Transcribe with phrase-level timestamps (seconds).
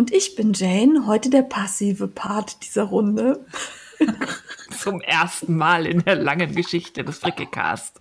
[0.00, 3.44] Und ich bin Jane, heute der passive Part dieser Runde.
[4.78, 8.00] Zum ersten Mal in der langen Geschichte des Frickelcast.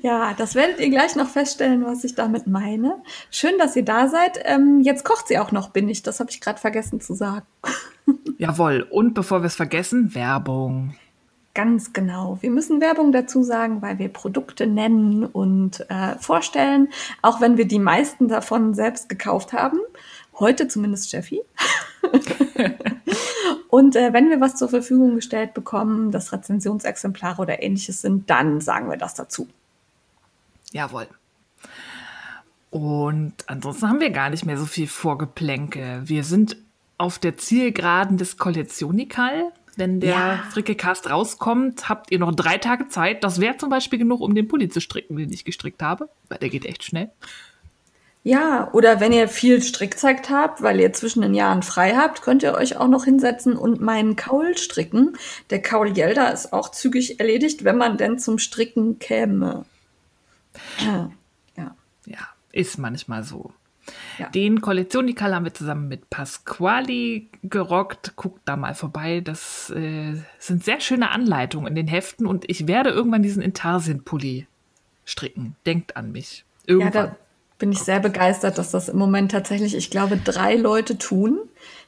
[0.00, 3.02] Ja, das werdet ihr gleich noch feststellen, was ich damit meine.
[3.30, 4.40] Schön, dass ihr da seid.
[4.44, 6.02] Ähm, jetzt kocht sie auch noch, bin ich.
[6.02, 7.44] Das habe ich gerade vergessen zu sagen.
[8.38, 8.86] Jawohl.
[8.90, 10.94] Und bevor wir es vergessen, Werbung.
[11.52, 12.38] Ganz genau.
[12.40, 16.88] Wir müssen Werbung dazu sagen, weil wir Produkte nennen und äh, vorstellen,
[17.20, 19.78] auch wenn wir die meisten davon selbst gekauft haben.
[20.38, 21.42] Heute zumindest Steffi.
[23.68, 28.60] und äh, wenn wir was zur Verfügung gestellt bekommen, das Rezensionsexemplare oder ähnliches sind, dann
[28.60, 29.48] sagen wir das dazu.
[30.72, 31.06] Jawohl.
[32.70, 36.02] Und ansonsten haben wir gar nicht mehr so viel Vorgeplänke.
[36.04, 36.56] Wir sind
[36.98, 39.52] auf der Zielgeraden des Kollektionikal.
[39.76, 40.44] Wenn der Ja.
[40.50, 43.24] Frickecast rauskommt, habt ihr noch drei Tage Zeit.
[43.24, 46.08] Das wäre zum Beispiel genug, um den Pulli zu stricken, den ich gestrickt habe.
[46.28, 47.10] Weil der geht echt schnell.
[48.26, 52.42] Ja, oder wenn ihr viel Strickzeit habt, weil ihr zwischen den Jahren frei habt, könnt
[52.42, 55.16] ihr euch auch noch hinsetzen und meinen Kaul stricken.
[55.50, 59.64] Der Kaul Gelder ist auch zügig erledigt, wenn man denn zum Stricken käme.
[60.80, 61.12] Ja.
[62.06, 63.52] Ja, ist manchmal so.
[64.18, 64.28] Ja.
[64.30, 68.16] Den Kollektionikal haben wir zusammen mit Pasquali gerockt.
[68.16, 69.20] Guckt da mal vorbei.
[69.20, 74.48] Das äh, sind sehr schöne Anleitungen in den Heften und ich werde irgendwann diesen Intarsien-Pulli
[75.04, 75.54] stricken.
[75.64, 76.44] Denkt an mich.
[76.66, 76.92] Ja, Irgendwann.
[76.92, 77.16] da
[77.58, 81.38] bin ich sehr begeistert, dass das im Moment tatsächlich, ich glaube, drei Leute tun.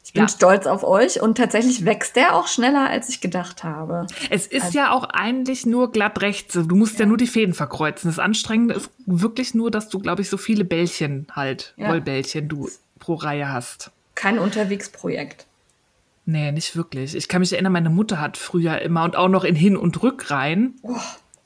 [0.04, 0.28] Ich bin Ja.
[0.28, 4.06] stolz auf euch und tatsächlich wächst der auch schneller, als ich gedacht habe.
[4.30, 6.54] es ist Also ja auch eigentlich nur glatt rechts.
[6.54, 7.04] Du musst ja.
[7.04, 8.08] nur die Fäden verkreuzen.
[8.10, 11.88] Das Anstrengende ist wirklich nur, dass du, glaube ich, so viele Bällchen halt, Ja.
[11.90, 13.90] Wollbällchen du pro Reihe hast.
[14.14, 15.44] Kein Unterwegsprojekt.
[16.24, 17.14] Nee, nicht wirklich.
[17.14, 20.02] Ich kann mich erinnern, meine Mutter hat früher immer und auch noch in Hin- und
[20.02, 20.96] Rückreihen Oh.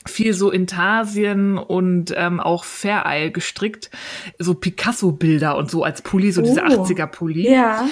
[0.06, 3.90] Viel so Intarsien und ähm, auch Fair gestrickt.
[4.38, 6.84] So Picasso-Bilder und so als Pulli, so diese Oh.
[6.84, 7.50] 80er-Pulli.
[7.50, 7.86] Ja.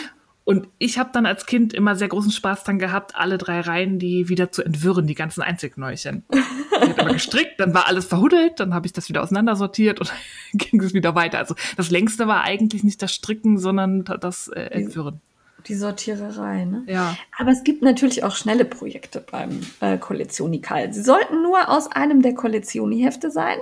[0.45, 3.99] Und ich habe dann als Kind immer sehr großen Spaß dran gehabt, alle drei Reihen
[3.99, 6.25] die wieder zu entwirren, die ganzen Einzelknäulchen.
[6.83, 10.09] Ich habe aber gestrickt, dann war alles verhuddelt, dann habe ich das wieder auseinandersortiert und
[10.53, 11.37] dann ging es wieder weiter.
[11.37, 15.21] Also das längste war eigentlich nicht das Stricken, sondern das äh, Entwirren.
[15.67, 16.85] Die Sortiererei, ne?
[16.87, 17.17] Ja.
[17.39, 20.93] Aber es gibt natürlich auch schnelle Projekte beim äh, Kollektionikal.
[20.93, 23.59] Sie sollten nur aus einem der Kollektioni-Hefte sein.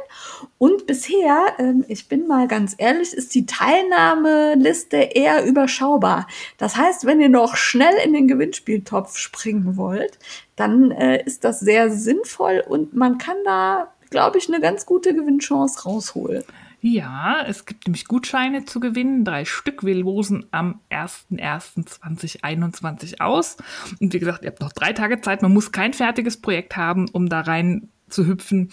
[0.59, 6.26] Und bisher, ähm, ich bin mal ganz ehrlich, ist die Teilnahmeliste eher überschaubar.
[6.56, 10.19] Das heißt, wenn ihr noch schnell in den Gewinnspieltopf springen wollt,
[10.56, 15.15] dann äh, ist das sehr sinnvoll und man kann da, glaube ich, eine ganz gute
[15.15, 16.44] Gewinnchance rausholen.
[16.81, 19.25] Ja, es gibt nämlich Gutscheine zu gewinnen.
[19.25, 19.84] Drei Stück.
[19.84, 23.56] Wir losen am 01.01.2021 aus.
[24.00, 25.43] Und wie gesagt, ihr habt noch drei Tage Zeit.
[25.43, 28.71] Man muss kein fertiges Projekt haben, um da rein zu hüpfen.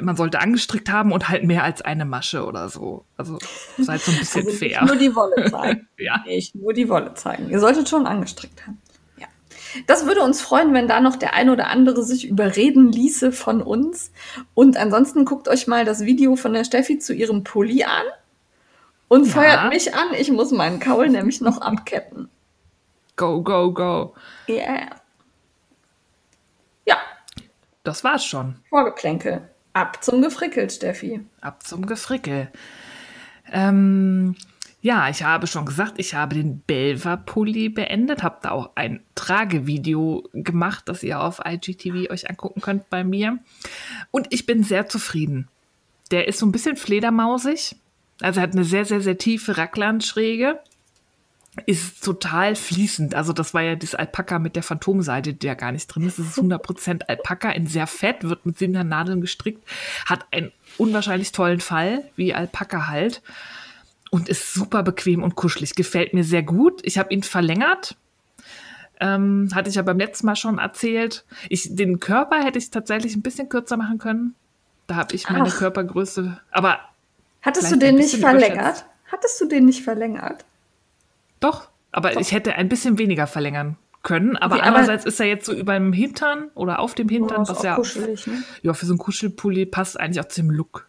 [0.00, 3.04] Man sollte angestrickt haben und halt mehr als eine Masche oder so.
[3.16, 3.38] Also
[3.78, 4.84] seid so ein bisschen Also fair.
[4.84, 5.88] Nur die Wolle zeigen.
[5.96, 6.22] Ja.
[6.26, 7.50] Nicht nur die Wolle zeigen.
[7.50, 8.78] Ihr solltet schon angestrickt haben.
[9.86, 13.62] Das würde uns freuen, wenn da noch der ein oder andere sich überreden ließe von
[13.62, 14.12] uns.
[14.54, 18.04] Und ansonsten guckt euch mal das Video von der Steffi zu ihrem Pulli an
[19.08, 19.32] und Ja.
[19.32, 20.08] feuert mich an.
[20.18, 22.28] Ich muss meinen Kaul nämlich noch abketten.
[23.16, 24.14] Go, go, go.
[24.48, 24.90] Yeah.
[26.86, 26.96] Ja,
[27.84, 28.56] Das war's schon.
[28.68, 29.48] Vorgeplänkel.
[29.72, 31.20] Ab zum Gefrickelt, Steffi.
[31.40, 32.50] Ab zum Gefrickel.
[33.50, 34.36] Ähm,
[34.80, 40.28] ja, ich habe schon gesagt, ich habe den Belva-Pulli beendet, habe da auch ein Tragevideo
[40.32, 43.38] gemacht, das ihr auf IGTV euch angucken könnt bei mir.
[44.12, 45.48] Und ich bin sehr zufrieden.
[46.12, 47.76] Der ist so ein bisschen fledermausig,
[48.20, 50.60] also hat eine sehr, sehr, sehr tiefe Racklandschräge.
[51.66, 53.16] Ist total fließend.
[53.16, 56.20] Also, das war ja das Alpaka mit der Phantomseite, die ja gar nicht drin ist.
[56.20, 59.66] Es ist 100% Alpaka in sehr fett, wird mit sieben Nadeln gestrickt,
[60.06, 63.22] hat einen unwahrscheinlich tollen Fall, wie Alpaka halt.
[64.10, 65.74] Und ist super bequem und kuschelig.
[65.74, 66.80] Gefällt mir sehr gut.
[66.84, 67.96] Ich habe ihn verlängert.
[69.00, 71.24] Ähm, hatte ich ja beim letzten Mal schon erzählt.
[71.48, 74.34] Ich, den Körper hätte ich tatsächlich ein bisschen kürzer machen können.
[74.86, 75.58] Da habe ich meine Ach.
[75.58, 76.40] Körpergröße.
[76.50, 76.78] Aber
[77.42, 78.84] Hattest du den nicht verlängert?
[79.12, 80.44] Hattest du den nicht verlängert?
[81.40, 84.36] Doch, aber ich hätte ein bisschen weniger verlängern können.
[84.36, 87.42] Aber aber- andererseits ist er jetzt so über dem Hintern oder auf dem Hintern, Oh,
[87.42, 88.42] ist was auch ja, kuschelig, ne?
[88.62, 90.87] ja für so einen Kuschelpulli passt eigentlich auch zum Look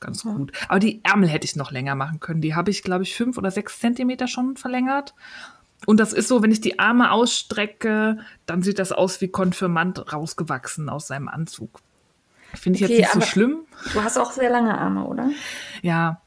[0.00, 0.52] ganz gut.
[0.68, 2.40] Aber die Ärmel hätte ich noch länger machen können.
[2.40, 5.14] Die habe ich, glaube ich, fünf oder sechs Zentimeter schon verlängert.
[5.86, 10.12] Und das ist so, wenn ich die Arme ausstrecke, dann sieht das aus wie Konfirmand
[10.12, 11.80] rausgewachsen aus seinem Anzug.
[12.54, 13.58] Finde ich Okay, jetzt nicht so schlimm.
[13.92, 15.30] Du hast auch sehr lange Arme, oder?
[15.82, 16.22] Ja.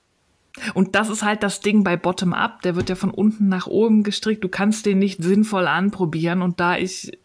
[0.73, 2.61] Und das ist halt das Ding bei Bottom-up.
[2.61, 4.43] Der wird ja von unten nach oben gestrickt.
[4.43, 6.41] Du kannst den nicht sinnvoll anprobieren.
[6.41, 7.17] Und da ich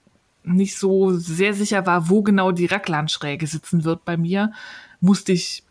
[0.42, 4.52] nicht so sehr sicher war, wo genau die Racklanschräge sitzen wird bei mir,
[5.00, 5.64] musste ich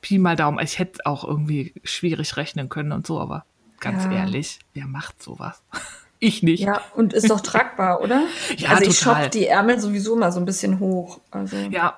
[0.00, 0.58] Pi mal Daumen.
[0.60, 3.44] Ich hätte auch irgendwie schwierig rechnen können und so, aber
[3.80, 4.10] ganz Ja.
[4.12, 5.62] ehrlich, wer macht sowas?
[6.20, 6.64] Ich nicht.
[6.64, 8.24] Ja, und ist doch tragbar, oder?
[8.56, 9.30] Ja, also ich total.
[9.30, 11.20] die Ärmel sowieso mal so ein bisschen hoch.
[11.30, 11.96] Also Ja,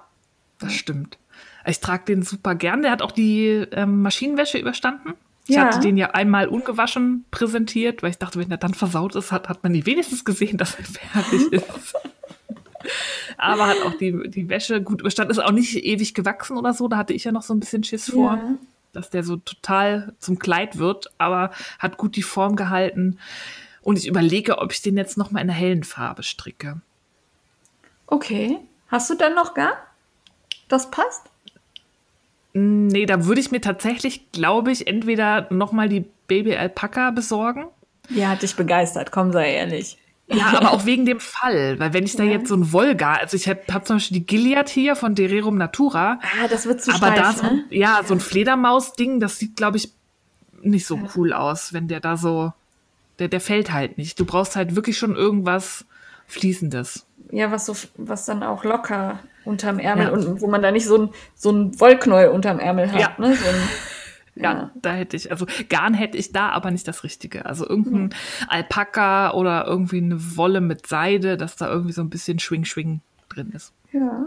[0.59, 1.17] das stimmt.
[1.65, 2.83] Ich trage den super gern.
[2.83, 5.15] Der hat auch die ähm, Maschinenwäsche überstanden.
[5.47, 5.65] Ich Ja.
[5.65, 9.49] hatte den ja einmal ungewaschen präsentiert, weil ich dachte, wenn er dann versaut ist, hat,
[9.49, 11.95] hat man die wenigstens gesehen, dass er fertig ist.
[13.37, 15.31] Aber hat auch die, die Wäsche gut überstanden.
[15.33, 16.89] Ist auch nicht ewig gewachsen oder so.
[16.89, 18.55] Da hatte ich ja noch so ein bisschen Schiss vor, Ja.
[18.93, 21.11] dass der so total zum Kleid wird.
[21.19, 23.19] Aber hat gut die Form gehalten.
[23.83, 26.81] Und ich überlege, ob ich den jetzt noch mal in einer hellen Farbe stricke.
[28.07, 28.59] Okay.
[28.89, 29.73] Hast du dann noch gar?
[30.69, 31.23] Das passt?
[32.53, 37.67] Nee, da würde ich mir tatsächlich, glaube ich, entweder nochmal die Baby Alpaka besorgen.
[38.09, 39.97] Ja, hat dich begeistert, komm, sei ehrlich.
[40.33, 41.79] Ja, aber auch wegen dem Fall.
[41.79, 42.33] Weil wenn ich da Ja.
[42.33, 45.57] jetzt so ein Volga, also ich habe hab zum Beispiel die Gilead hier von Dererum
[45.59, 47.65] Natura, Ah, das wird zu aber steif, da so, ne?
[47.71, 49.93] ja, so ein Fledermaus-Ding, das sieht, glaube ich,
[50.63, 52.53] nicht so cool aus, wenn der da so,
[53.19, 54.21] der, der fällt halt nicht.
[54.21, 55.85] Du brauchst halt wirklich schon irgendwas
[56.27, 57.07] Fließendes.
[57.33, 60.13] Ja, was so, was dann auch locker unterm Ärmel Ja.
[60.13, 63.13] und wo man da nicht so ein, so ein Wollknäuel unterm Ärmel hat, Ja.
[63.19, 63.35] ne?
[63.35, 63.55] So ein,
[64.37, 64.71] Ja, Ja.
[64.81, 67.47] da hätte ich, also Garn hätte ich da, aber nicht das Richtige.
[67.47, 68.15] Also irgendein
[68.49, 73.51] Alpaka oder irgendwie eine Wolle mit Seide, dass da irgendwie so ein bisschen Schwing-Schwing drin
[73.53, 73.73] ist.
[73.93, 74.27] ja.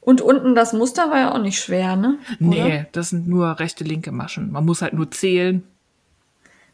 [0.00, 2.16] Und unten das Muster war ja auch nicht schwer, ne?
[2.38, 2.86] Nee, Oder?
[2.92, 4.52] das sind nur rechte, linke Maschen.
[4.52, 5.64] Man muss halt nur zählen.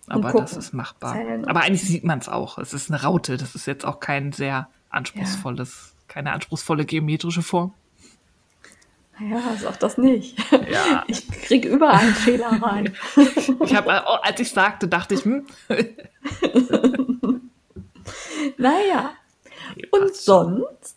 [0.07, 1.15] Aber das ist machbar.
[1.15, 1.47] Zählen.
[1.49, 2.59] Aber eigentlich sieht man es auch.
[2.59, 3.39] Es ist eine Raute.
[3.39, 7.73] Das ist jetzt auch kein sehr anspruchsvolles, keine anspruchsvolle geometrische Form.
[9.21, 10.39] Ja, sag das nicht.
[10.71, 11.05] Ja.
[11.07, 12.95] Ich krieg überall einen Fehler rein.
[13.65, 15.47] Ich habe, als ich sagte, dachte ich, hm,
[18.57, 19.13] Naja.
[19.91, 20.97] Und sonst?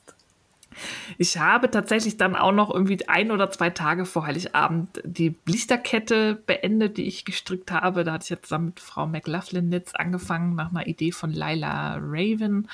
[1.18, 6.36] Ich habe tatsächlich dann auch noch irgendwie ein oder zwei Tage vor Heiligabend die Lichterkette
[6.36, 8.04] beendet, die ich gestrickt habe.
[8.04, 12.68] Da hatte ich jetzt zusammen mit Frau McLaughlin-Nitz angefangen, nach einer Idee von Laila Raven.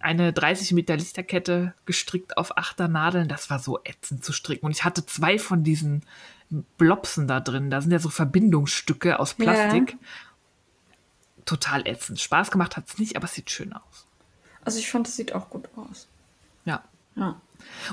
[0.00, 3.28] Eine 30 Meter Lichterkette gestrickt auf Achternadeln.
[3.28, 4.66] Das war so ätzend zu stricken.
[4.66, 6.02] Und ich hatte zwei von diesen
[6.78, 7.70] Blobsen da drin.
[7.70, 9.96] Da sind ja so Verbindungsstücke aus Plastik.
[11.44, 12.20] Total ätzend.
[12.20, 14.06] Spaß gemacht hat es nicht, aber es sieht schön aus.
[14.64, 16.08] Also ich fand, es sieht auch gut aus.
[16.64, 16.82] Ja.
[17.16, 17.40] Ja.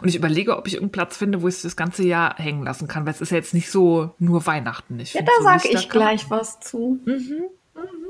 [0.02, 2.64] Und ich überlege, ob ich irgendeinen Platz finde, wo ich es das ganze Jahr hängen
[2.64, 5.00] lassen kann, weil es ist ja jetzt nicht so nur Weihnachten.
[5.00, 7.00] Ich Ja, da so sage ich gleich was zu.
[7.06, 7.46] Mhm.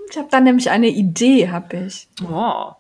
[0.10, 2.08] Ich habe da nämlich eine Idee, habe ich.
[2.24, 2.74] Oh.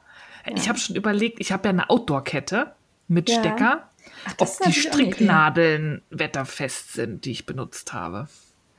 [0.54, 2.74] Ich habe schon überlegt, ich habe ja eine Outdoor-Kette
[3.08, 3.40] mit Ja.
[3.40, 3.90] Stecker,
[4.26, 4.74] Ach, ob die.
[4.74, 8.28] Stricknadeln wetterfest sind, die ich benutzt habe.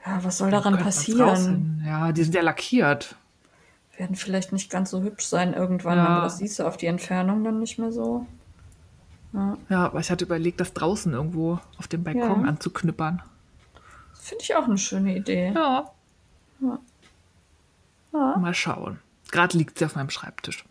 [0.05, 1.83] Ja, was soll daran passieren?
[1.85, 3.17] Ja, die sind ja lackiert.
[3.97, 6.07] Werden vielleicht nicht ganz so hübsch sein irgendwann, Ja.
[6.07, 8.27] aber das siehst du auf die Entfernung dann nicht mehr so.
[9.69, 12.49] Ja, aber ich hatte überlegt, das draußen irgendwo auf dem Balkon Ja.
[12.49, 13.23] anzuknüppern.
[14.15, 15.53] Finde ich auch eine schöne Idee.
[15.55, 15.91] Ja.
[16.61, 16.79] Ja.
[18.39, 18.99] Mal schauen.
[19.31, 20.65] Gerade liegt sie auf meinem Schreibtisch.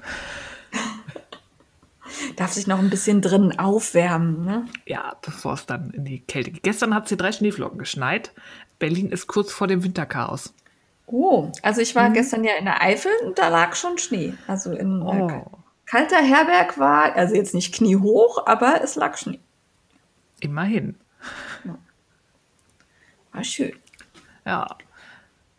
[2.35, 4.65] Darf sich noch ein bisschen drin aufwärmen, ne?
[4.85, 6.63] Ja, bevor es dann in die Kälte geht.
[6.63, 8.31] Gestern hat sie drei Schneeflocken geschneit.
[8.79, 10.53] Berlin ist kurz vor dem Winterchaos.
[11.07, 11.99] Oh, also ich Mhm.
[11.99, 14.33] war gestern ja in der Eifel und da lag schon Schnee.
[14.47, 15.45] Also in äh, Oh.
[15.85, 19.39] kalter Herberg war, also jetzt nicht kniehoch, aber es lag Schnee.
[20.39, 20.95] Immerhin.
[23.31, 23.73] War schön.
[24.45, 24.67] Ja.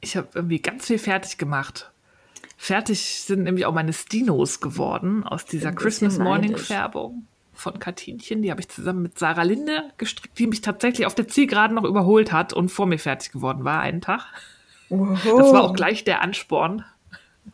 [0.01, 1.91] Ich habe irgendwie ganz viel fertig gemacht.
[2.57, 6.67] Fertig sind nämlich auch meine Stinos geworden aus dieser Bin Christmas Morning neidisch.
[6.69, 8.43] Färbung von Katinchen.
[8.43, 11.85] Die habe ich zusammen mit Sarah Linde gestrickt, die mich tatsächlich auf der Zielgeraden noch
[11.85, 14.27] überholt hat und vor mir fertig geworden war einen Tag.
[14.89, 16.85] Das war auch gleich der Ansporn.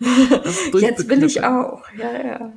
[0.01, 0.71] das.
[0.81, 1.83] Jetzt will ich auch.
[1.97, 2.53] Ja, ja.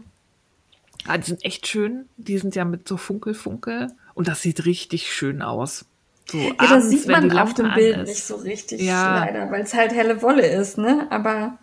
[1.07, 2.05] Ah, die sind echt schön.
[2.17, 3.91] Die sind ja mit so Funkel-Funkel.
[4.15, 5.85] Und das sieht richtig schön aus.
[6.27, 8.09] So Ja, das abends, sieht wenn man auf dem Bild ist.
[8.09, 9.19] nicht so richtig Ja.
[9.19, 11.05] leider, weil es halt helle Wolle ist, ne?
[11.11, 11.59] Aber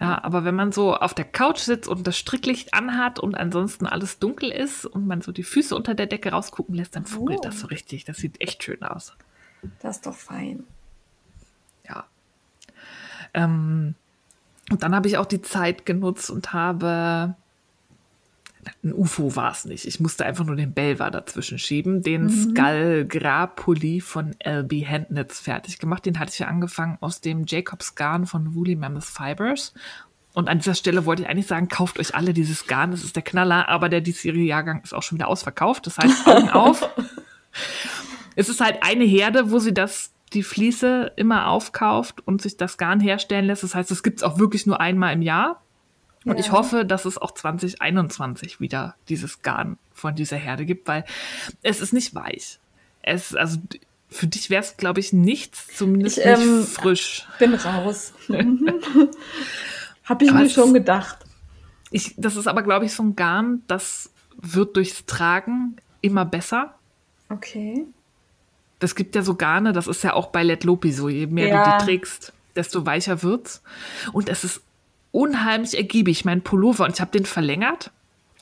[0.00, 3.86] Ja, aber wenn man so auf der Couch sitzt und das Stricklicht anhat und ansonsten
[3.86, 7.40] alles dunkel ist und man so die Füße unter der Decke rausgucken lässt, dann funkelt
[7.40, 7.44] Oh.
[7.44, 8.04] das so richtig.
[8.04, 9.12] Das sieht echt schön aus.
[9.80, 10.64] das ist doch fein.
[11.88, 12.04] Ja.
[13.34, 13.94] Ähm,
[14.70, 17.34] und dann habe ich auch die Zeit genutzt und habe.
[18.82, 19.86] Ein UFO war es nicht.
[19.86, 22.02] Ich musste einfach nur den Belva dazwischen schieben.
[22.02, 26.06] Den Skull Gra-Pulli von LB Handnitz fertig gemacht.
[26.06, 29.72] Den hatte ich ja angefangen aus dem Jacobs Garn von Woolly Mammoth Fibers.
[30.34, 33.14] Und an dieser Stelle wollte ich eigentlich sagen, kauft euch alle dieses Garn, das ist
[33.14, 35.86] der Knaller, aber der diesjährige Jahrgang ist auch schon wieder ausverkauft.
[35.86, 36.88] Das heißt, Augen auf.
[38.34, 42.78] Es ist halt eine Herde, wo sie das, die Fliese immer aufkauft und sich das
[42.78, 43.62] Garn herstellen lässt.
[43.62, 45.62] Das heißt, es gibt es auch wirklich nur einmal im Jahr.
[46.24, 46.40] Und Ja.
[46.40, 51.04] ich hoffe, dass es auch 2021 wieder dieses Garn von dieser Herde gibt, weil
[51.62, 52.58] es ist nicht weich.
[53.02, 53.58] Es, also
[54.08, 57.26] für dich wäre es, glaube ich, nichts, zumindest Ich, nicht ähm, frisch.
[57.38, 58.12] Bin raus.
[60.04, 61.18] Habe ich Aber mir schon gedacht.
[61.90, 66.74] Ich, das ist aber, glaube ich, so ein Garn, das wird durchs Tragen immer besser.
[67.28, 67.86] Okay.
[68.80, 71.08] Das gibt ja so Garne, das ist ja auch bei Let Lopi so.
[71.08, 71.64] Je mehr Ja.
[71.64, 73.62] du die trägst, desto weicher wird's.
[74.12, 74.60] Und es ist
[75.14, 76.24] unheimlich ergiebig.
[76.24, 77.92] Mein Pullover, und ich habe den verlängert.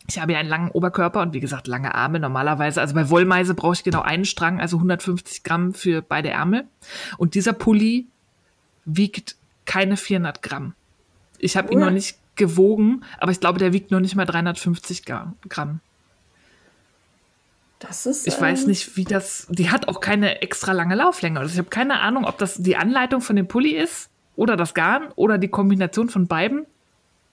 [0.08, 2.80] Ich habe ja einen langen Oberkörper und wie gesagt lange Arme normalerweise.
[2.80, 6.64] Also bei Wollmeise brauche ich genau einen Strang, also 150 Gramm für beide Ärmel.
[7.18, 8.06] Und dieser Pulli
[8.84, 10.74] wiegt keine 400 Gramm.
[11.38, 15.02] Ich habe ihn noch nicht gewogen, aber ich glaube, der wiegt noch nicht mal 350
[15.02, 15.80] Gra- Gramm.
[17.78, 18.26] Das ist.
[18.26, 19.46] Ich weiß ähm, nicht, wie das.
[19.50, 21.38] Die hat auch keine extra lange Lauflänge.
[21.38, 24.74] Also ich habe keine Ahnung, ob das die Anleitung von dem Pulli ist oder das
[24.74, 26.66] Garn oder die Kombination von beiden.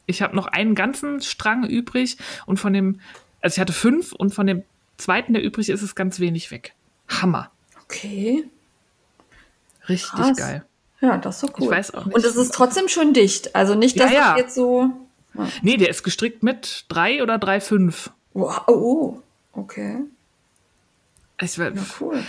[0.05, 2.99] Ich habe noch einen ganzen Strang übrig und von dem,
[3.41, 4.63] also ich hatte fünf und von dem
[4.97, 6.73] zweiten, der übrig ist, ist ganz wenig weg.
[7.07, 7.51] Hammer.
[7.83, 8.43] Okay.
[9.87, 10.37] Richtig Krass.
[10.37, 10.65] geil.
[11.01, 11.63] Ja, das ist so cool.
[11.65, 12.15] Ich weiß auch nicht.
[12.15, 13.55] Und es ist trotzdem schön dicht.
[13.55, 14.37] Also nicht, dass Ja, ja.
[14.37, 14.91] jetzt so.
[15.61, 18.11] Nee, der ist gestrickt mit drei oder drei fünf.
[18.33, 19.19] Wow, oh,
[19.53, 19.99] okay.
[21.41, 22.21] Ich, Ja, cool.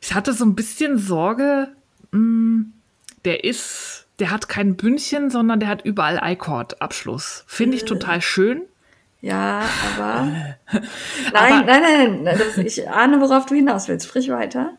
[0.00, 1.68] ich hatte so ein bisschen Sorge,
[2.10, 2.64] mh,
[3.24, 7.44] der ist, der hat kein Bündchen, sondern der hat überall I-Cord-Abschluss.
[7.46, 8.62] Finde ich total schön.
[9.20, 9.62] Ja,
[9.96, 10.24] aber.
[10.26, 10.56] Nein,
[11.32, 12.40] Aber- nein, nein, nein.
[12.66, 14.08] Ich ahne, worauf du hinaus willst.
[14.08, 14.72] Sprich weiter.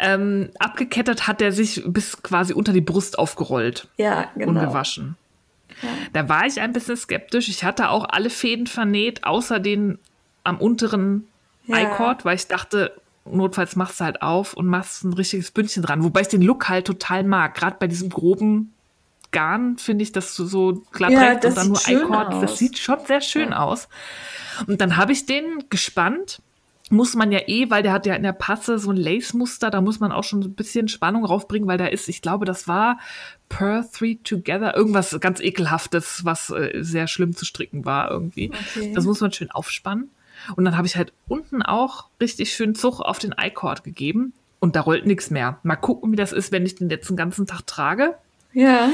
[0.00, 4.48] Ähm, abgekettet hat er sich bis quasi unter die Brust aufgerollt, Ja, genau.
[4.60, 5.16] ungewaschen.
[6.12, 7.48] Da war ich ein bisschen skeptisch.
[7.48, 9.98] Ich hatte auch alle Fäden vernäht, außer den
[10.42, 11.28] am unteren
[11.66, 11.78] Ja.
[11.82, 12.92] I-Cord, weil ich dachte,
[13.24, 16.04] notfalls machst du halt auf und machst ein richtiges Bündchen dran.
[16.04, 17.54] Wobei ich den Look halt total mag.
[17.54, 18.72] Gerade bei diesem groben
[19.30, 22.34] Garn finde ich das so, so glatt Ja, und dann nur I-Cord.
[22.34, 22.40] aus.
[22.40, 23.88] Das sieht schon sehr schön aus.
[24.66, 26.40] Und dann habe ich den gespannt.
[26.90, 29.80] Muss man ja eh, weil der hat ja in der Passe so ein Lace-Muster, da
[29.80, 32.98] muss man auch schon ein bisschen Spannung raufbringen, weil da ist, ich glaube, das war
[33.48, 38.50] Per Three Together, irgendwas ganz ekelhaftes, was äh, sehr schlimm zu stricken war irgendwie.
[38.76, 38.92] Okay.
[38.94, 40.10] Das muss man schön aufspannen.
[40.56, 44.76] Und dann habe ich halt unten auch richtig schön Zug auf den I-Cord gegeben und
[44.76, 45.58] da rollt nichts mehr.
[45.62, 48.14] Mal gucken, wie das ist, wenn ich den jetzt den ganzen Tag trage.
[48.52, 48.88] Ja.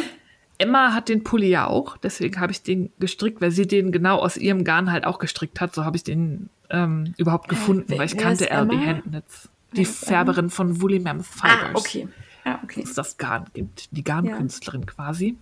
[0.59, 4.19] Emma hat den Pulli ja auch, deswegen habe ich den gestrickt, weil sie den genau
[4.19, 5.75] aus ihrem Garn halt auch gestrickt hat.
[5.75, 8.73] So habe ich den ähm, überhaupt gefunden, wer- weil ich kannte LB?
[8.87, 9.49] Handknits.
[9.75, 10.09] Die ist Emma?
[10.17, 11.53] Färberin von Woolly Mammoth Fibers.
[11.53, 12.09] Ah, okay.
[12.45, 12.81] Ja, okay.
[12.81, 13.89] Dass es das Garn gibt.
[13.97, 15.37] Die Garnkünstlerin quasi.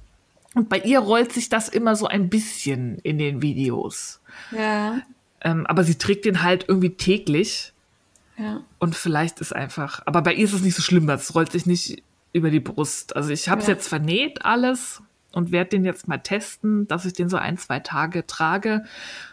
[0.54, 4.20] Und bei ihr rollt sich das immer so ein bisschen in den Videos.
[4.50, 5.00] Ja,
[5.40, 7.72] Ähm, aber sie trägt den halt irgendwie täglich.
[8.36, 8.60] ja.
[8.78, 11.66] Und vielleicht ist einfach, aber bei ihr ist es nicht so schlimm, das rollt sich
[11.66, 12.02] nicht
[12.32, 13.16] über die Brust.
[13.16, 13.74] Also ich habe es Ja.
[13.74, 15.02] jetzt vernäht alles
[15.32, 18.84] und werde den jetzt mal testen, dass ich den so ein, zwei Tage trage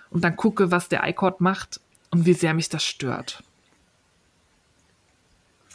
[0.09, 1.79] und dann gucke, was der iCord macht
[2.12, 3.43] und wie sehr mich das stört.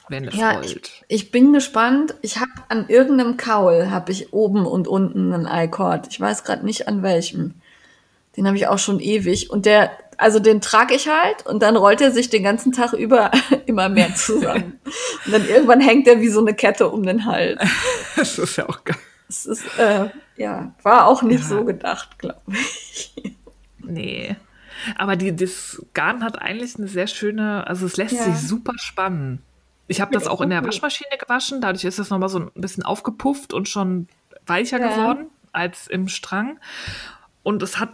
[0.08, 0.66] Wenn es Ja, rollt.
[0.66, 2.14] ich, ich bin gespannt.
[2.22, 6.08] Ich habe an irgendeinem Kaul habe ich oben und unten einen I-Cord.
[6.08, 7.54] Ich weiß gerade nicht an welchem.
[8.36, 11.76] Den habe ich auch schon ewig und der, also den trage ich halt und dann
[11.76, 13.30] rollt er sich den ganzen Tag über
[13.66, 14.78] immer mehr zusammen.
[15.26, 17.60] und dann irgendwann hängt er wie so eine Kette um den Hals.
[18.16, 18.96] Das ist ja auch geil.
[19.28, 21.46] Es ist äh, ja war auch nicht Ja.
[21.48, 23.12] so gedacht, glaube ich.
[23.78, 24.36] Nee.
[24.96, 28.24] Aber die, das Garn hat eigentlich eine sehr schöne, also es lässt Ja.
[28.24, 29.42] sich super spannen.
[29.88, 30.64] Ich habe das auch in der.
[30.64, 34.08] Waschmaschine gewaschen, dadurch ist es nochmal so ein bisschen aufgepufft und schon
[34.46, 34.88] weicher Ja.
[34.88, 36.58] geworden als im Strang.
[37.42, 37.90] Und es hat,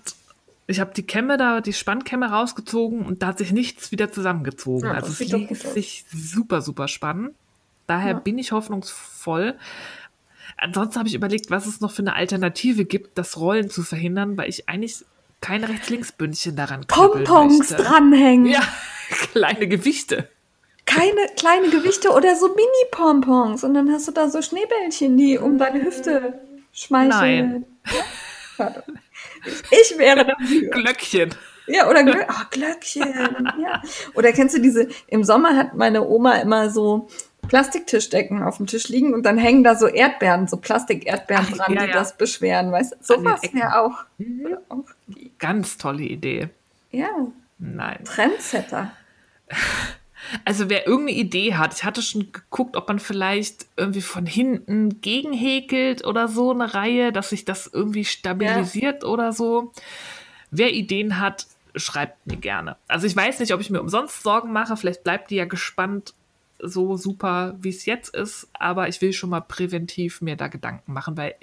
[0.66, 4.86] ich habe die Kämme da, die Spannkämme rausgezogen und da hat sich nichts wieder zusammengezogen.
[4.86, 5.32] Ja, also es
[5.64, 5.74] aus.
[5.74, 7.34] sich super, super spannend.
[7.86, 8.18] Daher Ja.
[8.18, 9.54] bin ich hoffnungsvoll.
[10.56, 14.36] Ansonsten habe ich überlegt, was es noch für eine Alternative gibt, das Rollen zu verhindern,
[14.36, 15.04] weil ich eigentlich
[15.40, 17.76] keine Rechts-Links-Bündchen daran kribbeln Pompons möchte.
[17.76, 18.46] dranhängen.
[18.46, 18.62] Ja,
[19.32, 20.28] kleine Gewichte.
[20.86, 23.64] Keine kleine Gewichte oder so Mini-Pompons.
[23.64, 26.40] Und dann hast du da so Schneebällchen, die um deine Hüfte
[26.72, 27.64] schmeicheln.
[27.84, 28.04] Nein.
[28.58, 28.82] Ja?
[29.70, 30.70] Ich wäre dafür.
[30.70, 31.34] Glöckchen.
[31.66, 33.52] Ja, oder Glö oh, Glöckchen.
[33.60, 33.82] Ja.
[34.14, 37.08] Oder kennst du diese, im Sommer hat meine Oma immer so
[37.48, 41.82] Plastiktischdecken auf dem Tisch liegen und dann hängen da so Erdbeeren, so Plastik-Erdbeeren dran, ja,
[41.82, 41.92] die ja.
[41.92, 42.96] das beschweren, weißt du?
[43.00, 44.56] Sowas wäre auch, gehen.
[45.38, 46.48] Ganz tolle Idee.
[46.90, 47.08] Ja,
[47.58, 48.04] Nein.
[48.04, 48.92] Trendsetter.
[50.44, 55.00] Also wer irgendeine Idee hat, ich hatte schon geguckt, ob man vielleicht irgendwie von hinten
[55.00, 59.08] gegenhäkelt oder so eine Reihe, dass sich das irgendwie stabilisiert ja.
[59.08, 59.72] oder so.
[60.50, 62.76] Wer Ideen hat, schreibt mir gerne.
[62.88, 66.14] Also ich weiß nicht, ob ich mir umsonst Sorgen mache, vielleicht bleibt die ja gespannt
[66.58, 70.92] so super, wie es jetzt ist, aber ich will schon mal präventiv mir da Gedanken
[70.92, 71.34] machen, weil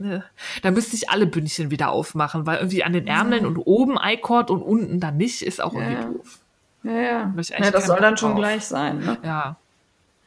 [0.00, 0.20] äh,
[0.62, 3.48] da müsste ich alle Bündchen wieder aufmachen, weil irgendwie an den Ärmeln ja.
[3.48, 6.04] und oben iCord und unten dann nicht, ist auch irgendwie ja.
[6.04, 6.40] doof.
[6.84, 7.34] Ja, ja.
[7.36, 8.40] ja das soll dann schon drauf.
[8.40, 8.98] gleich sein.
[8.98, 9.18] Ne?
[9.22, 9.56] Ja.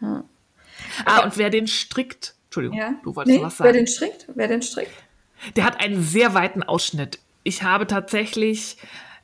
[0.01, 0.23] ja.
[1.05, 2.95] Ah, und wer den strickt, Entschuldigung, ja?
[3.03, 3.67] du wolltest nee, was sagen.
[3.67, 4.27] Wer den strickt?
[4.33, 4.91] Wer den strickt?
[5.55, 7.19] Der hat einen sehr weiten Ausschnitt.
[7.43, 8.77] Ich habe tatsächlich,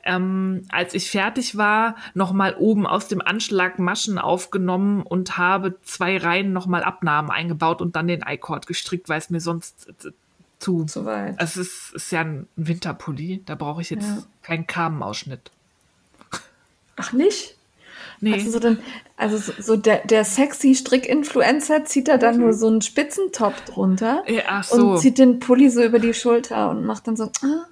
[0.04, 6.16] ähm, als ich fertig war, nochmal oben aus dem Anschlag Maschen aufgenommen und habe zwei
[6.16, 10.12] Reihen nochmal Abnahmen eingebaut und dann den I-Cord gestrickt, weil es mir sonst äh,
[10.58, 10.84] zu.
[10.84, 11.34] Zu weit.
[11.38, 14.22] Es ist, ist ja ein Winterpulli, da brauche ich jetzt ja.
[14.42, 15.50] keinen Kamenausschnitt.
[16.96, 17.56] Ach nicht?
[18.20, 18.34] Nee.
[18.34, 18.78] Also so, den,
[19.16, 22.42] also so, so der, der sexy Strick-Influencer zieht da dann mhm.
[22.42, 24.92] nur so einen Spitzentop drunter ja, so.
[24.92, 27.66] und zieht den Pulli so über die Schulter und macht dann so ah,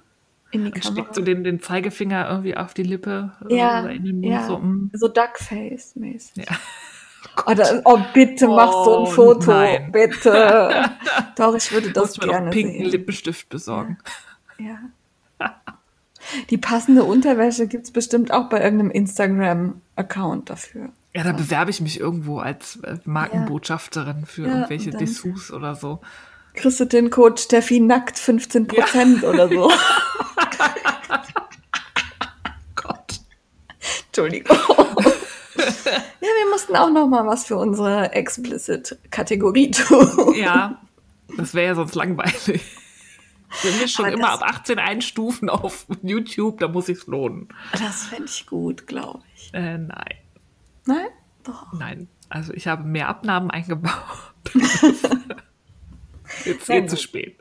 [0.51, 0.91] in die und Kamera.
[0.91, 4.31] steckt so den, den Zeigefinger irgendwie auf die Lippe ja, oder in den Mund.
[4.31, 4.91] Ja, so, mm.
[4.93, 6.45] so Duckface-mäßig.
[6.47, 6.57] Ja.
[7.47, 9.91] Oder, oh, bitte oh, mach so ein oh, Foto, nein.
[9.91, 10.91] bitte.
[11.37, 12.91] Doch, ich würde das Muss gerne mir noch pinken sehen.
[12.91, 13.97] Lippenstift besorgen.
[14.59, 14.77] Ja.
[15.39, 15.61] ja.
[16.49, 20.89] Die passende Unterwäsche gibt es bestimmt auch bei irgendeinem Instagram-Account dafür.
[21.15, 24.25] Ja, da bewerbe ich mich irgendwo als äh, Markenbotschafterin ja.
[24.25, 26.01] für ja, irgendwelche Dessous oder so.
[26.55, 29.29] Kriegst du den Code Steffi nackt 15 Prozent ja.
[29.29, 29.71] oder so.
[32.75, 33.19] Gott.
[34.07, 34.57] Entschuldigung.
[34.65, 35.63] ja,
[36.21, 40.35] wir mussten auch noch mal was für unsere Explicit-Kategorie tun.
[40.35, 40.81] Ja,
[41.37, 42.63] das wäre ja sonst langweilig.
[43.61, 47.49] Wenn wir schon immer ab 18 einstufen auf YouTube, da muss ich lohnen.
[47.73, 49.53] Das fände ich gut, glaube ich.
[49.53, 50.15] Äh, nein.
[50.85, 51.07] Nein?
[51.43, 51.71] Doch.
[51.73, 52.07] Nein.
[52.29, 53.93] Also ich habe mehr Abnahmen eingebaut.
[56.45, 57.37] Jetzt geht zu spät.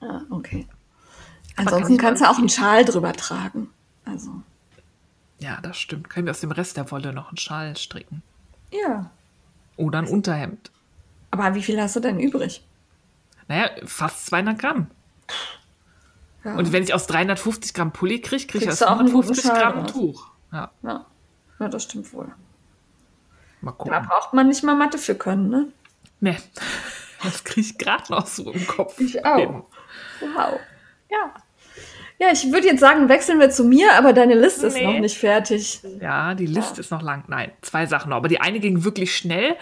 [0.00, 0.66] Ah, okay.
[1.56, 3.68] Ansonsten kann kannst du auch einen Schal drüber tragen.
[4.04, 4.42] Also.
[5.40, 6.08] Ja, das stimmt.
[6.08, 8.22] Können wir aus dem Rest der Wolle noch einen Schal stricken?
[8.72, 9.10] Ja.
[9.76, 10.70] Oder ein Unterhemd.
[11.30, 12.62] Aber wie viel hast du denn übrig?
[13.48, 14.86] Naja, fast 200 Gramm.
[16.44, 16.54] Ja.
[16.56, 20.28] Und wenn ich aus 350 Gramm Pulli kriege, kriege ich aus 150 Gramm Tuch.
[20.52, 20.70] Ja.
[20.82, 21.06] ja.
[21.58, 22.32] ja, das stimmt wohl.
[23.60, 23.92] Mal gucken.
[23.92, 25.68] Da braucht man nicht mal Mathe für können, ne?
[26.20, 26.36] Nee.
[27.22, 28.98] Das kriege ich gerade noch so im Kopf.
[28.98, 29.36] Ich auch.
[29.36, 29.62] Hin.
[30.34, 30.58] Wow.
[31.10, 31.34] Ja.
[32.18, 35.16] Ja, ich würde jetzt sagen, wechseln wir zu mir, aber deine Liste ist noch nicht
[35.16, 35.80] fertig.
[36.02, 36.80] Ja, die Liste ja.
[36.80, 37.24] ist noch lang.
[37.28, 38.16] Nein, zwei Sachen noch.
[38.16, 39.56] Aber die eine ging wirklich schnell.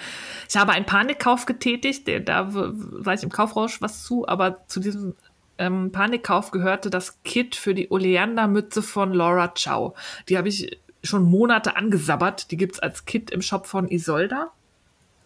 [0.49, 2.09] Ich habe einen Panikkauf getätigt.
[2.25, 5.15] Da sage ich im Kaufrausch was zu, aber zu diesem
[5.59, 9.97] ähm, Panikkauf gehörte das Kit für die Oleander-Mütze von Laura Chow.
[10.29, 12.51] Die habe ich schon Monate angesabbert.
[12.51, 14.53] Die gibt es als Kit im Shop von Isolda.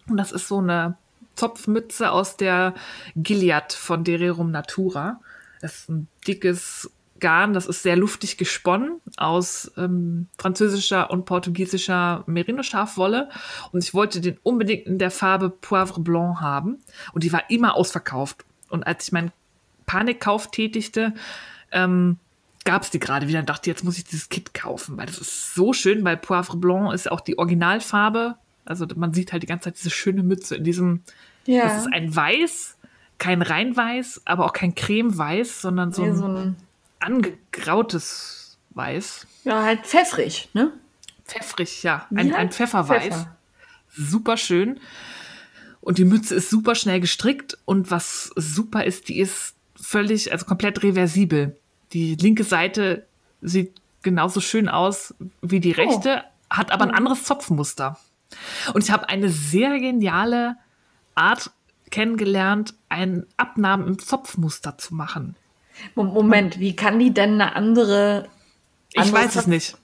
[0.07, 0.97] Und das ist so eine
[1.35, 2.73] Zopfmütze aus der
[3.15, 5.19] Gilead von Dererum Natura.
[5.61, 12.23] Das ist ein dickes Garn, das ist sehr luftig gesponnen aus ähm, französischer und portugiesischer
[12.27, 13.29] Merino-Schafwolle.
[13.71, 16.83] Und ich wollte den unbedingt in der Farbe Poivre Blanc haben.
[17.13, 18.43] Und die war immer ausverkauft.
[18.69, 19.31] Und als ich meinen
[19.85, 21.13] Panikkauf tätigte,
[21.71, 22.17] ähm,
[22.65, 25.17] gab es die gerade wieder und dachte, jetzt muss ich dieses Kit kaufen, weil das
[25.17, 28.35] ist so schön, weil Poivre Blanc ist auch die Originalfarbe.
[28.65, 31.01] Also man sieht halt die ganze Zeit diese schöne Mütze in diesem,
[31.45, 31.63] ja.
[31.63, 32.77] das ist ein Weiß,
[33.17, 36.55] kein Reinweiß, aber auch kein Cremeweiß, sondern so, ja, so ein,
[37.03, 39.27] angegrautes Weiß.
[39.43, 40.71] Ja, halt pfeffrig, ne?
[41.25, 42.07] Pfeffrig, ja.
[42.15, 43.03] Ein, ein Pfefferweiß.
[43.03, 43.35] Pfeffer.
[43.95, 44.79] Super schön.
[45.81, 50.45] Und die Mütze ist super schnell gestrickt und was super ist, die ist völlig, also
[50.45, 51.57] komplett reversibel.
[51.91, 53.05] Die linke Seite
[53.41, 56.57] sieht genauso schön aus wie die rechte, oh.
[56.57, 57.99] hat aber ein anderes Zopfmuster.
[58.73, 60.55] Und ich habe eine sehr geniale
[61.15, 61.51] Art
[61.91, 65.35] kennengelernt, einen Abnahmen im Zopfmuster zu machen.
[65.95, 68.29] Moment, wie kann die denn eine andere.
[68.95, 69.77] andere ich weiß es nicht.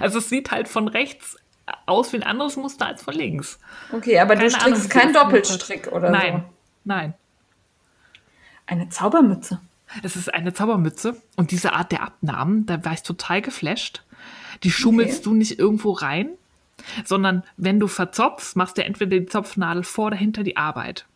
[0.00, 1.36] Also es sieht halt von rechts
[1.86, 3.58] aus wie ein anderes Muster als von links.
[3.92, 6.32] Okay, aber Keine du strickst keinen Doppelstrick oder nein, so?
[6.32, 6.44] Nein,
[6.84, 7.14] nein.
[8.66, 9.60] Eine Zaubermütze.
[10.02, 14.02] Es ist eine Zaubermütze und diese Art der Abnahmen, da war ich total geflasht.
[14.62, 15.24] Die schummelst okay.
[15.24, 16.30] du nicht irgendwo rein,
[17.04, 21.06] sondern wenn du verzopfst, machst du entweder die Zopfnadel vor oder hinter die Arbeit.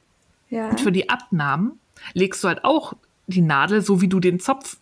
[0.49, 0.69] Ja.
[0.69, 1.79] Und für die Abnahmen
[2.13, 2.95] legst du halt auch
[3.27, 4.77] die Nadel, so wie du den Zopf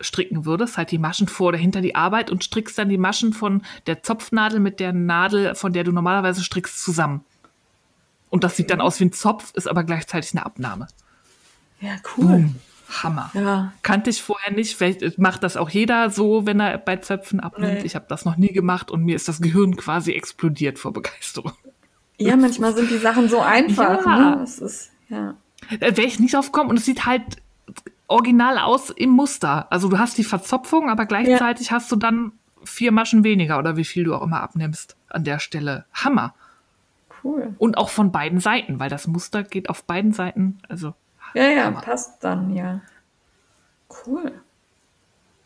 [0.00, 3.32] stricken würdest, halt die Maschen vor oder hinter die Arbeit und strickst dann die Maschen
[3.32, 7.24] von der Zopfnadel mit der Nadel, von der du normalerweise strickst, zusammen.
[8.30, 10.88] Und das sieht dann aus wie ein Zopf, ist aber gleichzeitig eine Abnahme.
[11.82, 12.26] Ja, cool.
[12.26, 12.54] Boom.
[13.02, 13.30] Hammer.
[13.34, 13.72] Ja.
[13.82, 14.76] Kannte ich vorher nicht.
[14.76, 17.80] Vielleicht macht das auch jeder so, wenn er bei Zöpfen abnimmt.
[17.80, 17.86] Nee.
[17.86, 21.52] Ich habe das noch nie gemacht und mir ist das Gehirn quasi explodiert vor Begeisterung.
[22.18, 24.04] Ja, manchmal sind die Sachen so einfach.
[24.04, 24.18] Ja.
[24.18, 24.36] Ne?
[24.40, 25.34] Das ist, ja.
[25.78, 27.22] Wäre ich nicht drauf gekommen und es sieht halt
[28.08, 29.72] original aus im Muster.
[29.72, 32.32] Also du hast die Verzopfung, aber gleichzeitig hast du dann
[32.64, 35.86] vier Maschen weniger oder wie viel du auch immer abnimmst an der Stelle.
[35.94, 36.34] Hammer.
[37.24, 37.54] Cool.
[37.58, 40.58] Und auch von beiden Seiten, weil das Muster geht auf beiden Seiten.
[40.68, 40.94] Also
[41.34, 41.80] Ja, ja, Hammer.
[41.80, 42.80] passt dann, ja.
[44.06, 44.32] Cool.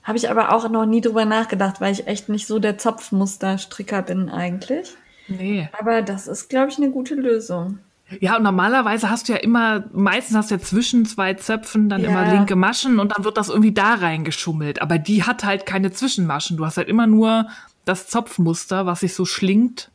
[0.03, 4.03] Habe ich aber auch noch nie drüber nachgedacht, weil ich echt nicht so der Zopfmusterstricker
[4.03, 4.95] bin eigentlich.
[5.29, 5.69] nee.
[5.79, 7.81] Aber das ist, glaube ich, eine gute Lösung.
[8.21, 12.03] Ja, und normalerweise hast du ja immer, meistens hast du ja zwischen zwei Zöpfen dann
[12.03, 12.11] Ja.
[12.11, 14.81] immer linke Maschen und dann wird das irgendwie da reingeschummelt.
[14.81, 16.57] Aber die hat halt keine Zwischenmaschen.
[16.57, 17.49] Du hast halt immer nur
[17.85, 19.91] das Zopfmuster, was sich so schlingt.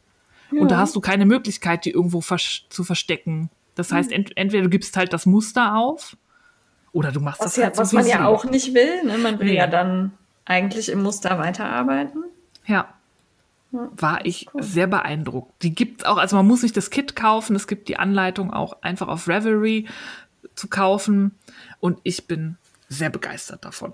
[0.51, 3.49] Und da hast du keine Möglichkeit, die irgendwo vers zu verstecken.
[3.75, 6.17] Das heißt, ent entweder du gibst halt das Muster auf
[6.91, 9.03] oder du machst Was, das ja, halt was so man wie ja auch nicht will.
[9.03, 9.17] Ne?
[9.17, 9.57] Man will Nee.
[9.57, 10.11] ja dann
[10.45, 12.23] eigentlich im Muster weiterarbeiten.
[12.65, 12.93] Ja.
[13.71, 15.63] War ich sehr beeindruckt.
[15.63, 18.81] Die gibt's auch, also man muss nicht das Kit kaufen, es gibt die Anleitung auch
[18.81, 19.87] einfach auf Revelry
[20.55, 21.37] zu kaufen
[21.79, 22.57] und ich bin
[22.89, 23.93] sehr begeistert davon.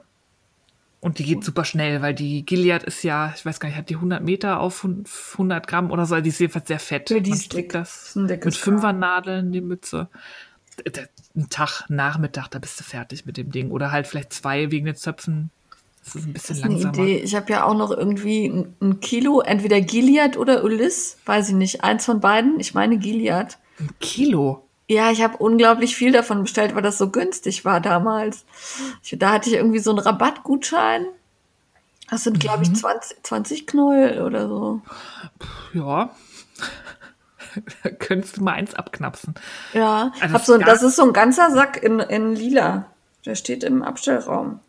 [1.00, 3.90] Und die geht super schnell, weil die Gilead ist ja, ich weiß gar nicht, hat
[3.90, 4.86] die 100 Meter auf
[5.34, 7.10] 100 Gramm oder so, die ist jedenfalls sehr fett.
[7.12, 7.72] Ja, die ist dick.
[7.72, 10.10] das Ist mit Fünfernadeln, die Mütze.
[11.36, 13.70] Ein Tag, Nachmittag, da bist du fertig mit dem Ding.
[13.72, 15.52] Oder halt vielleicht zwei wegen den Zöpfen.
[16.04, 17.08] Das ist ein bisschen Das ist eine langsamer.
[17.08, 17.18] Idee.
[17.20, 21.56] Ich habe ja auch noch irgendwie ein, ein Kilo, entweder Gilead oder Ulyss, weiß ich
[21.56, 21.84] nicht.
[21.84, 22.60] Eins von beiden.
[22.60, 23.58] Ich meine Gilead.
[23.80, 24.67] Ein Kilo.
[24.90, 28.46] Ja, ich habe unglaublich viel davon bestellt, weil das so günstig war damals.
[29.04, 31.06] Ich, da hatte ich irgendwie so einen Rabattgutschein.
[32.10, 32.72] Das sind, glaube Mhm.
[32.74, 34.82] ich, 20, 20 Knäuel oder so.
[35.74, 36.10] Ja.
[37.84, 39.34] Da könntest du mal eins abknapsen.
[39.74, 42.86] Ja, Also hab so, das ist so ein ganzer Sack in, in lila.
[43.26, 44.60] Der steht im Abstellraum.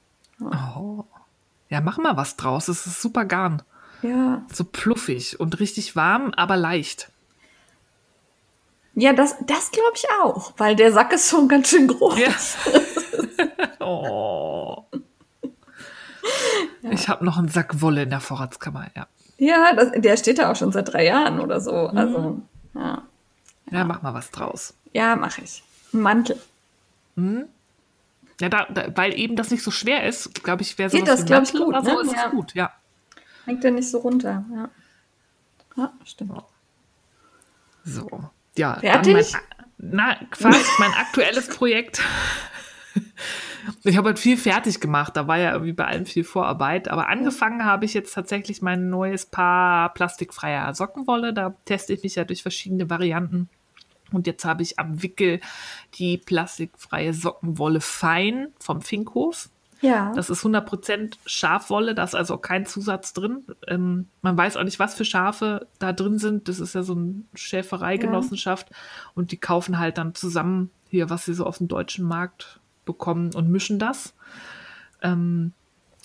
[1.69, 2.69] Ja, mach mal was draus.
[2.69, 3.63] Es ist super Garn.
[4.01, 4.43] Ja.
[4.51, 7.11] So pluffig und richtig warm, aber leicht.
[9.01, 12.19] Ja, das, das glaube ich auch, weil der Sack ist schon ganz schön groß.
[12.19, 12.33] Ja.
[13.87, 14.85] oh.
[16.83, 19.07] Ich habe noch einen Sack Wolle in der Vorratskammer, ja.
[19.37, 21.71] Ja, das, der steht da auch schon seit drei Jahren oder so.
[21.93, 21.97] Mhm.
[21.97, 22.43] Also,
[22.75, 23.03] ja,
[23.71, 24.75] Ja, mach mal was draus.
[24.93, 25.63] ja mache ich.
[25.95, 26.41] Ein Mantel.
[28.41, 31.21] Ja, da, da, weil eben das nicht so schwer ist, glaube ich, wäre Geht sowas
[31.21, 32.01] das, wie glaub ich, gut, oder so, ne?
[32.01, 32.29] ist es Ja.
[32.31, 32.73] gut, ja.
[33.45, 34.45] Hängt der nicht so runter.
[34.53, 34.69] Ja,
[35.77, 36.33] ja stimmt.
[37.85, 38.31] So.
[38.59, 39.15] Ja, Fertig?
[39.15, 39.43] Mein,
[39.79, 42.03] na, quasi mein aktuelles Projekt.
[43.85, 47.09] Ich habe halt viel fertig gemacht, da war ja irgendwie bei allem viel Vorarbeit, aber
[47.09, 51.33] angefangen habe ich jetzt tatsächlich mein neues Paar plastikfreier Sockenwolle.
[51.33, 53.49] Da teste ich mich ja durch verschiedene Varianten.
[54.11, 55.41] Und jetzt habe ich am Wickel
[55.95, 59.51] die plastikfreie Sockenwolle Fein vom Finkhof.
[59.81, 60.13] Ja.
[60.15, 63.45] Das ist 100% Schafwolle, da ist also auch kein Zusatz drin.
[63.69, 66.49] Ähm, man weiß auch nicht, was für Schafe da drin sind.
[66.49, 68.69] Das ist ja so eine Schäfereigenossenschaft.
[69.15, 73.35] Und die kaufen halt dann zusammen hier, was sie so auf dem deutschen Markt bekommen
[73.35, 74.15] und mischen das.
[75.03, 75.53] Ähm,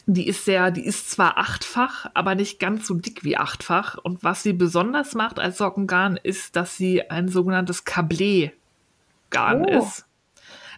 [0.06, 3.98] die ist sehr, die ist zwar achtfach, aber nicht ganz so dick wie achtfach.
[3.98, 9.80] Und was sie besonders macht als Sockengarn, ist, dass sie ein sogenanntes Cablé-Garn Oh.
[9.80, 10.06] ist.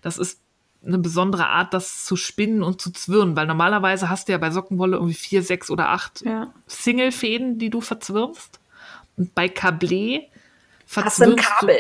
[0.01, 0.39] Das ist
[0.85, 4.51] eine besondere Art, das zu spinnen und zu zwirnen, weil normalerweise hast du ja bei
[4.51, 6.53] Sockenwolle irgendwie vier, sechs oder acht ja.
[6.67, 8.59] Single-Fäden, die du verzwirnst.
[9.17, 10.27] Und bei Cablé
[10.93, 11.77] Hast du ein verzwirnst du Kabel?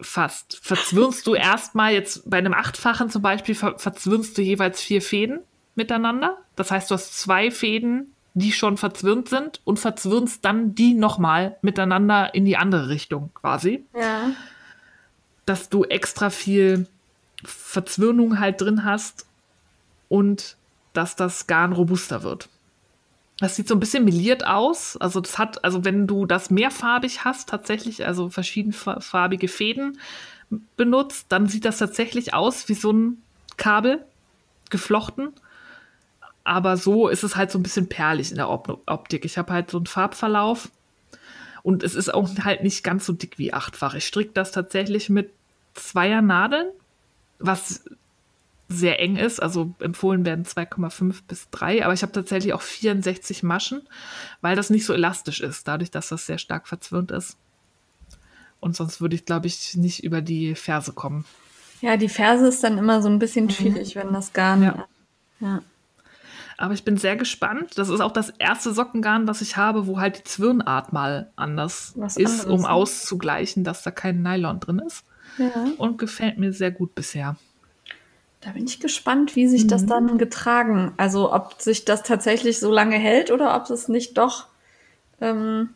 [0.00, 0.58] fast.
[0.62, 5.40] Verzwirnst du erstmal jetzt bei einem achtfachen zum Beispiel, ver verzwirnst du jeweils vier Fäden
[5.74, 6.38] miteinander.
[6.56, 11.56] Das heißt, du hast zwei Fäden, die schon verzwirnt sind und verzwirnst dann die nochmal
[11.62, 13.84] miteinander in die andere Richtung quasi.
[13.96, 14.30] Ja.
[15.46, 16.88] Dass du extra viel
[17.44, 19.26] Verzwirnung halt drin hast
[20.08, 20.56] und
[20.92, 22.48] dass das Garn robuster wird.
[23.40, 24.96] Das sieht so ein bisschen meliert aus.
[24.96, 29.98] Also das hat, also wenn du das mehrfarbig hast, tatsächlich, also verschiedenfarbige Fäden
[30.76, 33.22] benutzt, dann sieht das tatsächlich aus wie so ein
[33.56, 34.04] Kabel
[34.70, 35.32] geflochten.
[36.44, 39.24] Aber so ist es halt so ein bisschen perlig in der Op Optik.
[39.24, 40.70] Ich habe halt so einen Farbverlauf
[41.62, 43.94] und es ist auch halt nicht ganz so dick wie achtfach.
[43.94, 45.30] Ich stricke das tatsächlich mit
[45.72, 46.68] zweier Nadeln,
[47.46, 47.84] was
[48.68, 49.40] sehr eng ist.
[49.40, 53.82] Also empfohlen werden 2,5 bis 3, aber ich habe tatsächlich auch 64 Maschen,
[54.40, 57.36] weil das nicht so elastisch ist, dadurch, dass das sehr stark verzwirnt ist.
[58.60, 61.26] Und sonst würde ich, glaube ich, nicht über die Ferse kommen.
[61.82, 64.62] Ja, die Ferse ist dann immer so ein bisschen schwierig, wenn das Garn.
[64.62, 64.86] Ja.
[65.40, 65.62] ja.
[66.56, 67.76] Aber ich bin sehr gespannt.
[67.76, 71.92] Das ist auch das erste Sockengarn, was ich habe, wo halt die Zwirnart mal anders
[71.96, 72.70] Was ist, anderes, um ne?
[72.70, 75.04] auszugleichen, dass da kein Nylon drin ist.
[75.38, 75.66] Ja.
[75.78, 77.36] Und gefällt mir sehr gut bisher.
[78.40, 79.86] Da bin ich gespannt, wie sich das Mhm.
[79.88, 84.46] dann getragen, also ob sich das tatsächlich so lange hält oder ob es nicht doch
[85.20, 85.70] ähm,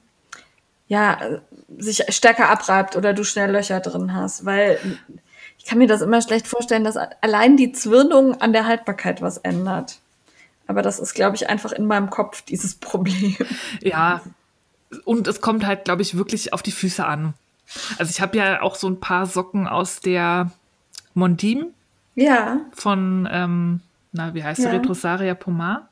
[0.87, 1.41] ja äh,
[1.79, 4.79] sich stärker abreibt oder du schnell Löcher drin hast, weil
[5.59, 9.39] ich kann mir das immer schlecht vorstellen, dass allein die Zwirnung an der Haltbarkeit was
[9.39, 9.99] ändert.
[10.67, 13.35] Aber das ist, glaube ich, einfach in meinem Kopf dieses Problem.
[13.83, 14.21] Ja,
[15.05, 17.33] und es kommt halt, glaube ich, wirklich auf die Füße an.
[17.99, 20.51] Also ich habe ja auch so ein paar Socken aus der
[21.15, 21.67] Mondim
[22.15, 23.81] Ja, von, ähm,
[24.13, 24.71] na, wie heißt Ja.
[24.71, 25.89] sie, Retrosaria Pomar.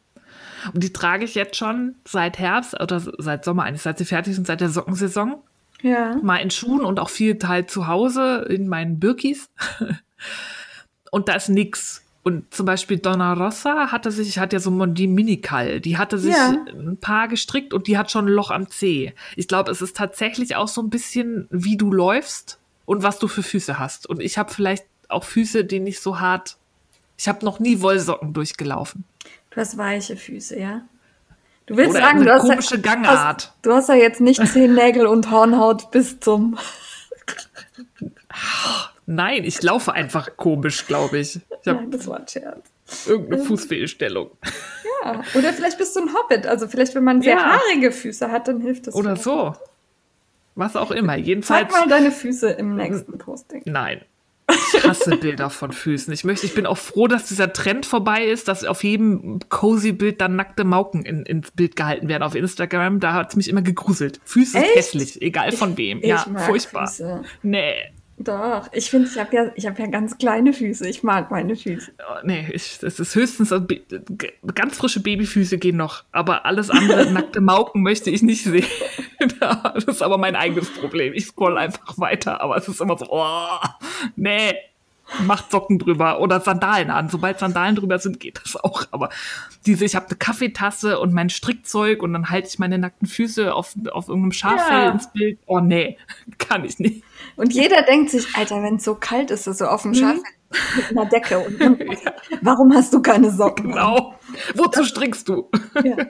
[0.73, 4.35] Und die trage ich jetzt schon seit Herbst oder seit Sommer eigentlich, seit sie fertig
[4.35, 5.37] sind, seit der Sockensaison.
[5.83, 6.17] ja.
[6.23, 9.49] Mal in Schuhen und auch viel halt zu Hause in meinen Birkis.
[11.11, 12.03] und da ist nix.
[12.27, 16.19] Und zum Beispiel Donna Rossa hatte sich, ich hatte ja so Mondi Minikal, die hatte
[16.19, 16.57] sich Ja.
[16.69, 19.15] ein paar gestrickt und die hat schon ein Loch am Zeh.
[19.37, 23.29] Ich glaube, es ist tatsächlich auch so ein bisschen, wie du läufst und was du
[23.29, 24.09] für Füße hast.
[24.09, 26.57] Und ich habe vielleicht auch Füße, die nicht so hart.
[27.17, 29.05] Ich habe noch nie Wollsocken durchgelaufen.
[29.51, 30.83] Du hast weiche Füße, ja?
[31.67, 33.19] Du willst Oder sagen, du hast, komische Gangart.
[33.37, 36.59] Hast, du hast ja jetzt nicht Zehennägel und Hornhaut bis zum.
[39.07, 41.39] Nein, ich laufe einfach komisch, glaube ich.
[41.75, 42.65] Nein, das war ein Scherz.
[43.07, 44.31] irgendeine Fußfehlstellung.
[45.05, 45.23] Ja.
[45.35, 46.47] Oder vielleicht bist du ein Hobbit.
[46.47, 47.59] Also vielleicht, wenn man sehr Ja.
[47.61, 48.95] haarige Füße hat, dann hilft das.
[48.95, 49.55] Oder so.
[50.55, 51.15] Was auch immer.
[51.15, 51.71] Zeig Jedenfalls.
[51.73, 53.63] mal deine Füße im nächsten Posting.
[53.67, 54.01] Nein.
[54.49, 56.13] Ich hasse Bilder von Füßen.
[56.15, 59.91] Ich möchte, ich bin auch froh, dass dieser Trend vorbei ist, dass auf jedem cozy
[59.93, 63.01] Bild dann nackte Mauken in, ins Bild gehalten werden auf Instagram.
[63.01, 64.21] Da hat es mich immer gegruselt.
[64.25, 64.69] Füße Echt?
[64.69, 65.99] ist hässlich, egal von wem.
[65.99, 66.87] Ich ja, furchtbar.
[66.87, 67.23] Füße.
[67.43, 67.75] Nee.
[68.19, 70.89] Doch, ich finde, ich habe ja, ich habe ja ganz kleine Füße.
[70.89, 71.93] Ich mag meine Füße.
[71.99, 73.55] Oh, Nee, ich, das ist höchstens
[74.55, 78.67] ganz frische Babyfüße gehen noch, aber alles andere nackte Mauken möchte ich nicht sehen.
[79.41, 81.13] das ist aber mein eigenes Problem.
[81.13, 83.59] Ich scroll einfach weiter, aber es ist immer so, oh,
[84.17, 84.55] nee,
[85.25, 87.09] macht Socken drüber oder Sandalen an.
[87.09, 88.85] Sobald Sandalen drüber sind, geht das auch.
[88.91, 89.11] Aber
[89.67, 93.55] diese, ich habe eine Kaffeetasse und mein Strickzeug und dann halte ich meine nackten Füße
[93.55, 94.91] auf, auf irgendeinem Schaffell Ja.
[94.91, 95.39] ins Bild.
[95.47, 95.97] Oh nee,
[96.39, 97.03] kann ich nicht.
[97.37, 99.95] Und jeder denkt sich, Alter, wenn es so kalt ist, so auf dem Mhm.
[99.95, 100.17] Schaf
[100.77, 101.39] mit einer Decke.
[101.47, 101.79] Und dann,
[102.43, 103.71] warum hast du keine Socken?
[103.71, 104.15] Genau.
[104.55, 105.49] Wozu strickst du?
[105.83, 105.97] Ja.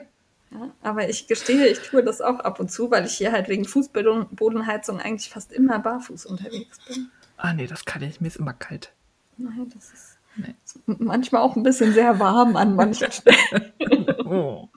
[0.49, 3.49] Ja, aber ich gestehe, ich tue das auch ab und zu, weil ich hier halt
[3.49, 7.09] wegen Fußbodenheizung eigentlich fast immer barfuß unterwegs bin.
[7.35, 8.21] Ah nee, das kann ich.
[8.21, 8.93] Mir ist immer kalt.
[9.37, 10.53] Nein, das ist Nee.
[10.99, 13.73] manchmal auch ein bisschen sehr warm an manchen Stellen.
[14.25, 14.67] Oh.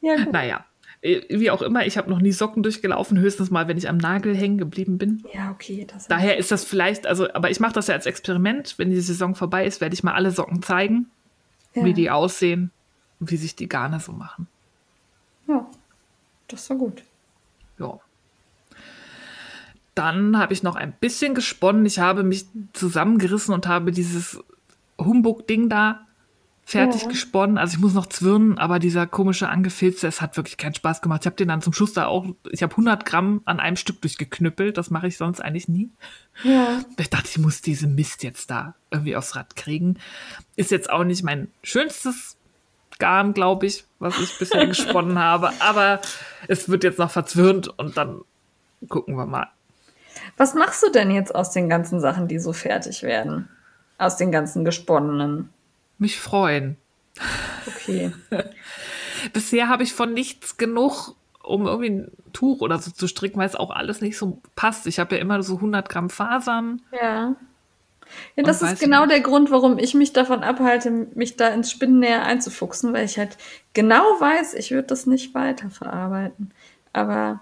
[0.00, 0.32] Ja, gut.
[0.32, 0.64] Naja,
[1.02, 3.96] äh, wie auch immer, ich habe noch nie Socken durchgelaufen, höchstens mal, wenn ich am
[3.96, 5.24] Nagel hängen geblieben bin.
[5.34, 5.84] ja okay.
[5.90, 8.74] Das Daher ist das vielleicht, also, aber ich mache das ja als Experiment.
[8.78, 11.10] Wenn die Saison vorbei ist, werde ich mal alle Socken zeigen,
[11.74, 11.84] ja.
[11.84, 12.70] wie die aussehen
[13.20, 14.46] und wie sich die Garne so machen.
[15.48, 15.66] Ja,
[16.48, 17.02] das war gut.
[17.78, 17.98] Ja.
[19.94, 21.86] Dann habe ich noch ein bisschen gesponnen.
[21.86, 24.40] Ich habe mich zusammengerissen und habe dieses
[24.98, 26.00] Humbug-Ding da
[26.66, 27.08] fertig Ja.
[27.08, 27.58] gesponnen.
[27.58, 31.20] Also ich muss noch zwirnen, aber dieser komische angefilzte, es hat wirklich keinen Spaß gemacht.
[31.22, 34.00] Ich habe den dann zum Schluss da auch, ich habe 100 Gramm an einem Stück
[34.00, 34.78] durchgeknüppelt.
[34.78, 35.90] Das mache ich sonst eigentlich nie.
[36.42, 36.80] Ja.
[36.98, 39.98] Ich dachte, ich muss diese Mist jetzt da irgendwie aufs Rad kriegen.
[40.56, 42.36] Ist jetzt auch nicht mein schönstes
[42.98, 45.52] Garn, glaube ich, was ich bisher gesponnen habe.
[45.60, 46.00] Aber
[46.48, 48.22] es wird jetzt noch verzwirnt und dann
[48.88, 49.48] gucken wir mal.
[50.36, 53.48] Was machst du denn jetzt aus den ganzen Sachen, die so fertig werden?
[53.98, 55.50] Aus den ganzen gesponnenen?
[55.98, 56.76] Mich freuen.
[57.66, 58.12] Okay.
[59.32, 63.46] Bisher habe ich von nichts genug, um irgendwie ein Tuch oder so zu stricken, weil
[63.46, 64.86] es auch alles nicht so passt.
[64.86, 66.82] Ich habe ja immer so 100 Gramm Fasern.
[66.92, 67.36] Ja.
[68.36, 72.22] Ja, das ist genau der Grund, warum ich mich davon abhalte, mich da ins Spinnennäher
[72.22, 73.38] einzufuchsen, weil ich halt
[73.72, 76.52] genau weiß, ich würde das nicht weiterverarbeiten.
[76.92, 77.40] Aber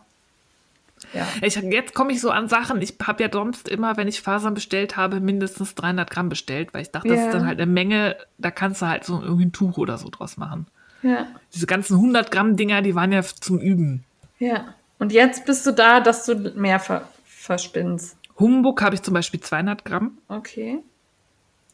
[1.12, 2.80] ja, Ich, jetzt komme ich so an Sachen.
[2.82, 6.82] Ich habe ja sonst immer, wenn ich Fasern bestellt habe, mindestens 300 Gramm bestellt, weil
[6.82, 7.26] ich dachte, das Ja.
[7.26, 8.16] ist dann halt eine Menge.
[8.38, 10.66] Da kannst du halt so irgendwie ein Tuch oder so draus machen.
[11.02, 14.04] ja, Diese ganzen 100 Gramm Dinger, die waren ja zum Üben.
[14.38, 14.74] ja.
[14.98, 18.16] Und jetzt bist du da, dass du mehr ver verspinnst.
[18.38, 20.16] Humbug habe ich zum Beispiel 200 Gramm.
[20.28, 20.78] Okay.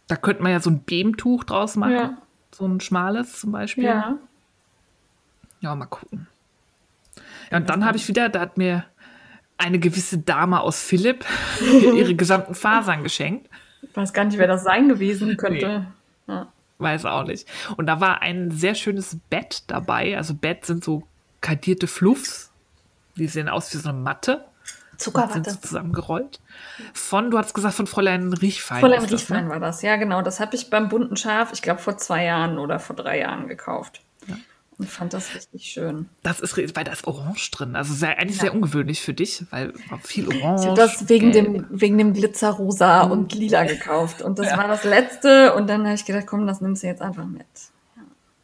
[0.07, 1.93] Da könnte man ja so ein Beamtuch draus machen.
[1.93, 2.19] Ja.
[2.55, 3.85] So ein schmales zum Beispiel.
[3.85, 4.17] Ja.
[5.61, 6.27] Ja, mal gucken.
[7.51, 8.85] Ja, und dann habe ich wieder, da hat mir
[9.59, 11.25] eine gewisse Dame aus Philipp
[11.61, 13.49] ihre gesamten Fasern geschenkt.
[13.83, 15.87] Ich weiß gar nicht, wer das sein gewesen könnte.
[16.27, 16.53] Ja.
[16.79, 17.47] Weiß auch nicht.
[17.77, 20.17] Und da war ein sehr schönes Bett dabei.
[20.17, 21.03] Also Bett sind so
[21.41, 22.53] kardierte Fluffs.
[23.17, 24.37] Die sehen aus wie so eine Matte.
[24.37, 25.51] Und sind Zuckerwatte.
[25.51, 26.41] so zusammengerollt.
[26.93, 28.81] Von, du hast gesagt, von Fräulein Riechfein.
[28.81, 29.51] Fräulein das, Riechfein ne?
[29.51, 30.23] war das, ja genau.
[30.23, 33.49] Das habe ich beim bunten Schaf, ich glaube vor zwei Jahren oder vor drei Jahren
[33.49, 34.03] gekauft.
[34.81, 36.09] Ich fand das richtig schön.
[36.23, 37.75] Das ist, weil da ist Orange drin.
[37.75, 38.43] Also sehr, eigentlich ja.
[38.43, 40.63] sehr ungewöhnlich für dich, weil viel Orange.
[40.63, 43.13] Ich habe das wegen dem, wegen dem Glitzerrosa mhm.
[43.13, 44.23] und Lila gekauft.
[44.23, 44.57] Und das ja.
[44.57, 45.55] war das letzte.
[45.55, 47.47] Und dann habe ich gedacht, komm, das nimmst du jetzt einfach mit.
[47.97, 48.03] Ja.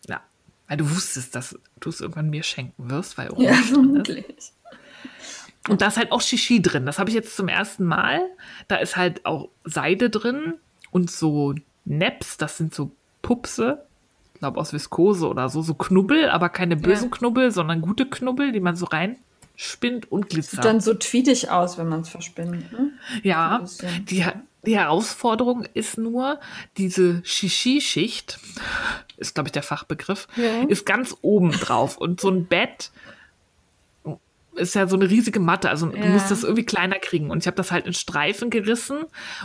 [0.08, 0.20] ja.
[0.66, 3.46] Weil du wusstest, dass du es irgendwann mir schenken wirst, weil Orange.
[3.46, 4.52] Ja, vermutlich.
[5.68, 6.84] Und da ist halt auch Shishi drin.
[6.84, 8.20] Das habe ich jetzt zum ersten Mal.
[8.66, 10.54] Da ist halt auch Seide drin
[10.90, 12.90] und so Neps, das sind so
[13.22, 13.86] Pupse,
[14.44, 17.16] glaube aus Viskose oder so, so Knubbel, aber keine bösen ja.
[17.16, 20.56] Knubbel, sondern gute Knubbel, die man so reinspinnt und Glitzer.
[20.56, 22.70] Sieht dann so tweetig aus, wenn man es verspinnt.
[22.70, 22.90] Ne?
[23.22, 23.64] Ja,
[24.10, 24.22] die,
[24.66, 26.40] die Herausforderung ist nur,
[26.76, 28.38] diese Shishi-Schicht,
[29.16, 30.68] ist glaube ich der Fachbegriff, ja.
[30.68, 32.90] ist ganz oben drauf und so ein Bett
[34.56, 36.00] ist ja so eine riesige Matte, also ja.
[36.00, 37.30] du musst das irgendwie kleiner kriegen.
[37.30, 38.98] Und ich habe das halt in Streifen gerissen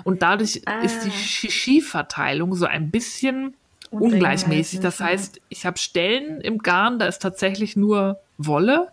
[0.03, 0.81] und dadurch ah.
[0.81, 3.55] ist die Shishi-Verteilung so ein bisschen
[3.91, 4.79] ungleichmäßig.
[4.79, 8.89] Das heißt, ich habe Stellen im Garn, da ist tatsächlich nur Wolle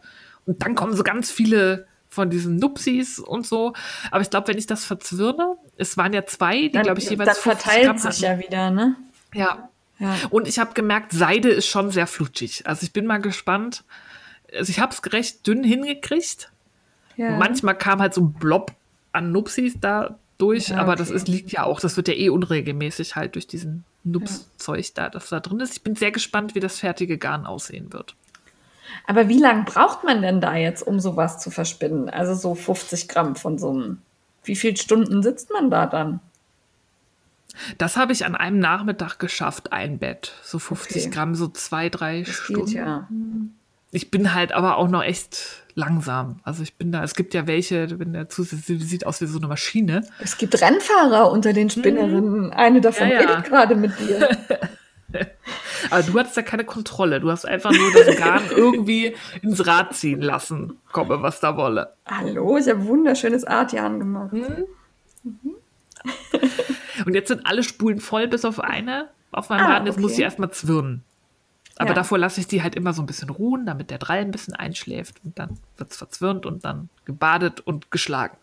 [0.46, 3.74] und dann kommen so ganz viele von diesen Nupsis und so.
[4.10, 7.28] Aber ich glaube, wenn ich das verzwirne, es waren ja zwei, die, glaube ich, jeweils.
[7.28, 8.96] Das verteilt sich ja wieder, ne?
[9.34, 9.68] Ja.
[9.98, 10.14] ja.
[10.30, 12.66] Und ich habe gemerkt, Seide ist schon sehr flutschig.
[12.66, 13.84] Also ich bin mal gespannt.
[14.56, 16.50] Also ich habe es recht dünn hingekriegt.
[17.16, 17.36] Ja.
[17.36, 18.72] Manchmal kam halt so ein Blob
[19.12, 20.98] an Nupsis da durch, ja, aber okay.
[20.98, 25.08] das ist, liegt ja auch, das wird ja eh unregelmäßig halt durch diesen Nups-Zeug da,
[25.08, 25.74] das da drin ist.
[25.74, 28.14] Ich bin sehr gespannt, wie das fertige Garn aussehen wird.
[29.06, 32.08] Aber wie lange braucht man denn da jetzt, um sowas zu verspinnen?
[32.08, 33.98] Also so 50 Gramm von so einem.
[34.44, 36.20] Wie viele Stunden sitzt man da dann?
[37.78, 40.34] Das habe ich an einem Nachmittag geschafft, ein Bett.
[40.42, 41.10] So 50 okay.
[41.10, 42.66] Gramm, so zwei, drei das Stunden.
[42.66, 43.08] Geht, ja.
[43.96, 46.40] Ich bin halt aber auch noch echt langsam.
[46.42, 49.38] Also ich bin da, es gibt ja welche, wenn der zusätzlich sieht aus wie so
[49.38, 50.02] eine Maschine.
[50.22, 52.48] Es gibt Rennfahrer unter den Spinnerinnen.
[52.48, 52.52] Mhm.
[52.52, 53.30] Eine davon ja, ja.
[53.30, 54.36] redet gerade mit dir.
[55.90, 57.20] Aber du hattest ja keine Kontrolle.
[57.20, 60.78] Du hast einfach nur das Garn irgendwie ins Rad ziehen lassen.
[60.92, 61.94] Komme, was da wolle.
[62.04, 64.34] Hallo, ich habe wunderschönes Artjahren gemacht.
[64.34, 64.66] Mhm.
[65.22, 65.54] Mhm.
[67.06, 69.86] Und jetzt sind alle Spulen voll, bis auf eine auf meinem ah, Rad.
[69.86, 70.02] Jetzt okay.
[70.02, 71.02] muss ich erstmal zwirnen.
[71.78, 71.94] Aber ja.
[71.94, 74.54] davor lasse ich die halt immer so ein bisschen ruhen, damit der Drall ein bisschen
[74.54, 78.36] einschläft und dann wird es verzwirnt und dann gebadet und geschlagen.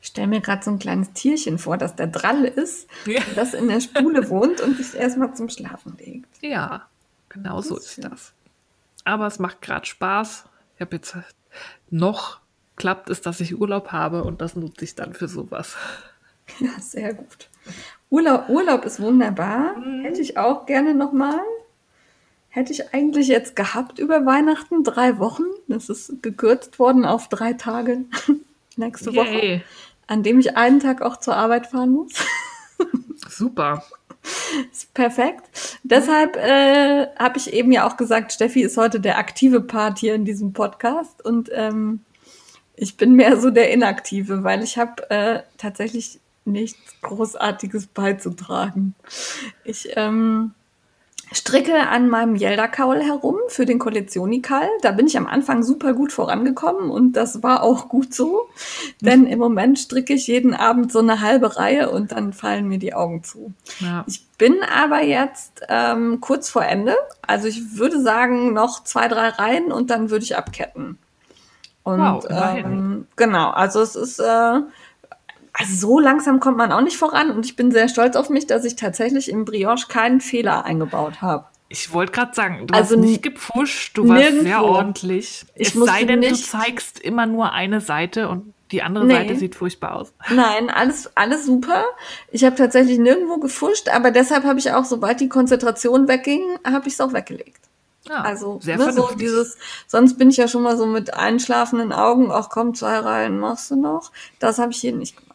[0.00, 3.20] Ich stelle mir gerade so ein kleines Tierchen vor, das der Drall ist, ja.
[3.34, 6.28] das in der Spule wohnt und sich erstmal zum Schlafen legt.
[6.42, 6.86] Ja,
[7.28, 8.32] genau so ist, ist das.
[9.04, 10.44] Aber es macht gerade Spaß.
[10.74, 11.16] Ich habe jetzt
[11.90, 12.40] noch
[12.76, 15.76] klappt es, dass ich Urlaub habe und das nutze ich dann für sowas.
[16.60, 17.48] Ja, sehr gut.
[18.08, 19.76] Urlaub, Urlaub ist wunderbar.
[19.76, 20.04] Mhm.
[20.04, 21.40] Hätte ich auch gerne nochmal
[22.56, 25.44] hätte ich eigentlich jetzt gehabt über Weihnachten, drei Wochen.
[25.68, 28.06] Das ist gekürzt worden auf drei Tage
[28.76, 29.16] nächste Yay.
[29.16, 29.62] Woche,
[30.06, 32.14] an dem ich einen Tag auch zur Arbeit fahren muss.
[33.28, 33.84] Super.
[34.72, 35.44] Ist perfekt.
[35.84, 40.14] Deshalb äh, habe ich eben ja auch gesagt, Steffi ist heute der aktive Part hier
[40.14, 42.00] in diesem Podcast und ähm,
[42.74, 48.96] ich bin mehr so der inaktive, weil ich habe äh, tatsächlich nichts Großartiges beizutragen.
[49.62, 50.54] Ich ähm,
[51.32, 54.68] stricke an meinem Yelda-Kaul herum für den Kollektionikal.
[54.82, 58.48] Da bin ich am Anfang super gut vorangekommen und das war auch gut so.
[59.00, 62.78] Denn im Moment stricke ich jeden Abend so eine halbe Reihe und dann fallen mir
[62.78, 63.52] die Augen zu.
[63.80, 64.04] Ja.
[64.06, 66.94] Ich bin aber jetzt ähm, kurz vor Ende.
[67.26, 70.98] Also ich würde sagen, noch zwei, drei Reihen und dann würde ich abketten.
[71.82, 74.60] Und wow, ähm, genau, also es ist äh,
[75.58, 78.46] also so langsam kommt man auch nicht voran und ich bin sehr stolz auf mich,
[78.46, 81.46] dass ich tatsächlich im Brioche keinen Fehler eingebaut habe.
[81.68, 85.44] Ich wollte gerade sagen, du also hast nicht gepusht, du warst sehr ordentlich.
[85.56, 89.14] Ich es sei denn, du zeigst immer nur eine Seite und die andere nee.
[89.14, 90.12] Seite sieht furchtbar aus.
[90.30, 91.84] Nein, alles, alles super.
[92.30, 96.86] Ich habe tatsächlich nirgendwo gefuscht, aber deshalb habe ich auch, sobald die Konzentration wegging, habe
[96.86, 97.60] ich es auch weggelegt.
[98.08, 99.56] Ja, also sehr ne, so dieses,
[99.88, 103.72] sonst bin ich ja schon mal so mit einschlafenden Augen, ach komm, zwei Reihen machst
[103.72, 104.12] du noch.
[104.38, 105.25] Das habe ich hier nicht gemacht.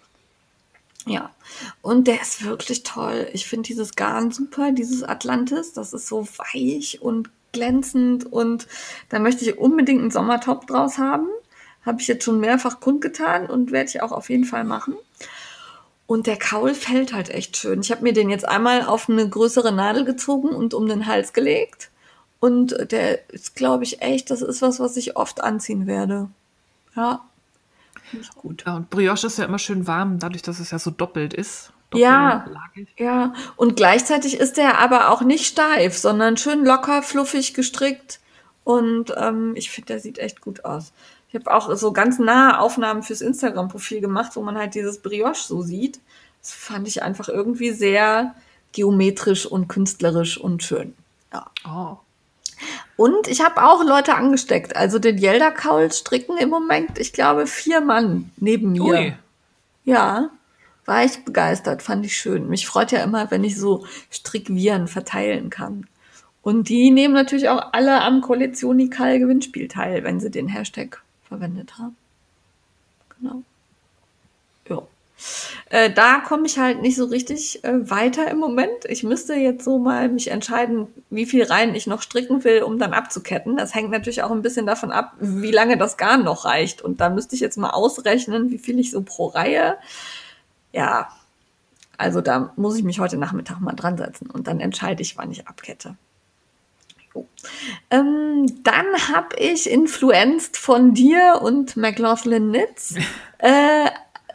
[1.05, 1.31] Ja,
[1.81, 3.27] und der ist wirklich toll.
[3.33, 5.73] Ich finde dieses Garn super, dieses Atlantis.
[5.73, 8.67] Das ist so weich und glänzend und
[9.09, 11.27] da möchte ich unbedingt einen Sommertop draus haben.
[11.85, 14.95] Habe ich jetzt schon mehrfach kundgetan und werde ich auch auf jeden Fall machen.
[16.05, 17.81] Und der Kaul fällt halt echt schön.
[17.81, 21.33] Ich habe mir den jetzt einmal auf eine größere Nadel gezogen und um den Hals
[21.33, 21.89] gelegt.
[22.39, 26.29] Und der ist, glaube ich, echt, das ist was, was ich oft anziehen werde.
[26.95, 27.23] Ja,
[28.35, 28.63] gut.
[28.65, 31.71] Ja, und Brioche ist ja immer schön warm, dadurch, dass es ja so doppelt ist.
[31.93, 32.45] Ja,
[32.97, 33.33] ja.
[33.57, 38.19] Und gleichzeitig ist der aber auch nicht steif, sondern schön locker, fluffig gestrickt.
[38.63, 40.93] Und ähm, ich finde, der sieht echt gut aus.
[41.27, 45.41] Ich habe auch so ganz nahe Aufnahmen fürs Instagram-Profil gemacht, wo man halt dieses Brioche
[45.41, 45.99] so sieht.
[46.41, 48.35] Das fand ich einfach irgendwie sehr
[48.71, 50.93] geometrisch und künstlerisch und schön.
[51.33, 51.49] Ja.
[51.65, 51.97] Oh.
[53.01, 54.75] Und ich habe auch Leute angesteckt.
[54.75, 58.83] Also den Jelderkaul stricken im Moment, ich glaube, vier Mann neben mir.
[58.83, 59.13] Ui.
[59.85, 60.29] Ja,
[60.85, 62.47] war ich begeistert, fand ich schön.
[62.47, 65.87] Mich freut ja immer, wenn ich so Strickviren verteilen kann.
[66.43, 71.79] Und die nehmen natürlich auch alle am Kollektionikal Gewinnspiel teil, wenn sie den Hashtag verwendet
[71.79, 71.97] haben.
[73.19, 73.41] Genau.
[75.69, 78.85] Äh, da komme ich halt nicht so richtig äh, weiter im Moment.
[78.85, 82.79] Ich müsste jetzt so mal mich entscheiden, wie viel Reihen ich noch stricken will, um
[82.79, 83.57] dann abzuketten.
[83.57, 86.81] Das hängt natürlich auch ein bisschen davon ab, wie lange das Garn noch reicht.
[86.81, 89.77] Und da müsste ich jetzt mal ausrechnen, wie viel ich so pro Reihe.
[90.73, 91.09] Ja,
[91.97, 95.31] also da muss ich mich heute Nachmittag mal dran setzen und dann entscheide ich, wann
[95.31, 95.95] ich abkette.
[97.13, 97.27] Jo.
[97.89, 102.95] Ähm, dann habe ich influenced von dir und McLaughlin Knits
[103.37, 103.89] äh,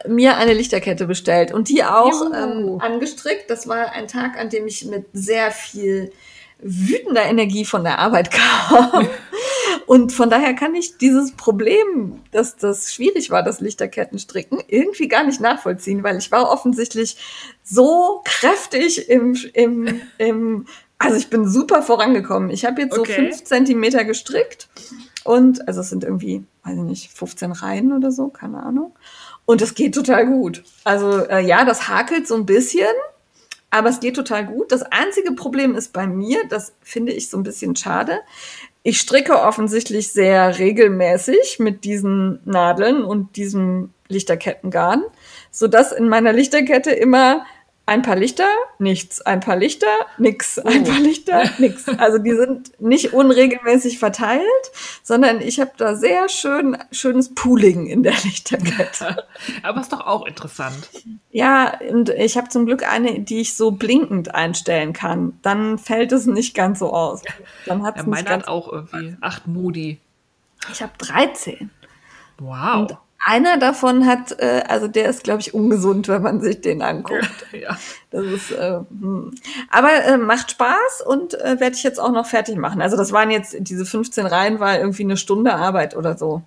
[0.07, 3.49] mir eine Lichterkette bestellt und die auch ähm, angestrickt.
[3.49, 6.11] Das war ein Tag, an dem ich mit sehr viel
[6.59, 9.07] wütender Energie von der Arbeit kam.
[9.85, 15.23] Und von daher kann ich dieses Problem, dass das schwierig war, das Lichterkettenstricken, irgendwie gar
[15.23, 17.17] nicht nachvollziehen, weil ich war offensichtlich
[17.63, 20.65] so kräftig im, im, im
[20.97, 22.49] also ich bin super vorangekommen.
[22.49, 23.11] Ich habe jetzt Okay.
[23.11, 24.67] so fünf Zentimeter gestrickt
[25.23, 28.93] und, also es sind irgendwie, weiß ich nicht, 15 Reihen oder so, keine Ahnung.
[29.47, 30.65] Und es geht total gut.
[30.83, 32.85] Also äh, ja, das hakelt so ein bisschen,
[33.69, 34.73] aber es geht total gut.
[34.73, 38.19] Das einzige Problem ist bei mir, das finde ich so ein bisschen schade.
[38.83, 45.03] Ich stricke offensichtlich sehr regelmäßig mit diesen Nadeln und diesem Lichterkettengarn,
[45.49, 47.45] sodass in meiner Lichterkette immer
[47.87, 48.47] ein paar Lichter,
[48.79, 51.87] nichts, ein paar Lichter, nix, ein paar Lichter, nix.
[51.97, 54.43] Also die sind nicht unregelmäßig verteilt,
[55.03, 59.25] sondern ich habe da sehr schön schönes Pooling in der Lichterkette.
[59.63, 60.89] Aber ist doch auch interessant.
[61.31, 65.39] Ja, und ich habe zum Glück eine, die ich so blinkend einstellen kann.
[65.41, 67.21] Dann fällt es nicht ganz so aus.
[67.65, 68.43] Dann hat's Ja, nicht meine ganz.
[68.43, 69.99] hat auch irgendwie acht Modi.
[70.71, 71.69] Ich habe 13.
[72.39, 72.75] Wow.
[72.81, 76.81] Und einer davon hat, äh, also der ist, glaube ich, ungesund, wenn man sich den
[76.81, 77.45] anguckt.
[77.51, 77.77] ja.
[78.09, 79.33] Das ist, äh, hm.
[79.69, 82.81] aber äh, macht Spaß und äh, werde ich jetzt auch noch fertig machen.
[82.81, 86.41] Also das waren jetzt diese 15 Reihen, war irgendwie eine Stunde Arbeit oder so.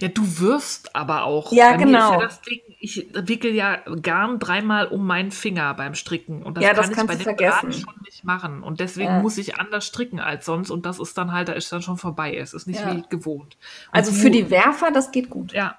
[0.00, 1.50] ja, du wirfst aber auch.
[1.52, 2.12] Ja, Bei genau.
[2.12, 6.42] Ja das Ding, ich wickel ja Garn dreimal um meinen Finger beim Stricken.
[6.44, 7.60] Und das Ja, das kann ich bei vergessen.
[7.62, 8.62] Garn schon nicht machen.
[8.62, 9.18] Und deswegen Ja.
[9.20, 10.70] muss ich anders stricken als sonst.
[10.70, 12.36] Und das ist dann halt, da ist dann schon vorbei.
[12.36, 13.56] Es ist nicht wie gewohnt.
[13.56, 15.52] Und Also für die Werfer, das geht gut.
[15.52, 15.78] Ja.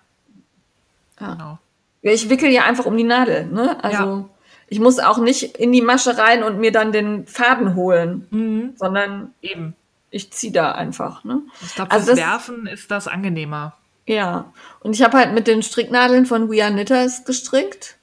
[1.20, 1.34] Ja.
[1.34, 1.58] Genau.
[2.02, 3.82] Ich wickel ja einfach um die Nadel, ne?
[3.84, 4.26] Also Ja.
[4.68, 8.74] ich muss auch nicht in die Masche rein und mir dann den Faden holen, Mhm.
[8.76, 9.76] sondern Eben.
[10.12, 11.42] ich ziehe da einfach, ne?
[11.62, 13.74] Ich glaube, Also das- Werfen ist das angenehmer.
[14.06, 14.52] Ja.
[14.82, 17.96] Und ich habe halt mit den Stricknadeln von We Are Knitters gestrickt.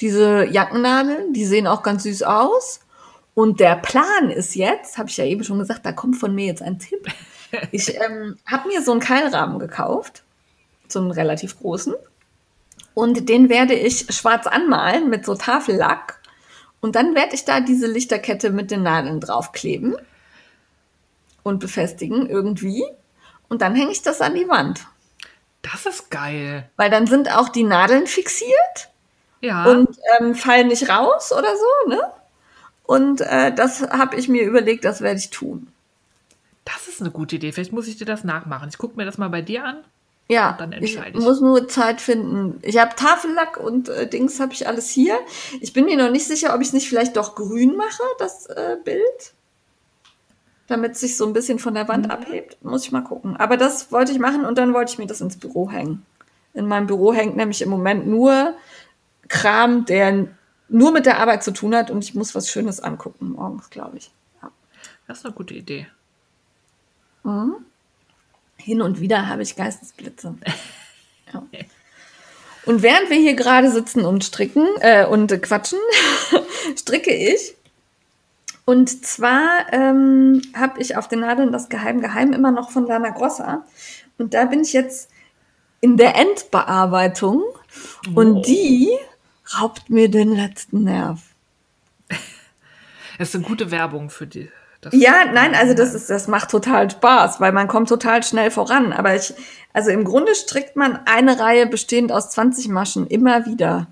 [0.00, 2.80] Diese Jackennadeln, die sehen auch ganz süß aus.
[3.34, 6.46] Und der Plan ist jetzt, habe ich ja eben schon gesagt, da kommt von mir
[6.46, 7.06] jetzt ein Tipp.
[7.70, 10.24] Ich ähm, habe mir so einen Keilrahmen gekauft,
[10.88, 11.94] so einen relativ großen.
[12.96, 16.18] Und den werde ich schwarz anmalen mit so Tafellack.
[16.80, 19.96] Und dann werde ich da diese Lichterkette mit den Nadeln draufkleben
[21.42, 22.82] und befestigen irgendwie.
[23.50, 24.86] Und dann hänge ich das an die Wand.
[25.60, 26.70] Das ist geil.
[26.76, 28.88] Weil dann sind auch die Nadeln fixiert
[29.42, 29.66] Ja.
[29.66, 32.00] und ähm, fallen nicht raus oder so, ne?
[32.84, 35.68] Und äh, das habe ich mir überlegt, das werde ich tun.
[36.64, 37.52] das ist eine gute Idee.
[37.52, 38.70] Vielleicht muss ich dir das nachmachen.
[38.70, 39.84] Ich gucke mir das mal bei dir an.
[40.28, 41.24] Ja, Und dann ich entscheide ich.
[41.24, 42.58] muss nur Zeit finden.
[42.62, 45.18] Ich habe Tafellack und äh, Dings habe ich alles hier.
[45.60, 48.46] Ich bin mir noch nicht sicher, ob ich es nicht vielleicht doch grün mache, das
[48.46, 49.34] äh, Bild.
[50.66, 51.88] Damit es sich so ein bisschen von der Mhm.
[51.88, 52.56] Wand abhebt.
[52.64, 53.36] Muss ich mal gucken.
[53.36, 56.04] Aber das wollte ich machen und dann wollte ich mir das ins Büro hängen.
[56.54, 58.54] In meinem Büro hängt nämlich im Moment nur
[59.28, 60.26] Kram, der
[60.68, 63.98] nur mit der Arbeit zu tun hat und ich muss was Schönes angucken morgens, glaube
[63.98, 64.10] ich.
[64.42, 64.50] Ja.
[65.06, 65.86] Das ist eine gute Idee.
[68.66, 70.34] Hin und wieder habe ich Geistesblitze.
[71.32, 71.46] Ja.
[72.64, 75.78] Und während wir hier gerade sitzen und stricken äh, und äh, quatschen,
[76.76, 77.54] stricke ich.
[78.64, 83.10] Und zwar ähm, habe ich auf den Nadeln das Geheim Geheim immer noch von Lana
[83.10, 83.64] Grossa.
[84.18, 85.10] Und da bin ich jetzt
[85.80, 87.44] in der Endbearbeitung.
[88.16, 88.90] Und die
[89.56, 91.20] raubt mir den letzten Nerv.
[93.18, 94.50] Das ist eine gute Werbung für die.
[94.86, 98.52] Das Ja, nein, also das ist, das macht total Spaß, weil man kommt total schnell
[98.52, 98.92] voran.
[98.92, 99.34] Aber ich,
[99.72, 103.88] also im Grunde strickt man eine Reihe bestehend aus 20 Maschen immer wieder.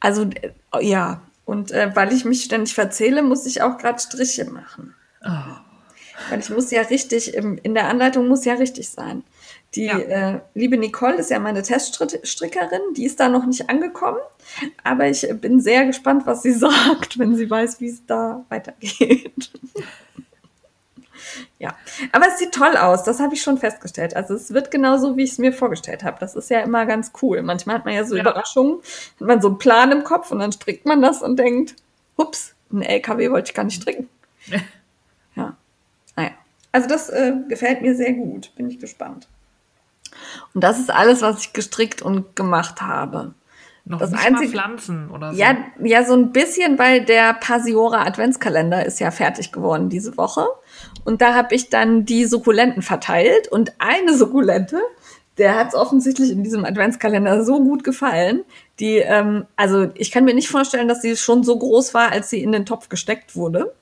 [0.00, 4.44] Also äh, ja, und äh, weil ich mich ständig verzähle, muss ich auch gerade Striche
[4.50, 4.94] machen.
[6.28, 9.22] Weil ich muss ja richtig, im, in der Anleitung muss ja richtig sein.
[9.74, 9.98] Die Ja.
[9.98, 14.18] äh, liebe Nicole ist ja meine Teststrickerin, die ist da noch nicht angekommen,
[14.84, 19.50] aber ich bin sehr gespannt, was sie sagt, wenn sie weiß, wie es da weitergeht.
[21.58, 21.74] Ja,
[22.12, 24.14] aber es sieht toll aus, das habe ich schon festgestellt.
[24.14, 26.16] Also es wird genauso, wie ich es mir vorgestellt habe.
[26.20, 27.42] Das ist ja immer ganz cool.
[27.42, 28.22] Manchmal hat man ja so Ja.
[28.22, 28.80] Überraschungen,
[29.20, 31.76] hat man so einen Plan im Kopf und dann strickt man das und denkt,
[32.18, 34.08] hups, ein LKW wollte ich gar nicht stricken.
[35.36, 35.56] Ja,
[36.14, 36.30] naja.
[36.70, 39.26] Also das äh, gefällt mir sehr gut, bin ich gespannt.
[40.54, 43.34] Und das ist alles, was ich gestrickt und gemacht habe.
[43.86, 45.38] Noch Das nicht einzige- mal Pflanzen oder so.
[45.38, 50.46] Ja, ja, so ein bisschen, weil der Pasiora Adventskalender ist ja fertig geworden diese Woche.
[51.04, 54.80] Und da habe ich dann die Sukkulenten verteilt und eine Sukkulente,
[55.36, 58.44] der hat es offensichtlich in diesem Adventskalender so gut gefallen.
[58.80, 62.30] Die, ähm, also ich kann mir nicht vorstellen, dass sie schon so groß war, als
[62.30, 63.74] sie in den Topf gesteckt wurde.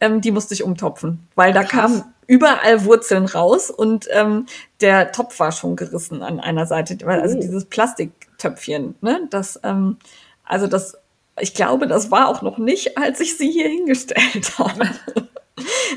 [0.00, 1.70] Ähm, die musste ich umtopfen, weil da Krass.
[1.70, 4.46] kamen überall Wurzeln raus und ähm,
[4.80, 6.96] der Topf war schon gerissen an einer Seite.
[7.04, 7.40] Weil- Also Oh.
[7.40, 9.26] dieses Plastiktöpfchen, ne?
[9.30, 9.98] Das, ähm,
[10.44, 10.96] also das,
[11.40, 14.88] ich glaube, das war auch noch nicht, als ich sie hier hingestellt habe.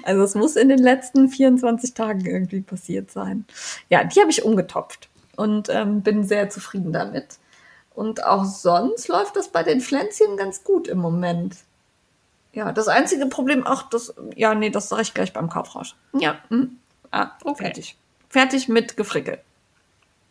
[0.03, 3.45] Also es muss in den letzten 24 Tagen irgendwie passiert sein.
[3.89, 7.37] Ja, die habe ich umgetopft und ähm, bin sehr zufrieden damit.
[7.95, 11.55] Und auch sonst läuft das bei den Pflänzchen ganz gut im Moment.
[12.57, 15.93] Ja, das einzige Problem, ach, das, ja, nee, das sage ich gleich beim Kaufrausch.
[16.13, 16.79] Ja, hm,
[17.11, 17.65] ah, Okay.
[17.65, 17.95] fertig.
[18.29, 19.37] Fertig mit Gefrickel.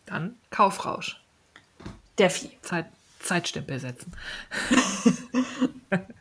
[0.05, 1.21] Dann Kaufrausch.
[2.17, 2.51] Der Vieh.
[2.63, 2.87] Zeit,
[3.21, 4.11] Zeitstempel setzen.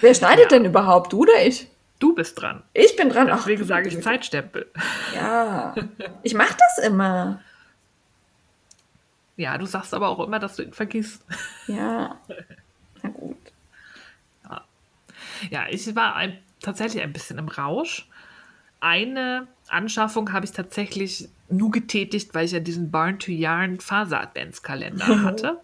[0.00, 0.58] Wer schneidet Ja.
[0.58, 1.12] denn überhaupt?
[1.12, 1.68] Du oder ich?
[2.00, 2.64] Du bist dran.
[2.72, 3.30] Ich bin dran.
[3.30, 4.68] Ach, Deswegen sage ich Zeitstempel.
[5.14, 5.76] Ja,
[6.24, 7.38] ich mache das immer.
[9.36, 11.22] Ja, du sagst aber auch immer, dass du ihn vergisst.
[11.68, 12.20] Ja.
[15.50, 18.08] Ja, ich war ein, tatsächlich ein bisschen im Rausch.
[18.80, 25.22] Eine Anschaffung habe ich tatsächlich nur getätigt, weil ich ja diesen Barn to Yarn Faser-Adventskalender
[25.22, 25.60] hatte.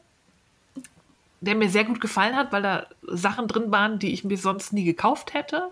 [1.40, 4.72] Der mir sehr gut gefallen hat, weil da Sachen drin waren, die ich mir sonst
[4.72, 5.68] nie gekauft hätte.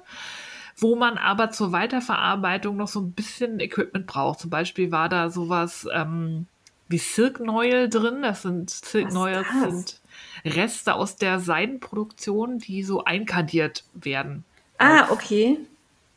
[0.77, 4.41] Wo man aber zur Weiterverarbeitung noch so ein bisschen Equipment braucht.
[4.41, 6.47] Zum Beispiel war da sowas ähm,
[6.89, 8.23] wie Silk Noil drin.
[8.23, 10.01] Das sind Silk Noils sind
[10.45, 14.45] Reste aus der Seidenproduktion, die so einkadiert werden.
[14.79, 15.59] Ah, okay.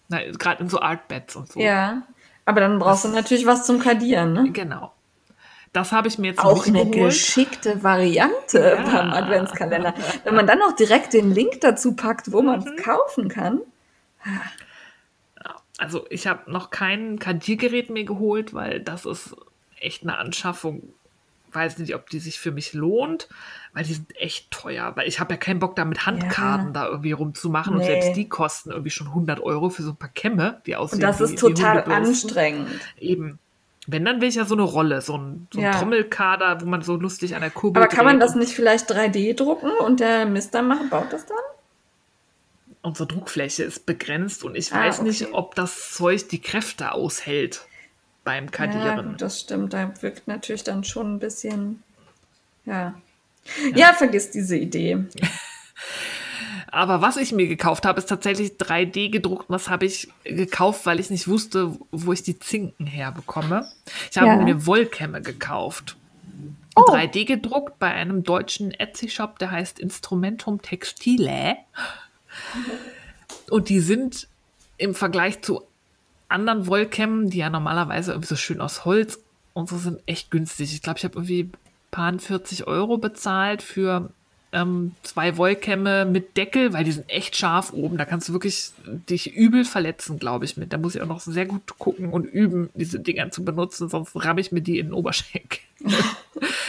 [0.10, 1.60] Gerade in so Artbeds und so.
[1.60, 2.04] Ja.
[2.46, 4.52] Aber dann brauchst du natürlich was zum Kadieren, ne?
[4.52, 4.92] Genau.
[5.74, 7.12] Das habe ich mir jetzt Auch nicht eine geholt.
[7.12, 8.84] geschickte Variante Ja.
[8.84, 9.94] beim Adventskalender.
[10.26, 13.62] Wenn man dann noch direkt den Link dazu packt, wo man es kaufen kann.
[15.78, 19.36] Also ich habe noch kein Kadiergerät mehr geholt, weil das ist
[19.80, 20.94] echt eine Anschaffung.
[21.54, 23.28] Weiß nicht, ob die sich für mich lohnt,
[23.74, 24.92] weil die sind echt teuer.
[24.96, 26.72] Weil ich habe ja keinen Bock, da mit Handkarten Ja.
[26.74, 27.74] da irgendwie rumzumachen.
[27.74, 27.86] Und Nee.
[27.88, 31.02] selbst die kosten irgendwie schon 100 Euro für so ein paar Kämme, die aussehen Und
[31.04, 32.70] das wie, ist total wie anstrengend.
[33.00, 33.40] Eben.
[33.88, 35.72] Wenn, dann will ich ja so eine Rolle, so ein, so ein Ja.
[35.72, 38.90] Trommelkader, wo man so lustig an der Kurbel Aber kann man das und- nicht vielleicht
[38.92, 41.38] 3D drucken und der Mister macht, baut das dann?
[42.84, 45.32] unsere Druckfläche ist begrenzt und ich Ah, weiß nicht, okay.
[45.34, 47.66] ob das Zeug die Kräfte aushält
[48.24, 49.10] beim Ja, Kadieren.
[49.12, 49.74] gut, das stimmt.
[49.74, 51.84] Da wirkt natürlich dann schon ein bisschen.
[52.66, 52.94] Ja.
[53.76, 55.06] Ja, vergiss diese Idee.
[56.74, 59.50] Aber was ich mir gekauft habe, ist tatsächlich 3D gedruckt.
[59.50, 63.66] Und das habe ich gekauft, weil ich nicht wusste, wo ich die Zinken herbekomme.
[64.10, 64.36] Ich habe Ja.
[64.38, 65.98] mir Wollkämme gekauft.
[66.76, 66.84] Oh.
[66.84, 71.58] 3D gedruckt bei einem deutschen Etsy-Shop, der heißt Instrumentum Textile.
[73.50, 74.30] Und die sind
[74.78, 75.64] im Vergleich zu
[76.32, 79.20] anderen Wollkämmen, die ja normalerweise irgendwie so schön aus Holz
[79.54, 80.74] und so sind, echt günstig.
[80.74, 81.52] Ich glaube, ich habe irgendwie
[81.92, 84.10] paar 40 Euro bezahlt für
[84.54, 87.98] ähm, zwei Wollkämme mit Deckel, weil die sind echt scharf oben.
[87.98, 90.74] Da kannst du wirklich dich übel verletzen, glaube ich, mit.
[90.74, 94.12] Da muss ich auch noch sehr gut gucken und üben, diese Dinger zu benutzen, sonst
[94.16, 95.60] ramme ich mir die in den Oberschenkel.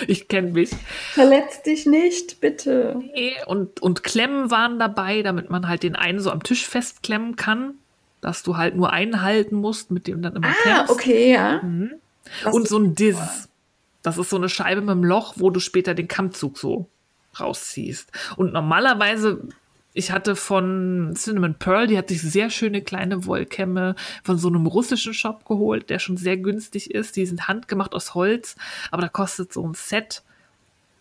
[0.07, 0.71] ich kenne mich.
[1.13, 3.01] Verletz dich nicht, bitte.
[3.15, 7.37] Nee, Und, und Klemmen waren dabei, damit man halt den einen so am Tisch festklemmen
[7.37, 7.75] kann,
[8.23, 10.91] dass du halt nur einen halten musst, mit dem dann immer Ah, klemmst.
[10.93, 11.61] okay, ja.
[12.45, 13.51] Das Und so ein Diss.
[14.01, 16.89] Das ist so eine Scheibe mit einem Loch, wo du später den Kammzug so
[17.39, 18.11] rausziehst.
[18.37, 19.43] Und normalerweise,
[19.93, 23.95] ich hatte von Cinnamon Pearl, die hat sich sehr schöne kleine Wollkämme
[24.25, 27.17] von so einem russischen Shop geholt, der schon sehr günstig ist.
[27.17, 28.57] Die sind handgemacht aus Holz,
[28.91, 30.23] aber da kostet so ein Set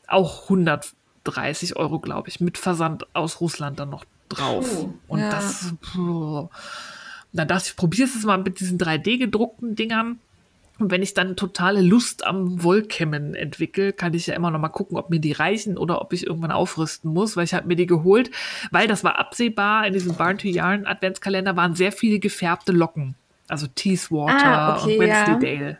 [0.08, 4.68] auch 130 Euro, glaube ich, mit Versand aus Russland dann noch drauf.
[4.70, 5.30] Puh, Und ja.
[5.30, 5.74] das,
[7.34, 10.20] dann dachte ich, probier's es mal mit diesen 3D gedruckten Dingern.
[10.80, 14.70] Und wenn ich dann totale Lust am Wollkämmen entwickle, kann ich ja immer noch mal
[14.70, 17.76] gucken, ob mir die reichen oder ob ich irgendwann aufrüsten muss, weil ich habe mir
[17.76, 18.32] die geholt,
[18.72, 19.86] weil das war absehbar.
[19.86, 23.14] In diesem Barn to Yarn Adventskalender waren sehr viele gefärbte Locken.
[23.48, 25.28] Also Teeswater Ah, okay, und ja.
[25.28, 25.78] Wednesdaydale.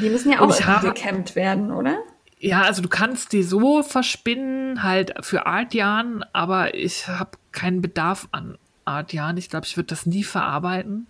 [0.00, 1.96] Die müssen ja auch habe- gekämmt werden, oder?
[2.38, 8.28] Ja, also du kannst die so verspinnen, halt für Artjarn, aber ich habe keinen Bedarf
[8.30, 9.36] an Artjarn.
[9.36, 11.06] Ich glaube, ich würde das nie verarbeiten.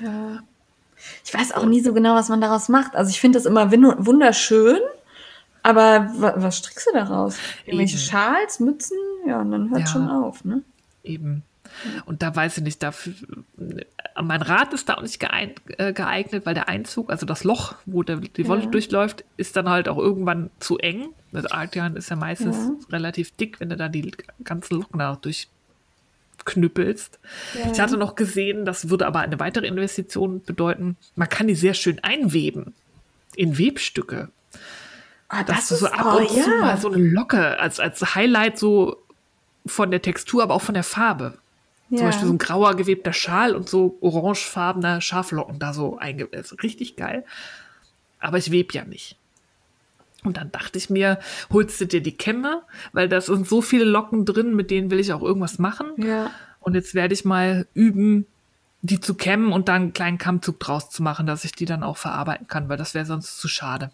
[0.00, 0.40] Ja.
[1.24, 2.96] Ich weiß auch nie so genau, was man daraus macht.
[2.96, 4.80] Also ich finde das immer wunderschön,
[5.62, 7.36] aber wa was strickst du daraus?
[7.66, 8.02] Irgendwelche Eben.
[8.04, 8.96] Schals, Mützen?
[9.26, 9.86] Ja, und dann hört Ja.
[9.86, 10.62] schon auf, ne?
[11.04, 11.42] Eben.
[12.06, 13.12] Und da weiß ich nicht, dafür,
[14.20, 18.02] mein Rad ist da auch nicht äh, geeignet, weil der Einzug, also das Loch, wo
[18.02, 18.70] der, die Wolle Ja.
[18.70, 21.10] durchläuft, ist dann halt auch irgendwann zu eng.
[21.30, 22.72] Das Artian ist ja meistens Ja.
[22.90, 24.10] relativ dick, wenn du da die
[24.42, 25.12] ganzen Locken da
[26.48, 27.18] durchknüppelst.
[27.54, 27.72] Ja.
[27.72, 31.74] Ich hatte noch gesehen, das würde aber eine weitere Investition bedeuten, man kann die sehr
[31.74, 32.74] schön einweben
[33.36, 34.30] in Webstücke.
[35.28, 37.80] Ah, dass das du so ist, ab oh, und zu mal so eine Locke als,
[37.80, 38.96] als Highlight so
[39.66, 41.34] von der Textur, aber auch von der Farbe.
[41.88, 42.04] Zum Ja.
[42.04, 46.62] Beispiel so ein grauer gewebter Schal und so orangefarbener Schaflocken da so eingewebt.
[46.62, 47.24] Richtig geil.
[48.20, 49.17] Aber ich web ja nicht.
[50.24, 51.18] Und dann dachte ich mir,
[51.50, 52.62] holst du dir die Kämme,
[52.92, 55.86] weil da sind so viele Locken drin, mit denen will ich auch irgendwas machen.
[55.96, 56.30] Ja.
[56.60, 58.26] Und jetzt werde ich mal üben,
[58.82, 61.82] die zu kämmen und dann einen kleinen Kammzug draus zu machen, dass ich die dann
[61.82, 63.90] auch verarbeiten kann, weil das wäre sonst zu schade.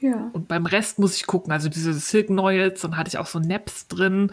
[0.00, 0.30] Ja.
[0.32, 1.52] Und beim Rest muss ich gucken.
[1.52, 4.30] Also diese Silk Noils, dann hatte ich auch so Naps drin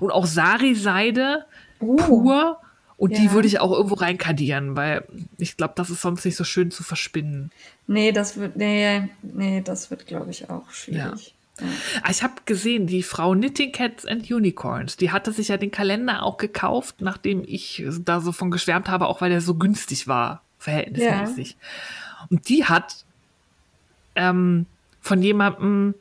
[0.00, 1.44] und auch Sari-Seide
[1.80, 1.96] Oh.
[1.96, 2.60] pur.
[2.98, 3.32] Und die Ja.
[3.32, 5.04] würde ich auch irgendwo reinkadieren, weil
[5.38, 7.50] ich glaube, das ist sonst nicht so schön zu verspinnen.
[7.86, 11.34] Nee, das wird, nee, nee, das wird, glaube ich, auch schwierig.
[11.60, 11.66] Ja.
[12.02, 15.70] Ah, Ich habe gesehen, die Frau Knitting Cats and Unicorns, die hatte sich ja den
[15.70, 20.06] Kalender auch gekauft, nachdem ich da so von geschwärmt habe, auch weil der so günstig
[20.08, 21.56] war, verhältnismäßig.
[22.30, 23.04] Und die hat
[24.16, 24.66] ähm,
[25.00, 25.94] von jemandem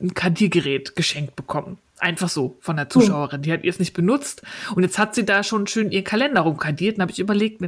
[0.00, 1.78] ein Kadiergerät geschenkt bekommen.
[2.00, 3.42] Einfach so von der Zuschauerin.
[3.42, 4.42] Die hat ihr es nicht benutzt.
[4.74, 6.96] Und jetzt hat sie da schon schön ihren Kalender rumkadiert.
[6.96, 7.62] Und habe ich überlegt,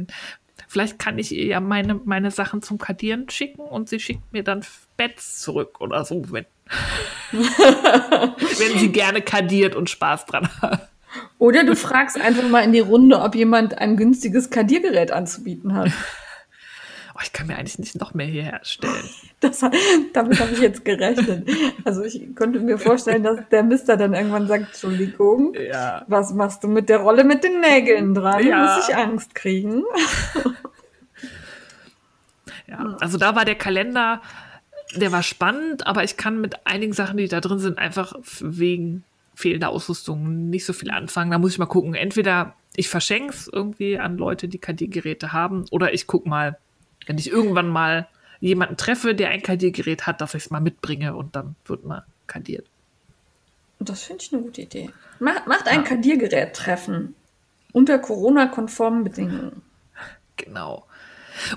[0.67, 4.43] vielleicht kann ich ihr ja meine, meine Sachen zum Kadieren schicken und sie schickt mir
[4.43, 4.65] dann
[4.97, 6.45] Bets zurück oder so, wenn,
[7.31, 10.89] wenn sie gerne kadiert und Spaß dran hat.
[11.37, 15.91] Oder du fragst einfach mal in die Runde, ob jemand ein günstiges Kadiergerät anzubieten hat.
[17.15, 18.93] Oh, ich kann mir eigentlich nicht noch mehr hier herstellen.
[19.39, 19.59] Das,
[20.13, 21.49] damit habe ich jetzt gerechnet.
[21.83, 26.05] Also ich konnte mir vorstellen, dass der Mister dann irgendwann sagt, Entschuldigung, Ja.
[26.07, 28.47] was machst du mit der Rolle mit den Nägeln dran?
[28.47, 28.77] Ja.
[28.77, 29.83] Muss ich Angst kriegen?
[32.67, 34.21] Ja, also da war der Kalender,
[34.95, 39.03] der war spannend, aber ich kann mit einigen Sachen, die da drin sind, einfach wegen
[39.35, 41.31] fehlender Ausrüstung nicht so viel anfangen.
[41.31, 41.93] Da muss ich mal gucken.
[41.95, 46.57] Entweder ich verschenke es irgendwie an Leute, die Kadiergeräte haben, oder ich gucke mal,
[47.07, 48.07] wenn ich irgendwann mal
[48.39, 52.05] jemanden treffe, der ein Kadiergerät hat, dass ich es mal mitbringe und dann wird mal
[52.27, 52.67] kadiert.
[53.79, 54.89] Das finde ich eine gute Idee.
[55.19, 57.15] Macht, macht ein Kadiergerät treffen.
[57.71, 59.61] Unter Corona-konformen Bedingungen.
[60.37, 60.85] Genau.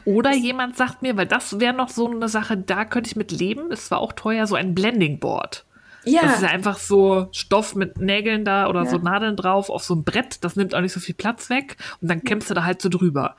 [0.05, 3.30] Oder jemand sagt mir, weil das wäre noch so eine Sache, da könnte ich mit
[3.30, 3.70] leben.
[3.70, 5.65] Es war auch teuer, so ein Blending Board.
[6.07, 8.90] Ja, Das ist einfach so Stoff mit Nägeln da oder Ja.
[8.90, 10.44] so Nadeln drauf auf so ein Brett.
[10.44, 11.76] Das nimmt auch nicht so viel Platz weg.
[12.00, 13.36] Und dann kämpfst du da halt so drüber.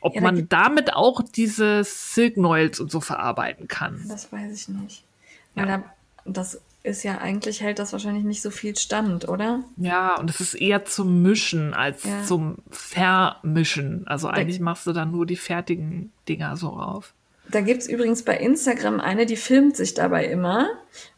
[0.00, 4.02] Ob Ja, da man damit auch diese Silk Noils und so verarbeiten kann.
[4.08, 5.04] das weiß ich nicht.
[5.54, 5.78] Weil Ja.
[5.78, 5.84] da,
[6.24, 9.64] das ist ja eigentlich, hält das wahrscheinlich nicht so viel stand, oder?
[9.76, 12.22] Ja, und es ist eher zum Mischen als Ja.
[12.22, 14.06] zum Vermischen.
[14.06, 17.12] Also eigentlich machst du dann nur die fertigen Dinger so rauf.
[17.48, 20.68] Da gibt es übrigens bei Instagram eine, die filmt sich dabei immer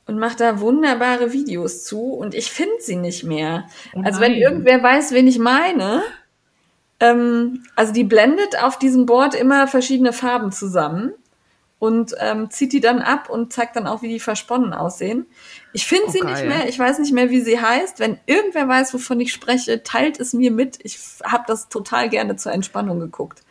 [0.08, 3.68] und macht da wunderbare Videos zu und ich finde sie nicht mehr.
[3.94, 6.02] Oh also wenn irgendwer weiß, wen ich meine,
[7.00, 11.12] ähm, also die blendet auf diesem Board immer verschiedene Farben zusammen
[11.78, 15.26] und ähm, zieht die dann ab und zeigt dann auch, wie die versponnen aussehen.
[15.72, 16.48] Ich finde Oh, sie nicht geil.
[16.48, 18.00] mehr, ich weiß nicht mehr, wie sie heißt.
[18.00, 20.78] Wenn irgendwer weiß, wovon ich spreche, teilt es mir mit.
[20.82, 23.42] Ich habe das total gerne zur Entspannung geguckt.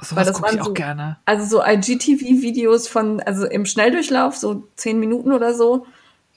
[0.00, 1.18] So Weil das gucke ich waren auch so- gerne.
[1.24, 5.86] Also so IGTV-Videos von, also im Schnelldurchlauf, so zehn Minuten oder so.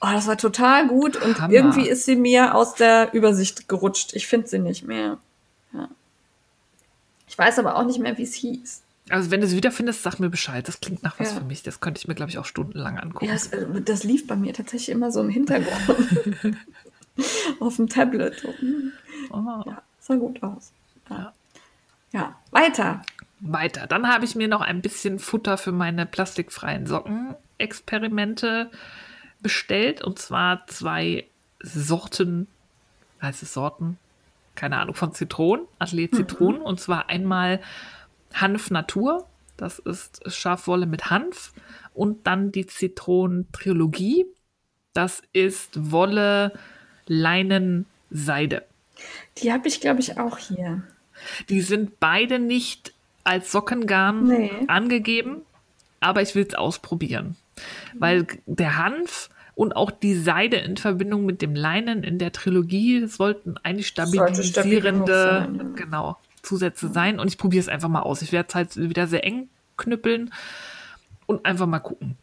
[0.04, 1.52] Oh, das war total gut und Hammer.
[1.54, 4.14] irgendwie ist sie mir aus der Übersicht gerutscht.
[4.14, 5.18] Ich finde sie nicht mehr.
[5.72, 5.88] Ja.
[7.28, 8.82] Ich weiß aber auch nicht mehr, wie es hieß.
[9.10, 10.66] Also wenn du es wiederfindest, sag mir Bescheid.
[10.66, 11.38] Das klingt nach was Ja.
[11.38, 11.62] für mich.
[11.62, 13.26] Das könnte ich mir, glaube ich, auch stundenlang angucken.
[13.26, 15.76] Ja, das, äh, das lief bei mir tatsächlich immer so im Hintergrund.
[17.60, 18.40] Auf dem Tablet.
[18.40, 18.92] So, hm,
[19.30, 19.62] Oh.
[19.66, 20.72] Ja, sah gut aus.
[21.10, 21.32] Ja.
[22.12, 23.02] ja, weiter.
[23.40, 23.86] Weiter.
[23.86, 28.70] Dann habe ich mir noch ein bisschen Futter für meine plastikfreien Socken-Experimente
[29.42, 30.02] bestellt.
[30.02, 31.26] Und zwar zwei
[31.62, 32.46] Sorten,
[33.20, 33.98] heißt es Sorten?
[34.54, 36.60] Keine Ahnung, von Zitronen, Atelier Zitronen.
[36.60, 37.60] Und zwar einmal
[38.34, 39.26] Hanf Natur.
[39.56, 41.52] Das ist Schafwolle mit Hanf.
[41.94, 44.26] Und dann die Zitronen Trilogie.
[44.92, 46.52] Das ist Wolle,
[47.06, 48.64] Leinen, Seide.
[49.38, 50.82] Die habe ich, glaube ich, auch hier.
[51.48, 52.92] Die sind beide nicht
[53.24, 54.50] als Sockengarn Nee.
[54.66, 55.42] angegeben,
[56.00, 57.36] aber ich will es ausprobieren.
[57.98, 63.06] Weil der Hanf und auch die Seide in Verbindung mit dem Leinen in der Trilogie
[63.06, 65.84] sollten eigentlich stabilisierende, sein, ja.
[65.84, 68.22] genau, Zusätze sein und ich probiere es einfach mal aus.
[68.22, 70.32] Ich werde es halt wieder sehr eng knüppeln
[71.26, 72.16] und einfach mal gucken.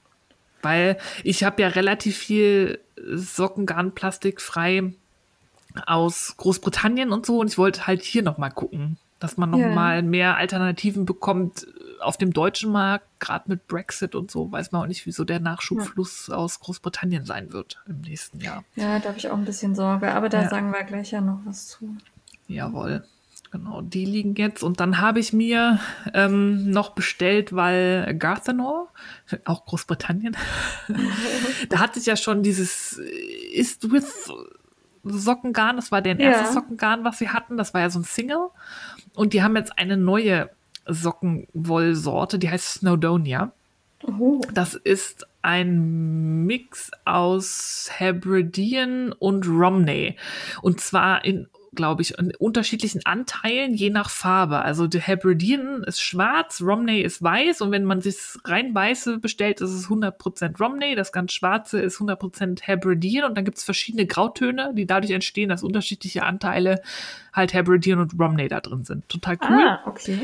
[0.62, 4.94] Weil ich habe ja relativ viel Sockengarnplastik frei
[5.86, 9.60] aus Großbritannien und so und ich wollte halt hier noch mal gucken, dass man noch
[9.60, 9.70] ja.
[9.70, 11.68] mal mehr Alternativen bekommt
[12.00, 15.40] auf dem deutschen Markt, gerade mit Brexit und so, weiß man auch nicht, wieso der
[15.40, 16.36] Nachschubfluss ja.
[16.36, 18.64] aus Großbritannien sein wird im nächsten Jahr.
[18.76, 20.50] Ja, da habe ich auch ein bisschen Sorge, aber da ja.
[20.50, 21.98] sagen wir gleich ja noch was zu.
[22.48, 23.04] Jawohl.
[23.52, 24.64] Genau, die liegen jetzt.
[24.64, 25.80] Und dann habe ich mir
[26.14, 28.90] ähm, noch bestellt, weil Garthenor,
[29.46, 30.38] auch Großbritannien,
[31.70, 33.00] da hatte ich ja schon dieses
[33.54, 34.32] Ist with
[35.04, 36.52] Sockengarn, das war der erste ja.
[36.52, 37.58] Sockengarn, was sie hatten.
[37.58, 38.50] Das war ja so ein Single.
[39.20, 40.50] Und die haben jetzt eine neue
[40.86, 43.52] Sockenwollsorte, die heißt Snowdonia.
[44.02, 44.40] Oh.
[44.54, 50.16] Das ist ein Mix aus Hebridean und Romney.
[50.62, 54.60] Und zwar in glaube ich, in unterschiedlichen Anteilen, je nach Farbe.
[54.60, 59.62] Also der Hebridean ist schwarz, Romney ist weiß und wenn man sich rein weiße bestellt,
[59.62, 64.06] ist es 100% Romney, das ganz schwarze ist 100% Hebridean und dann gibt es verschiedene
[64.06, 66.82] Grautöne, die dadurch entstehen, dass unterschiedliche Anteile
[67.34, 69.08] halt Hebridean und Romney da drin sind.
[69.10, 69.68] Total cool.
[69.68, 70.20] Ah, okay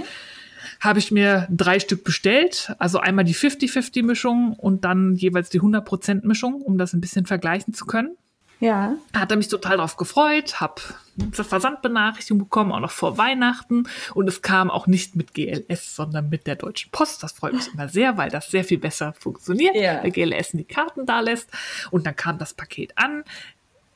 [0.79, 2.73] habe ich mir drei Stück bestellt.
[2.79, 7.85] Also einmal die 50-50-Mischung und dann jeweils die 100%-Mischung, um das ein bisschen vergleichen zu
[7.85, 8.17] können.
[8.59, 8.95] Ja.
[9.13, 10.81] Hat er mich total darauf gefreut, habe
[11.19, 13.87] eine Versandbenachrichtigung bekommen, auch noch vor Weihnachten.
[14.13, 17.23] Und es kam auch nicht mit GLS, sondern mit der Deutschen Post.
[17.23, 20.03] Das freut mich immer sehr, weil das sehr viel besser funktioniert, ja.
[20.03, 21.49] weil GLS die Karten da lässt.
[21.91, 23.23] Und dann kam das Paket an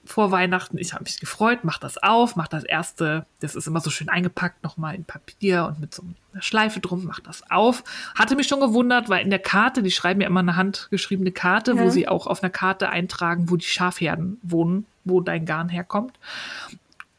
[0.10, 0.80] vor Weihnachten.
[0.80, 4.10] Ich habe mich gefreut, mach das auf, mach das erste, das ist immer so schön
[4.10, 6.02] eingepackt, nochmal in Papier und mit so
[6.34, 7.84] einer Schleife drum, mach das auf.
[8.16, 11.76] Hatte mich schon gewundert, weil in der Karte, die schreiben ja immer eine handgeschriebene Karte,
[11.76, 11.84] ja.
[11.84, 16.18] wo sie auch auf einer Karte eintragen, wo die Schafherden wohnen, wo dein Garn herkommt.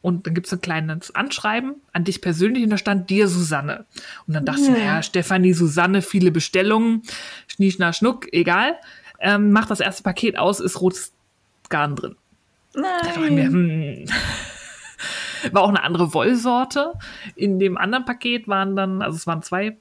[0.01, 3.85] Und dann gibt es ein kleines Anschreiben an dich persönlich und da stand dir Susanne.
[4.27, 4.67] Und dann dachte ja.
[4.67, 7.03] ich, naja, Stefanie, Susanne, viele Bestellungen,
[7.47, 8.75] Schnie, Schna, Schnuck, egal.
[9.19, 11.13] Ähm, mach das erste Paket aus, ist rotes
[11.69, 12.15] Garn drin.
[12.73, 13.35] Nein.
[13.35, 14.05] Mir, hm.
[15.51, 16.93] War auch eine andere Wollsorte.
[17.35, 19.75] In dem anderen Paket waren dann, also es waren zwei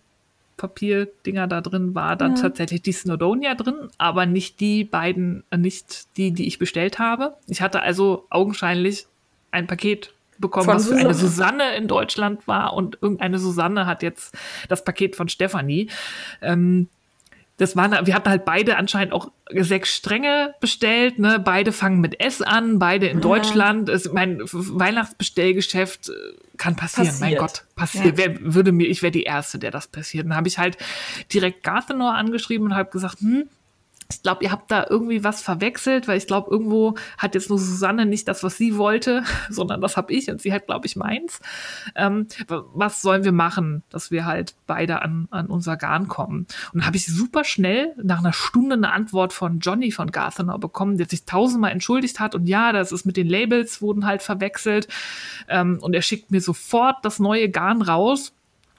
[0.56, 2.42] Papierdinger da drin, war dann ja.
[2.42, 7.36] tatsächlich die Snowdonia drin, aber nicht die beiden, äh, nicht die, die ich bestellt habe.
[7.46, 9.06] Ich hatte also augenscheinlich
[9.50, 14.02] ein Paket bekommen, von was für eine Susanne in Deutschland war und irgendeine Susanne hat
[14.02, 14.36] jetzt
[14.68, 15.88] das Paket von Stefanie.
[16.42, 16.88] Ähm,
[17.60, 21.38] das waren, wir hatten halt beide anscheinend auch sechs Stränge bestellt, ne?
[21.38, 23.20] Beide fangen mit S an, beide in ja.
[23.20, 23.90] Deutschland.
[23.90, 26.12] Es, mein Weihnachtsbestellgeschäft äh,
[26.56, 27.30] kann passieren, passiert.
[27.30, 28.18] mein Gott, passiert.
[28.18, 28.28] Ja.
[28.28, 30.24] Wer würde mir, ich wäre die Erste, der das passiert.
[30.24, 30.78] Dann habe ich halt
[31.34, 33.46] direkt Garthenor angeschrieben und habe gesagt, hm,
[34.10, 37.58] ich glaube, ihr habt da irgendwie was verwechselt, weil ich glaube, irgendwo hat jetzt nur
[37.58, 40.96] Susanne nicht das, was sie wollte, sondern das habe ich und sie hat, glaube ich,
[40.96, 41.40] meins.
[41.94, 46.46] Ähm, was sollen wir machen, dass wir halt beide an, an unser Garn kommen?
[46.72, 50.98] Und habe ich super schnell nach einer Stunde eine Antwort von Johnny von Garthenau bekommen,
[50.98, 54.88] der sich tausendmal entschuldigt hat und ja, das ist mit den Labels wurden halt verwechselt
[55.48, 58.32] ähm, und er schickt mir sofort das neue Garn raus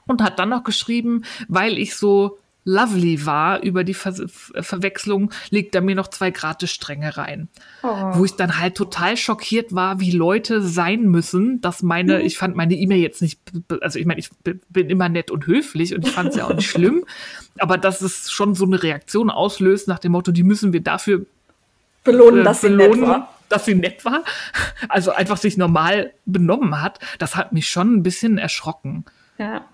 [0.06, 5.74] und hat dann noch geschrieben, weil ich so lovely war über die Ver Verwechslung, legt
[5.74, 7.48] er mir noch zwei gratis Stränge rein.
[7.82, 7.88] Oh.
[8.12, 12.24] Wo ich dann halt total schockiert war, wie Leute sein müssen, dass meine, mhm.
[12.24, 13.40] ich fand meine E-Mail jetzt nicht,
[13.80, 14.30] also ich meine, ich
[14.68, 17.04] bin immer nett und höflich und ich fand es ja auch nicht schlimm,
[17.58, 21.26] aber dass es schon so eine Reaktion auslöst nach dem Motto, die müssen wir dafür
[22.04, 23.34] belohnen, äh, dass belohnen, sie nett war.
[23.48, 24.24] Dass sie nett war,
[24.88, 29.04] also einfach sich normal benommen hat, das hat mich schon ein bisschen erschrocken.
[29.36, 29.66] Ja.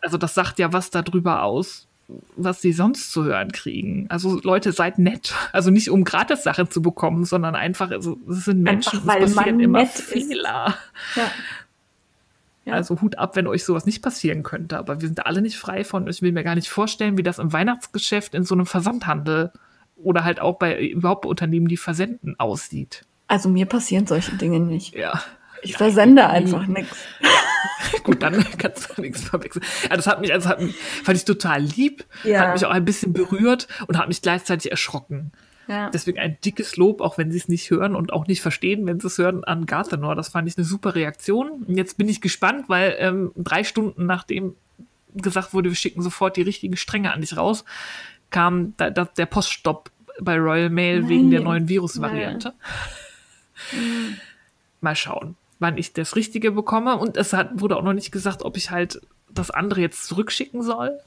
[0.00, 1.87] Also das sagt ja was darüber aus,
[2.36, 4.06] was sie sonst zu hören kriegen.
[4.08, 5.34] Also Leute, seid nett.
[5.52, 9.60] Also nicht um Gratis-Sachen zu bekommen, sondern einfach, also es sind Menschen, einfach, es passieren
[9.60, 10.74] immer Fehler.
[11.14, 11.30] Ja.
[12.64, 12.74] Ja.
[12.74, 14.78] Also Hut ab, wenn euch sowas nicht passieren könnte.
[14.78, 16.06] Aber wir sind alle nicht frei von.
[16.06, 19.52] Ich will mir gar nicht vorstellen, wie das im Weihnachtsgeschäft in so einem Versandhandel
[19.96, 23.04] oder halt auch bei überhaupt Unternehmen, die versenden, aussieht.
[23.26, 24.94] Also mir passieren solche Dinge nicht.
[24.94, 25.20] Ja.
[25.62, 26.96] Ich ja, versende einfach nichts.
[28.04, 29.64] Gut, dann kannst du nichts verwechseln.
[29.88, 32.40] Ja, das hat mich, also hat mich, fand ich total lieb, ja.
[32.40, 35.32] hat mich auch ein bisschen berührt und hat mich gleichzeitig erschrocken.
[35.68, 35.90] Ja.
[35.90, 39.00] Deswegen ein dickes Lob, auch wenn sie es nicht hören und auch nicht verstehen, wenn
[39.00, 40.14] sie es hören, an Garthenor.
[40.14, 41.64] Das fand ich eine super Reaktion.
[41.66, 44.54] Und jetzt bin ich gespannt, weil ähm, drei Stunden nachdem
[45.14, 47.64] gesagt wurde, wir schicken sofort die richtigen Stränge an dich raus,
[48.30, 49.90] kam da, da, der Poststopp
[50.20, 51.08] bei Royal Mail Nein.
[51.08, 52.54] wegen der neuen Virusvariante.
[54.80, 56.96] Mal schauen wann ich das Richtige bekomme.
[56.98, 59.00] Und es hat, wurde auch noch nicht gesagt, ob ich halt
[59.30, 60.98] das andere jetzt zurückschicken soll.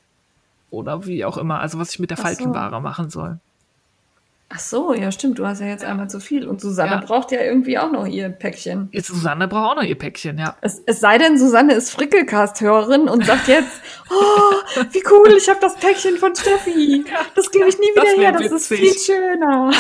[0.70, 1.60] Oder wie auch immer.
[1.60, 2.80] Also was ich mit der Faltenware so.
[2.80, 3.40] machen soll.
[4.54, 5.40] Ach so, ja, stimmt.
[5.40, 6.46] Du hast ja jetzt einmal zu viel.
[6.46, 6.98] Und Susanne Ja.
[7.00, 8.90] braucht ja irgendwie auch noch ihr Päckchen.
[8.92, 10.58] Jetzt Susanne braucht auch noch ihr Päckchen, ja.
[10.60, 13.70] Es, es sei denn, Susanne ist Frickelcast-Hörerin und sagt jetzt,
[14.10, 17.06] oh, wie cool, ich habe das Päckchen von Steffi.
[17.36, 18.90] Das gebe ich nie das wieder wär her, das ist witzig.
[18.90, 19.72] viel schöner.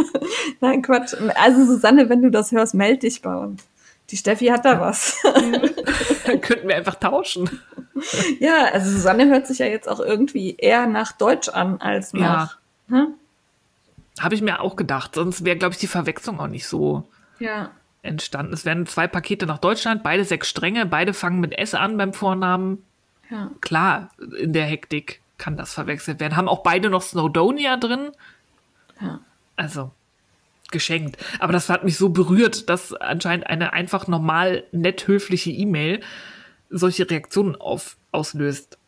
[0.62, 1.14] Nein, Quatsch.
[1.34, 3.62] Also Susanne, wenn du das hörst, meld dich bei uns.
[4.10, 5.20] Die Steffi hat da was.
[6.26, 7.48] Dann könnten wir einfach tauschen.
[8.38, 12.58] ja, also Susanne hört sich ja jetzt auch irgendwie eher nach Deutsch an als nach.
[12.88, 13.14] Hm?
[14.20, 15.14] Habe ich mir auch gedacht.
[15.16, 17.70] Sonst wäre, glaube ich, die Verwechslung auch nicht so Ja.
[18.02, 18.52] entstanden.
[18.52, 22.12] Es werden zwei Pakete nach Deutschland, beide sechs Stränge, beide fangen mit S an beim
[22.12, 22.84] Vornamen.
[23.28, 23.50] Ja.
[23.60, 26.36] Klar, in der Hektik kann das verwechselt werden.
[26.36, 28.10] Haben auch beide noch Snowdonia drin.
[29.00, 29.18] Ja.
[29.56, 29.90] Also
[30.70, 31.16] geschenkt.
[31.38, 36.00] Aber das hat mich so berührt, dass anscheinend eine einfach normal nett höfliche E-Mail
[36.70, 38.78] solche Reaktionen auf, auslöst.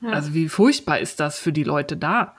[0.00, 0.10] Ja.
[0.10, 2.34] Also wie furchtbar ist das für die Leute da?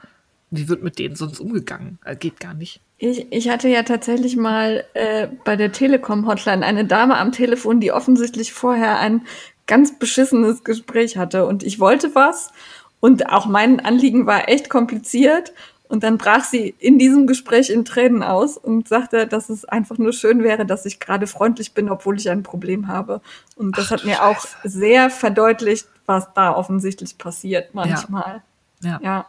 [0.50, 2.00] Wie wird mit denen sonst umgegangen?
[2.06, 2.80] Äh, Geht gar nicht.
[3.00, 7.92] Ich, ich hatte ja tatsächlich mal äh, bei der Telekom-Hotline eine Dame am Telefon, die
[7.92, 9.26] offensichtlich vorher ein
[9.68, 11.46] ganz beschissenes Gespräch hatte.
[11.46, 12.52] Und ich wollte was
[13.00, 15.54] und auch mein Anliegen war echt kompliziert.
[15.90, 19.98] Und dann brach sie in diesem Gespräch in Tränen aus und sagte, dass es einfach
[19.98, 23.22] nur schön wäre, dass ich gerade freundlich bin, obwohl ich ein Problem habe.
[23.56, 24.70] Und das Ach hat mir auch Scheiße.
[24.70, 28.44] sehr verdeutlicht, was da offensichtlich passiert manchmal.
[28.84, 29.00] Ja.
[29.02, 29.26] Ja.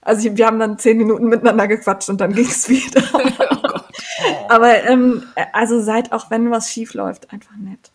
[0.00, 3.02] Also ich- wir haben dann zehn Minuten miteinander gequatscht und dann ging es wieder.
[3.14, 3.78] Oh.
[4.48, 5.22] Aber ähm,
[5.52, 7.91] also seid auch wenn was schief läuft, einfach nett.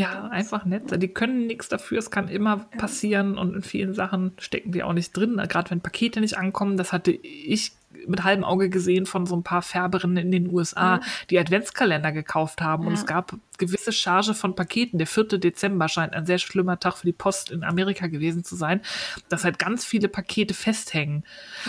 [0.00, 1.00] Ja, einfach nett.
[1.02, 1.98] Die können nichts dafür.
[1.98, 5.40] Es kann immer passieren und in vielen Sachen stecken die auch nicht drin.
[5.48, 7.72] Gerade wenn Pakete nicht ankommen, das hatte ich
[8.06, 12.62] mit halbem Auge gesehen von so ein paar Färberinnen in den USA, die Adventskalender gekauft
[12.62, 12.86] haben.
[12.86, 12.98] Und Ja.
[12.98, 14.98] es gab gewisse Charge von Paketen.
[14.98, 15.38] Der 4.
[15.38, 18.80] Dezember scheint ein sehr schlimmer Tag für die Post in Amerika gewesen zu sein,
[19.28, 21.24] dass halt ganz viele Pakete festhängen.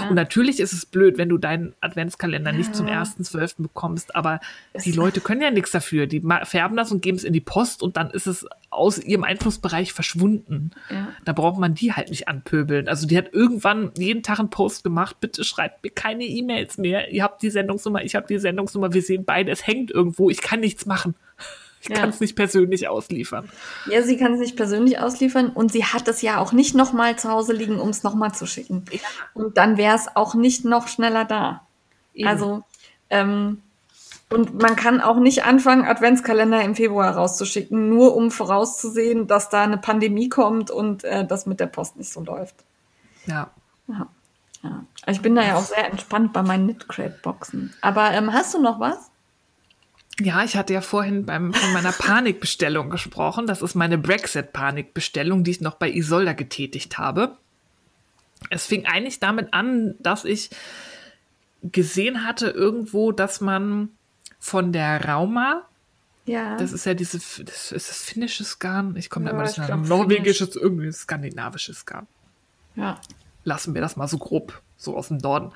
[0.09, 3.61] Und natürlich ist es blöd, wenn du deinen Adventskalender nicht zum 1.12.
[3.61, 4.39] bekommst, aber
[4.83, 6.07] die Leute können ja nichts dafür.
[6.07, 9.25] Die färben das und geben es in die Post und dann ist es aus ihrem
[9.25, 10.71] Einflussbereich verschwunden.
[10.89, 11.09] Ja.
[11.25, 12.87] Da braucht man die halt nicht anpöbeln.
[12.87, 17.11] Also die hat irgendwann jeden Tag einen Post gemacht, bitte schreibt mir keine E-Mails mehr.
[17.11, 20.41] Ihr habt die Sendungsnummer, ich habe die Sendungsnummer, wir sehen beide, es hängt irgendwo, ich
[20.41, 21.15] kann nichts machen.
[21.81, 21.95] Ich Ja.
[21.95, 23.49] kann es nicht persönlich ausliefern.
[23.87, 27.15] Ja, sie kann es nicht persönlich ausliefern und sie hat es ja auch nicht nochmal
[27.17, 28.85] zu Hause liegen, um es nochmal zu schicken.
[29.33, 31.65] Und dann wäre es auch nicht noch schneller da.
[32.13, 32.27] Eben.
[32.27, 32.63] Also,
[33.09, 33.61] ähm,
[34.29, 39.63] und man kann auch nicht anfangen, Adventskalender im Februar rauszuschicken, nur um vorauszusehen, dass da
[39.63, 42.55] eine Pandemie kommt und äh, das mit der Post nicht so läuft.
[43.25, 43.49] Ja.
[43.87, 44.07] Ja.
[44.63, 44.85] ja.
[45.07, 47.73] Ich bin da ja auch sehr entspannt bei meinen Knitcrate-Boxen.
[47.81, 49.09] Aber ähm, hast du noch was?
[50.19, 53.47] Ja, ich hatte ja vorhin beim, von meiner Panikbestellung gesprochen.
[53.47, 57.37] Das ist meine Brexit-Panikbestellung, die ich noch bei Isolda getätigt habe.
[58.49, 60.49] Es fing eigentlich damit an, dass ich
[61.63, 63.89] gesehen hatte irgendwo, dass man
[64.39, 65.61] von der Rauma,
[66.25, 66.57] Ja.
[66.57, 69.57] das ist ja diese, das ist das finnisches Garn, ich komme da Ja, immer ich
[69.57, 72.07] nicht nach, norwegisches, irgendwie skandinavisches Garn
[72.75, 72.99] ja.
[73.43, 75.51] lassen wir das mal so grob, so aus dem Norden.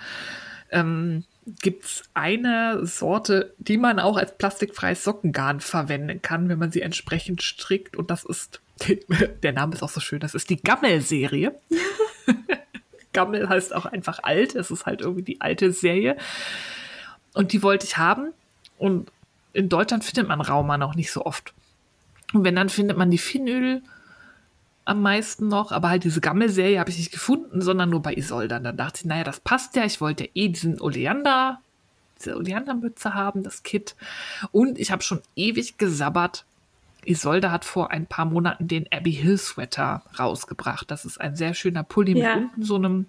[0.70, 1.24] Ähm,
[1.61, 6.81] Gibt es eine Sorte, die man auch als plastikfreies Sockengarn verwenden kann, wenn man sie
[6.81, 7.95] entsprechend strickt?
[7.95, 8.61] Und das ist,
[9.43, 11.53] der Name ist auch so schön, das ist die Gammel-Serie.
[13.13, 16.17] Gammel heißt auch einfach alt, es ist halt irgendwie die alte Serie.
[17.33, 18.33] Und die wollte ich haben.
[18.77, 19.11] Und
[19.53, 21.53] in Deutschland findet man Rauma noch nicht so oft.
[22.33, 23.83] Und wenn, dann findet man die Finnödel
[24.86, 28.59] am meisten noch, aber halt diese Gammelserie habe ich nicht gefunden, sondern nur bei Isolda.
[28.59, 29.83] Dann dachte ich, naja, das passt ja.
[29.83, 31.59] Ich wollte eh diesen Oleander,
[32.19, 33.95] diese Oleandermütze haben, das Kit.
[34.51, 36.45] Und ich habe schon ewig gesabbert.
[37.03, 40.89] Isolda hat vor ein paar Monaten den Abbey Hill Sweater rausgebracht.
[40.89, 42.36] Das ist ein sehr schöner Pulli Ja.
[42.36, 43.05] mit unten so einem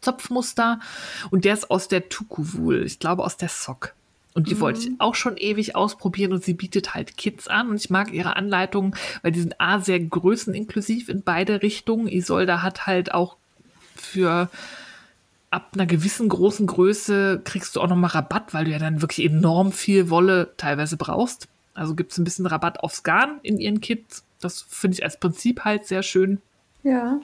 [0.00, 0.80] Zopfmuster.
[1.30, 3.94] Und der ist aus der Tuku-Wool, ich glaube aus der Sock.
[4.36, 7.76] Und die wollte ich auch schon ewig ausprobieren und sie bietet halt Kits an und
[7.76, 12.06] ich mag ihre Anleitungen, weil die sind A, sehr größeninklusiv in beide Richtungen.
[12.06, 13.38] Isolda hat halt auch
[13.94, 14.50] für
[15.50, 19.26] ab einer gewissen großen Größe kriegst du auch nochmal Rabatt, weil du ja dann wirklich
[19.26, 21.48] enorm viel Wolle teilweise brauchst.
[21.72, 24.22] Also gibt es ein bisschen Rabatt aufs Garn in ihren Kits.
[24.42, 26.42] Das finde ich als Prinzip halt sehr schön.
[26.82, 27.20] Ja.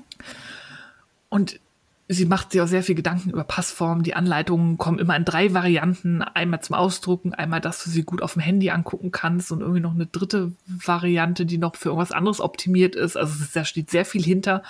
[1.29, 1.61] Und
[2.09, 4.03] sie macht sich auch sehr viel Gedanken über Passformen.
[4.03, 6.23] Die Anleitungen kommen immer in drei Varianten.
[6.23, 9.81] Einmal zum Ausdrucken, einmal, dass du sie gut auf dem Handy angucken kannst und irgendwie
[9.81, 13.17] noch eine dritte Variante, die noch für irgendwas anderes optimiert ist.
[13.17, 14.63] Also es da steht sehr viel hinter.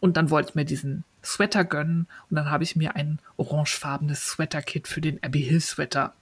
[0.00, 4.28] Und dann wollte ich mir diesen Sweater gönnen und dann habe ich mir ein orangefarbenes
[4.28, 6.12] Sweater-Kit für den Abbey Hill Sweater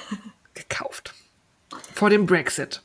[0.54, 1.14] gekauft.
[1.94, 2.82] Vor dem Brexit.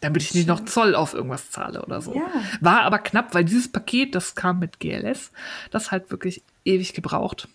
[0.00, 2.14] Damit ich nicht noch Zoll auf irgendwas zahle oder so.
[2.14, 2.28] Ja.
[2.60, 5.32] War aber knapp, weil dieses Paket, das kam mit GLS,
[5.70, 7.48] das halt wirklich ewig gebraucht.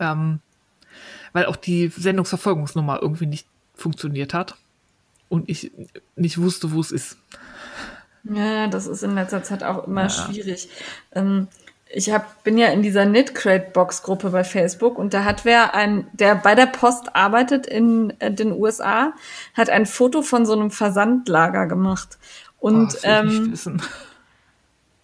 [0.00, 0.40] Ähm,
[1.32, 4.56] weil auch die Sendungsverfolgungsnummer irgendwie nicht funktioniert hat
[5.28, 5.72] und ich
[6.16, 7.18] nicht wusste, wo es ist.
[8.24, 10.08] Ja, das ist in letzter Zeit auch immer ja.
[10.08, 10.68] schwierig.
[11.12, 11.48] Ähm,
[11.90, 16.34] ich hab, bin ja in dieser Knit-Crate-Box-Gruppe bei Facebook und da hat wer ein, der
[16.34, 19.12] bei der Post arbeitet in äh, den USA,
[19.54, 22.18] hat ein Foto von so einem Versandlager gemacht.
[22.58, 23.54] Und oh, ähm,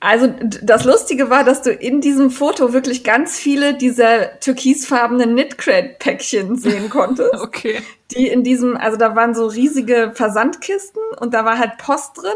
[0.01, 6.57] also das Lustige war, dass du in diesem Foto wirklich ganz viele dieser türkisfarbenen Knitcrate-Päckchen
[6.57, 7.35] sehen konntest.
[7.35, 7.83] okay.
[8.12, 12.33] Die in diesem, also da waren so riesige Versandkisten und da war halt Post drin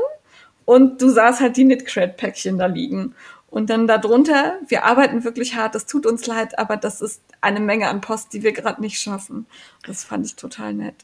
[0.67, 3.15] und du sahst halt die Knitcrate-Päckchen da liegen.
[3.55, 7.61] Und dann darunter, wir arbeiten wirklich hart, es tut uns leid, aber das ist eine
[7.61, 9.47] Menge an Post, die wir gerade nicht schaffen.
[9.85, 10.97] Das fand ich total nett.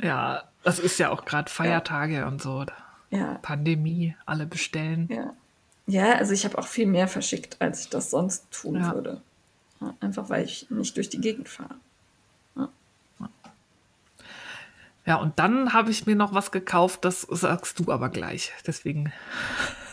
[0.00, 2.28] Ja, das ist ja auch gerade Feiertage ja.
[2.28, 2.66] und so.
[3.10, 3.40] Ja.
[3.42, 5.08] Pandemie, alle bestellen.
[5.10, 5.32] Ja,
[5.88, 8.94] ja also ich habe auch viel mehr verschickt, als ich das sonst tun ja.
[8.94, 9.20] würde.
[9.98, 11.74] einfach weil ich nicht durch die Gegend fahre.
[15.04, 18.52] Ja, und dann habe ich mir noch was gekauft, das sagst du aber gleich.
[18.66, 19.12] Deswegen.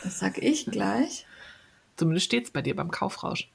[0.04, 1.26] Das sag ich gleich.
[1.96, 3.48] Zumindest steht es bei dir beim Kaufrausch.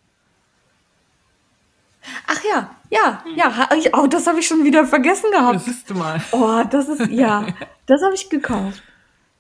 [2.28, 3.70] Ach ja, ja, ja.
[3.94, 5.56] Oh, das habe ich schon wieder vergessen gehabt.
[5.56, 6.22] Das siehst du mal.
[6.32, 7.48] Oh, das ist, ja,
[7.86, 8.82] das habe ich gekauft.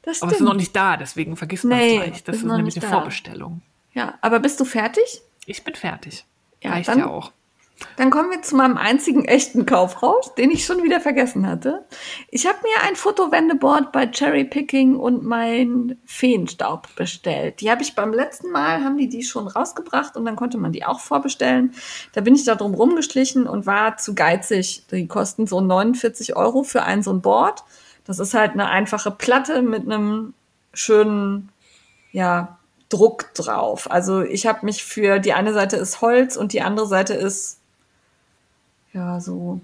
[0.02, 2.24] Das aber es ist noch nicht da, deswegen vergisst man es gleich.
[2.24, 2.91] Das ist, ist nämlich eine da.
[2.91, 3.62] Vorbestellung.
[3.93, 5.22] Ja, aber bist du fertig?
[5.45, 6.26] Ich bin fertig.
[6.62, 7.32] Ja, Reicht ja auch.
[7.97, 11.86] Dann kommen wir zu meinem einzigen echten Kaufrausch, den ich schon wieder vergessen hatte.
[12.30, 17.61] Ich habe mir ein Fotowendeboard bei Cherry Picking und mein Feenstaub bestellt.
[17.61, 20.71] Die habe ich beim letzten Mal, haben die die schon rausgebracht und dann konnte man
[20.71, 21.73] die auch vorbestellen.
[22.13, 24.86] Da bin ich da drum rumgeschlichen und war zu geizig.
[24.91, 27.63] Die kosten so 49 Euro für ein so ein Board.
[28.05, 30.34] Das ist halt eine einfache Platte mit einem
[30.73, 31.49] schönen,
[32.11, 32.59] ja,
[32.89, 33.89] Druck drauf.
[33.91, 37.59] Also ich habe mich für die eine Seite ist Holz und die andere Seite ist
[38.94, 39.62] ja, so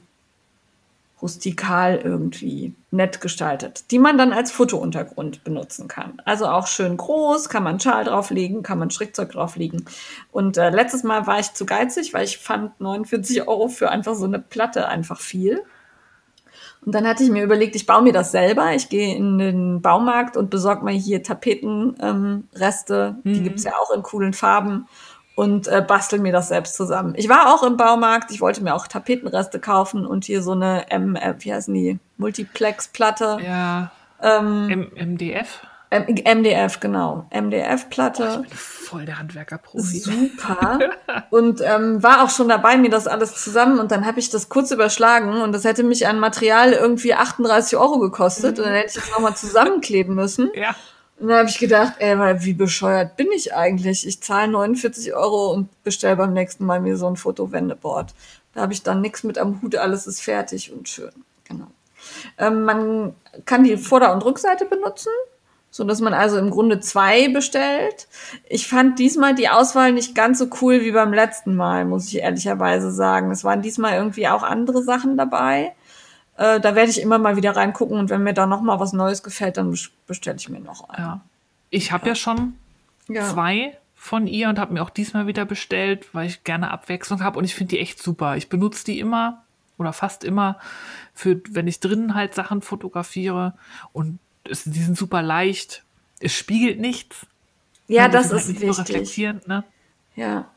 [1.21, 6.21] rustikal irgendwie nett gestaltet, die man dann als Fotountergrund benutzen kann.
[6.25, 9.85] Also auch schön groß, kann man Schal drauflegen, kann man Strickzeug drauflegen.
[10.31, 14.15] Und äh, letztes Mal war ich zu geizig, weil ich fand 49 Euro für einfach
[14.15, 15.63] so eine Platte einfach viel.
[16.85, 18.75] Und dann hatte ich mir überlegt, ich baue mir das selber.
[18.75, 23.15] Ich gehe in den Baumarkt und besorge mir hier Tapetenreste.
[23.25, 23.33] Ähm, mhm.
[23.33, 24.87] Die gibt's ja auch in coolen Farben
[25.35, 27.13] und äh, bastel mir das selbst zusammen.
[27.17, 30.89] Ich war auch im Baumarkt, ich wollte mir auch Tapetenreste kaufen und hier so eine
[30.89, 33.39] M, äh, wie heißen die, Multiplex-Platte.
[33.45, 33.91] Ja.
[34.21, 35.59] Ähm, MDF?
[35.89, 37.27] M MDF, genau.
[37.31, 38.37] MDF-Platte.
[38.39, 39.99] Oh, ich bin voll der Handwerkerprofi.
[39.99, 40.79] Super.
[41.29, 43.79] und ähm, war auch schon dabei, mir das alles zusammen.
[43.79, 47.77] Und dann habe ich das kurz überschlagen und das hätte mich an Material irgendwie 38
[47.77, 48.57] Euro gekostet.
[48.57, 48.63] Mhm.
[48.63, 50.49] Und dann hätte ich das nochmal zusammenkleben müssen.
[50.55, 50.75] Ja.
[51.19, 54.05] Und dann habe ich gedacht, ey, weil wie bescheuert bin ich eigentlich?
[54.05, 58.13] Ich zahle 49 Euro und bestelle beim nächsten Mal mir so ein Fotowendeboard.
[58.53, 61.11] Da habe ich dann nichts mit am Hut, alles ist fertig und schön.
[61.45, 61.67] Genau.
[62.37, 65.11] Ähm, man kann die Vorder- und Rückseite benutzen,
[65.71, 68.07] so dass man also im Grunde zwei bestellt.
[68.47, 72.17] Ich fand diesmal die Auswahl nicht ganz so cool wie beim letzten Mal, muss ich
[72.17, 73.31] ehrlicherweise sagen.
[73.31, 75.73] Es waren diesmal irgendwie auch andere Sachen dabei.
[76.37, 78.93] Äh, da werde ich immer mal wieder reingucken und wenn mir da noch mal was
[78.93, 79.77] Neues gefällt, dann
[80.07, 81.05] bestelle ich mir noch einen.
[81.05, 81.21] Ja.
[81.69, 82.09] Ich habe ja.
[82.11, 82.15] ja.
[82.15, 82.55] schon
[83.07, 83.23] ja.
[83.29, 87.39] zwei von ihr und habe mir auch diesmal wieder bestellt, weil ich gerne Abwechslung habe
[87.39, 88.35] und ich finde die echt super.
[88.35, 89.43] Ich benutze die immer
[89.77, 90.59] oder fast immer
[91.13, 93.53] für, wenn ich drinnen halt Sachen fotografiere
[93.93, 95.83] und es, die sind super leicht.
[96.19, 97.25] Es spiegelt nichts.
[97.87, 98.79] Ja, das ist halt wichtig.
[98.79, 99.63] reflektierend, ne?
[100.15, 100.49] Ja.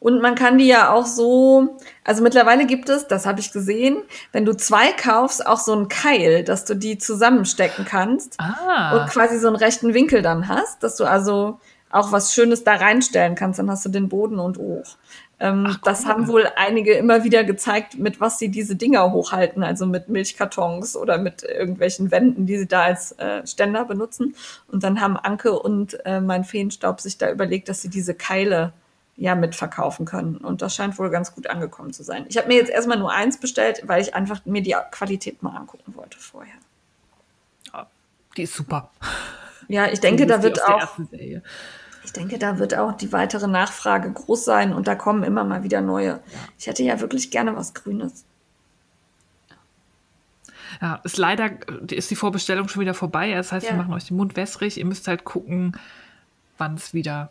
[0.00, 3.98] Und man kann die ja auch so, also mittlerweile gibt es, das habe ich gesehen,
[4.32, 8.96] wenn du zwei kaufst, auch so ein Keil, dass du die zusammenstecken kannst ah.
[8.96, 12.74] und quasi so einen rechten Winkel dann hast, dass du also auch was Schönes da
[12.76, 14.96] reinstellen kannst, dann hast du den Boden und hoch.
[15.38, 19.62] Ähm, Ach, das haben wohl einige immer wieder gezeigt, mit was sie diese Dinger hochhalten,
[19.62, 24.34] also mit Milchkartons oder mit irgendwelchen Wänden, die sie da als äh, Ständer benutzen.
[24.68, 28.72] Und dann haben Anke und äh, mein Feenstaub sich da überlegt, dass sie diese Keile
[29.20, 30.38] ja mitverkaufen können.
[30.38, 32.24] Und das scheint wohl ganz gut angekommen zu sein.
[32.28, 35.54] Ich habe mir jetzt erstmal nur eins bestellt, weil ich einfach mir die Qualität mal
[35.54, 36.54] angucken wollte vorher.
[37.70, 37.86] Ja,
[38.36, 38.90] die ist super.
[39.68, 40.98] Ja, ich denke, da wird auch.
[42.02, 45.62] Ich denke, da wird auch die weitere Nachfrage groß sein und da kommen immer mal
[45.64, 46.20] wieder neue.
[46.58, 48.24] Ich hätte ja wirklich gerne was Grünes.
[50.80, 51.50] Ja, ist leider
[51.90, 53.34] ist die Vorbestellung schon wieder vorbei.
[53.34, 53.72] Das heißt, ja.
[53.72, 54.78] wir machen euch den Mund wässrig.
[54.78, 55.76] Ihr müsst halt gucken,
[56.56, 57.30] wann es wieder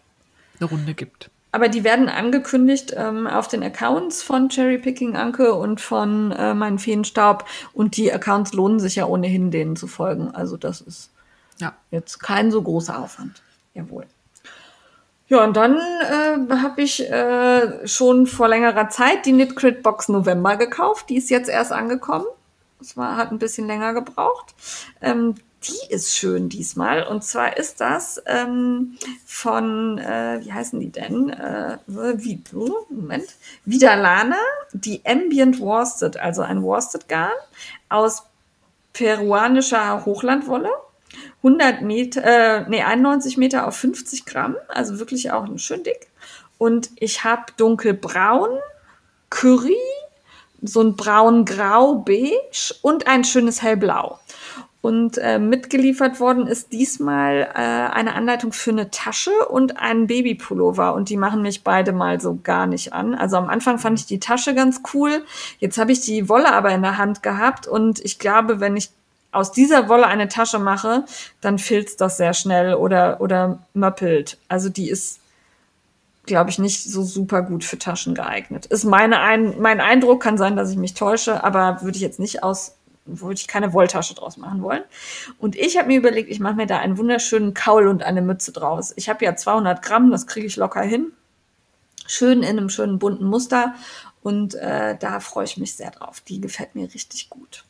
[0.59, 1.31] eine Runde gibt.
[1.51, 6.53] Aber die werden angekündigt ähm, auf den Accounts von Cherry Picking Anke und von äh,
[6.53, 7.45] meinen Feenstaub.
[7.73, 10.29] Und die Accounts lohnen sich ja ohnehin, denen zu folgen.
[10.33, 11.11] Also das ist
[11.57, 11.73] ja.
[11.89, 13.41] jetzt kein so großer Aufwand.
[13.73, 14.05] Jawohl.
[15.27, 20.57] Ja, und dann äh, habe ich äh, schon vor längerer Zeit die Knit Box November
[20.57, 21.09] gekauft.
[21.09, 22.25] Die ist jetzt erst angekommen.
[22.81, 24.55] Es war, hat ein bisschen länger gebraucht.
[25.01, 27.03] Ähm, die ist schön diesmal.
[27.03, 31.29] Und zwar ist das ähm, von, äh, wie heißen die denn?
[31.29, 33.35] Äh, wie, oh, Moment.
[33.65, 34.37] Vidalana,
[34.73, 37.31] die Ambient Worsted, also ein Worsted-Garn
[37.89, 38.23] aus
[38.93, 40.69] peruanischer Hochlandwolle.
[41.37, 46.07] 100 Meter, äh, nee, 91 Meter auf 50 Gramm, also wirklich auch schön dick.
[46.57, 48.59] Und ich habe dunkelbraun,
[49.29, 49.77] Curry,
[50.61, 54.19] so ein braun-grau-beige und ein schönes hellblau.
[54.81, 60.93] Und äh, mitgeliefert worden ist diesmal äh, eine Anleitung für eine Tasche und einen Babypullover.
[60.93, 63.13] Und die machen mich beide mal so gar nicht an.
[63.13, 65.25] Also am Anfang fand ich die Tasche ganz cool.
[65.59, 67.67] Jetzt habe ich die Wolle aber in der Hand gehabt.
[67.67, 68.89] Und ich glaube, wenn ich
[69.31, 71.03] aus dieser Wolle eine Tasche mache,
[71.41, 74.37] dann filzt das sehr schnell oder, oder möppelt.
[74.47, 75.19] Also die ist,
[76.25, 78.65] glaube ich, nicht so super gut für Taschen geeignet.
[78.67, 82.19] Ist meine ein, mein Eindruck, kann sein, dass ich mich täusche, aber würde ich jetzt
[82.19, 82.75] nicht aus
[83.09, 84.83] würde ich keine Wolltasche draus machen wollen.
[85.37, 88.51] Und ich habe mir überlegt, ich mache mir da einen wunderschönen Kaul und eine Mütze
[88.51, 88.93] draus.
[88.95, 91.11] Ich habe ja 200 Gramm, das kriege ich locker hin.
[92.07, 93.75] Schön in einem schönen bunten Muster.
[94.21, 96.21] Und äh, da freue ich mich sehr drauf.
[96.21, 97.63] Die gefällt mir richtig gut.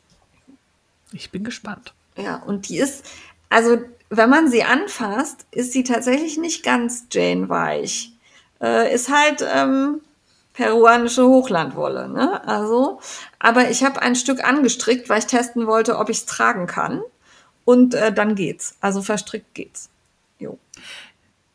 [1.12, 1.94] Ich bin gespannt.
[2.16, 3.04] Ja, und die ist,
[3.48, 3.78] also
[4.08, 8.12] wenn man sie anfasst, ist sie tatsächlich nicht ganz Jane weich.
[8.60, 10.00] Äh, ist halt ähm,
[10.60, 12.46] peruanische Hochlandwolle, ne?
[12.46, 13.00] Also,
[13.38, 17.00] aber ich habe ein Stück angestrickt, weil ich testen wollte, ob ich es tragen kann.
[17.64, 18.76] Und äh, dann geht's.
[18.82, 19.88] Also verstrickt geht's.
[20.38, 20.58] Jo.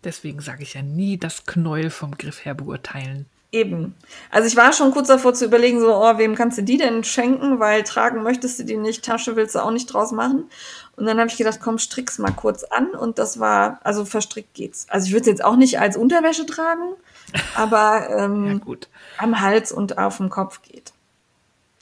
[0.04, 3.28] Deswegen sage ich ja nie das Knäuel vom Griff her beurteilen.
[3.52, 3.96] Eben.
[4.32, 7.04] Also ich war schon kurz davor zu überlegen, so, oh, wem kannst du die denn
[7.04, 7.60] schenken?
[7.60, 10.50] Weil tragen möchtest du die nicht, Tasche willst du auch nicht draus machen.
[10.96, 12.90] Und dann habe ich gedacht, komm, strick's mal kurz an.
[12.90, 14.88] Und das war, also verstrickt geht's.
[14.90, 16.96] Also ich würde es jetzt auch nicht als Unterwäsche tragen,
[17.56, 18.76] aber ähm, ja,
[19.18, 20.94] am Hals und auf dem Kopf geht.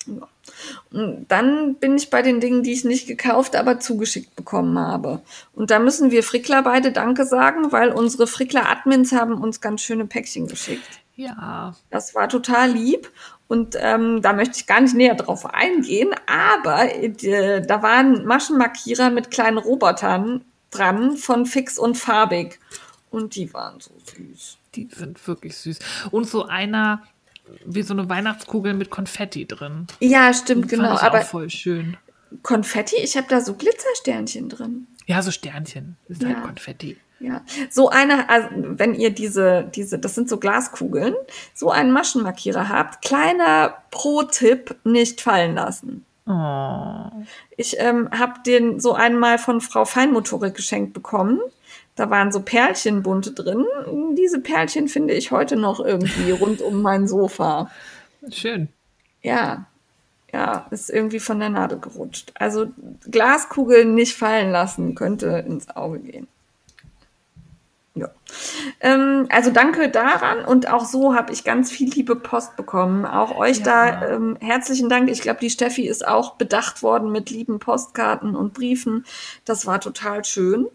[0.06, 0.28] Ja.
[0.92, 5.22] Und dann bin ich bei den Dingen, die ich nicht gekauft, aber zugeschickt bekommen habe.
[5.54, 10.06] Und da müssen wir Frickler beide Danke sagen, weil unsere Frickler-Admins haben uns ganz schöne
[10.06, 11.00] Päckchen geschickt.
[11.16, 11.76] Ja.
[11.90, 13.12] Das war total lieb.
[13.48, 19.10] Und ähm, da möchte ich gar nicht näher drauf eingehen, aber äh, da waren Maschenmarkierer
[19.10, 22.60] mit kleinen Robotern dran von Fix und Farbig.
[23.12, 24.58] Und die waren so süß.
[24.76, 25.80] Die sind wirklich süß.
[26.12, 27.04] Und so einer,
[27.66, 29.88] wie so eine Weihnachtskugel mit Konfetti drin.
[30.00, 30.90] Ja, stimmt, genau.
[30.90, 31.98] Fand ich aber auch voll schön.
[32.42, 34.88] Konfetti, ich habe da so Glitzersternchen drin.
[35.06, 35.98] Ja, so Sternchen.
[36.08, 36.38] Ist halt ja.
[36.38, 36.98] halt Konfetti.
[37.20, 41.16] Ja, so eine, also wenn ihr diese, diese, das sind so Glaskugeln,
[41.54, 46.06] so einen Maschenmarkierer habt, kleiner Pro-Tipp, nicht fallen lassen.
[46.26, 47.12] Oh.
[47.56, 51.40] Ich ähm, habe den so einmal von Frau Feinmotorik geschenkt bekommen.
[51.96, 53.66] Da waren so Perlchenbunte drin.
[54.18, 57.70] Diese Perlchen finde ich heute noch irgendwie rund um mein Sofa.
[58.30, 58.70] Schön.
[59.22, 59.68] Ja,
[60.34, 62.32] ja, ist irgendwie von der Nadel gerutscht.
[62.34, 62.68] Also
[63.10, 66.28] Glaskugeln nicht fallen lassen könnte ins Auge gehen.
[67.96, 68.10] Ja.
[68.80, 73.06] Ähm, also danke daran und auch so habe ich ganz viel liebe Post bekommen.
[73.06, 73.64] Auch euch ja.
[73.64, 75.12] da ähm, herzlichen Dank.
[75.12, 79.06] Ich glaube, die Steffi ist auch bedacht worden mit lieben Postkarten und Briefen.
[79.46, 80.68] Das war total schön.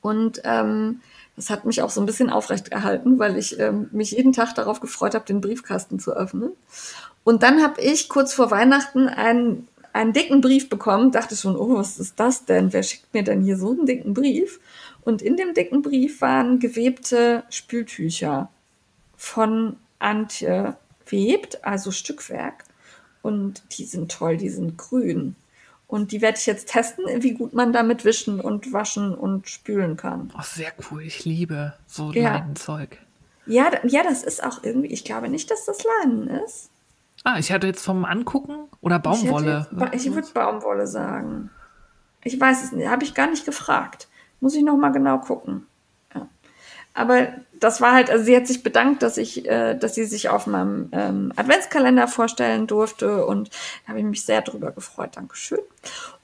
[0.00, 1.00] Und ähm,
[1.36, 4.54] das hat mich auch so ein bisschen aufrecht erhalten, weil ich ähm, mich jeden Tag
[4.54, 6.52] darauf gefreut habe, den Briefkasten zu öffnen.
[7.24, 11.76] Und dann habe ich kurz vor Weihnachten einen, einen dicken Brief bekommen, dachte schon, oh,
[11.76, 12.72] was ist das denn?
[12.72, 14.60] Wer schickt mir denn hier so einen dicken Brief?
[15.02, 18.50] Und in dem dicken Brief waren gewebte Spültücher
[19.16, 20.76] von Antje
[21.06, 22.64] Webt, also Stückwerk.
[23.22, 25.36] Und die sind toll, die sind grün.
[25.90, 29.96] Und die werde ich jetzt testen, wie gut man damit wischen und waschen und spülen
[29.96, 30.32] kann.
[30.38, 31.02] Oh, sehr cool.
[31.02, 32.34] Ich liebe so ja.
[32.34, 32.98] Leinenzeug.
[33.46, 36.70] Ja, ja, das ist auch irgendwie, ich glaube nicht, dass das Leinen ist.
[37.24, 39.66] Ah, ich hatte jetzt vom Angucken oder Baumwolle.
[39.90, 41.50] Ich, ich würde Baumwolle sagen.
[42.22, 44.06] Ich weiß es nicht, habe ich gar nicht gefragt.
[44.38, 45.66] Muss ich noch mal genau gucken.
[46.14, 46.28] Ja.
[46.94, 47.28] Aber
[47.60, 50.46] das war halt, also sie hat sich bedankt, dass ich, äh, dass sie sich auf
[50.46, 53.50] meinem ähm, Adventskalender vorstellen durfte und
[53.84, 55.10] da habe ich mich sehr drüber gefreut.
[55.14, 55.60] Dankeschön.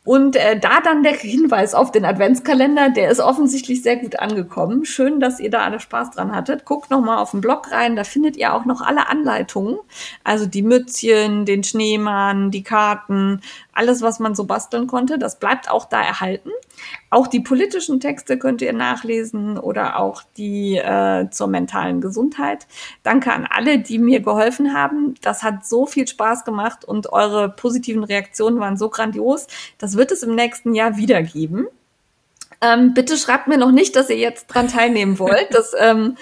[0.07, 4.85] Und äh, da dann der Hinweis auf den Adventskalender, der ist offensichtlich sehr gut angekommen.
[4.85, 6.65] Schön, dass ihr da alle Spaß dran hattet.
[6.65, 9.79] Guckt noch mal auf den Blog rein, da findet ihr auch noch alle Anleitungen.
[10.23, 13.41] Also die Mützchen, den Schneemann, die Karten,
[13.73, 15.19] alles, was man so basteln konnte.
[15.19, 16.51] Das bleibt auch da erhalten.
[17.11, 22.66] Auch die politischen Texte könnt ihr nachlesen oder auch die äh, zur mentalen Gesundheit.
[23.03, 25.15] Danke an alle, die mir geholfen haben.
[25.23, 29.47] Das hat so viel Spaß gemacht und eure positiven Reaktionen waren so grandios.
[29.78, 31.66] Das wird es im nächsten Jahr wieder geben.
[32.61, 35.48] Ähm, bitte schreibt mir noch nicht, dass ihr jetzt dran teilnehmen wollt.
[35.51, 36.16] Das ähm,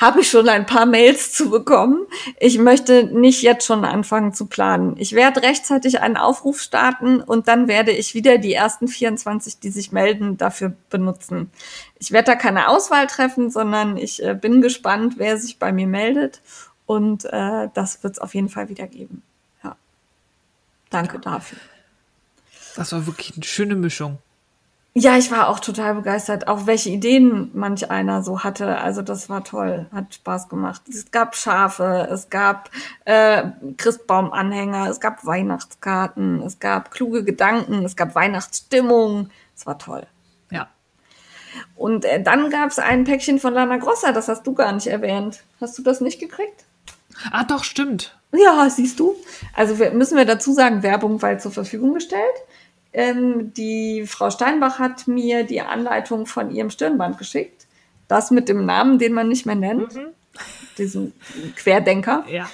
[0.00, 2.06] habe ich schon ein paar Mails zu bekommen.
[2.38, 4.94] Ich möchte nicht jetzt schon anfangen zu planen.
[4.98, 9.70] Ich werde rechtzeitig einen Aufruf starten und dann werde ich wieder die ersten 24, die
[9.70, 11.50] sich melden, dafür benutzen.
[11.98, 15.86] Ich werde da keine Auswahl treffen, sondern ich äh, bin gespannt, wer sich bei mir
[15.86, 16.42] meldet.
[16.84, 19.22] Und äh, das wird es auf jeden Fall wieder geben.
[19.64, 19.76] Ja.
[20.90, 21.58] Danke dafür.
[22.76, 24.18] Das war wirklich eine schöne Mischung.
[24.98, 28.78] Ja, ich war auch total begeistert, auch welche Ideen manch einer so hatte.
[28.78, 30.80] Also das war toll, hat Spaß gemacht.
[30.88, 32.70] Es gab Schafe, es gab
[33.04, 33.42] äh,
[33.76, 39.28] Christbaumanhänger, es gab Weihnachtskarten, es gab kluge Gedanken, es gab Weihnachtsstimmung.
[39.54, 40.06] Es war toll.
[40.50, 40.68] Ja.
[41.74, 44.86] Und äh, dann gab es ein Päckchen von Lana Grossa, das hast du gar nicht
[44.86, 45.42] erwähnt.
[45.60, 46.64] Hast du das nicht gekriegt?
[47.32, 48.16] Ah, doch, stimmt.
[48.32, 49.14] Ja, siehst du.
[49.52, 52.34] Also wir, müssen wir dazu sagen, Werbung weil zur Verfügung gestellt.
[52.96, 57.66] Ähm, die Frau Steinbach hat mir die Anleitung von ihrem Stirnband geschickt.
[58.08, 59.94] Das mit dem Namen, den man nicht mehr nennt.
[59.94, 60.06] Mhm.
[60.78, 61.12] Diesen
[61.56, 62.24] Querdenker.
[62.26, 62.48] Ja.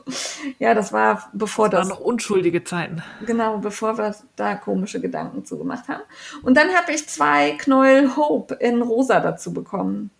[0.58, 1.80] ja, das war bevor das.
[1.80, 3.02] das waren noch unschuldige Zeiten.
[3.26, 6.02] Genau, bevor wir da komische Gedanken zugemacht haben.
[6.42, 10.10] Und dann habe ich zwei Knäuel Hope in rosa dazu bekommen.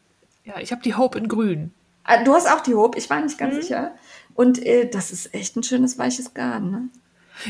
[0.44, 1.72] Ja, ich habe die Hope in grün.
[2.04, 3.62] Ah, du hast auch die Hope, ich war nicht ganz mhm.
[3.62, 3.92] sicher.
[4.34, 6.88] Und äh, das ist echt ein schönes weiches Garn, ne?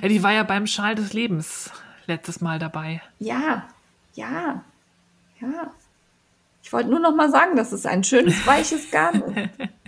[0.00, 1.72] Ja, die war ja beim Schal des Lebens
[2.06, 3.02] letztes Mal dabei.
[3.18, 3.68] Ja,
[4.14, 4.62] ja,
[5.40, 5.70] ja.
[6.62, 9.50] Ich wollte nur noch mal sagen, dass es ein schönes, weiches Garn ist.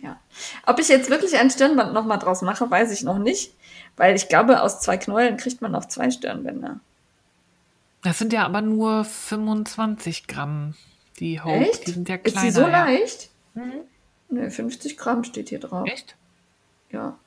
[0.00, 0.16] Ja.
[0.64, 3.52] Ob ich jetzt wirklich ein Stirnband noch mal draus mache, weiß ich noch nicht.
[3.96, 6.78] Weil ich glaube, aus zwei Knäulen kriegt man auch zwei Stirnbänder.
[8.02, 10.74] Das sind ja aber nur 25 Gramm,
[11.18, 11.66] die Hope.
[11.68, 11.88] Echt?
[11.88, 12.36] Die sind ja kleiner.
[12.36, 12.68] Ist die so ja.
[12.68, 13.30] leicht?
[13.54, 13.80] Mhm.
[14.30, 15.88] Ne, 50 Gramm steht hier drauf.
[15.88, 16.14] Echt?
[16.90, 17.18] Ja.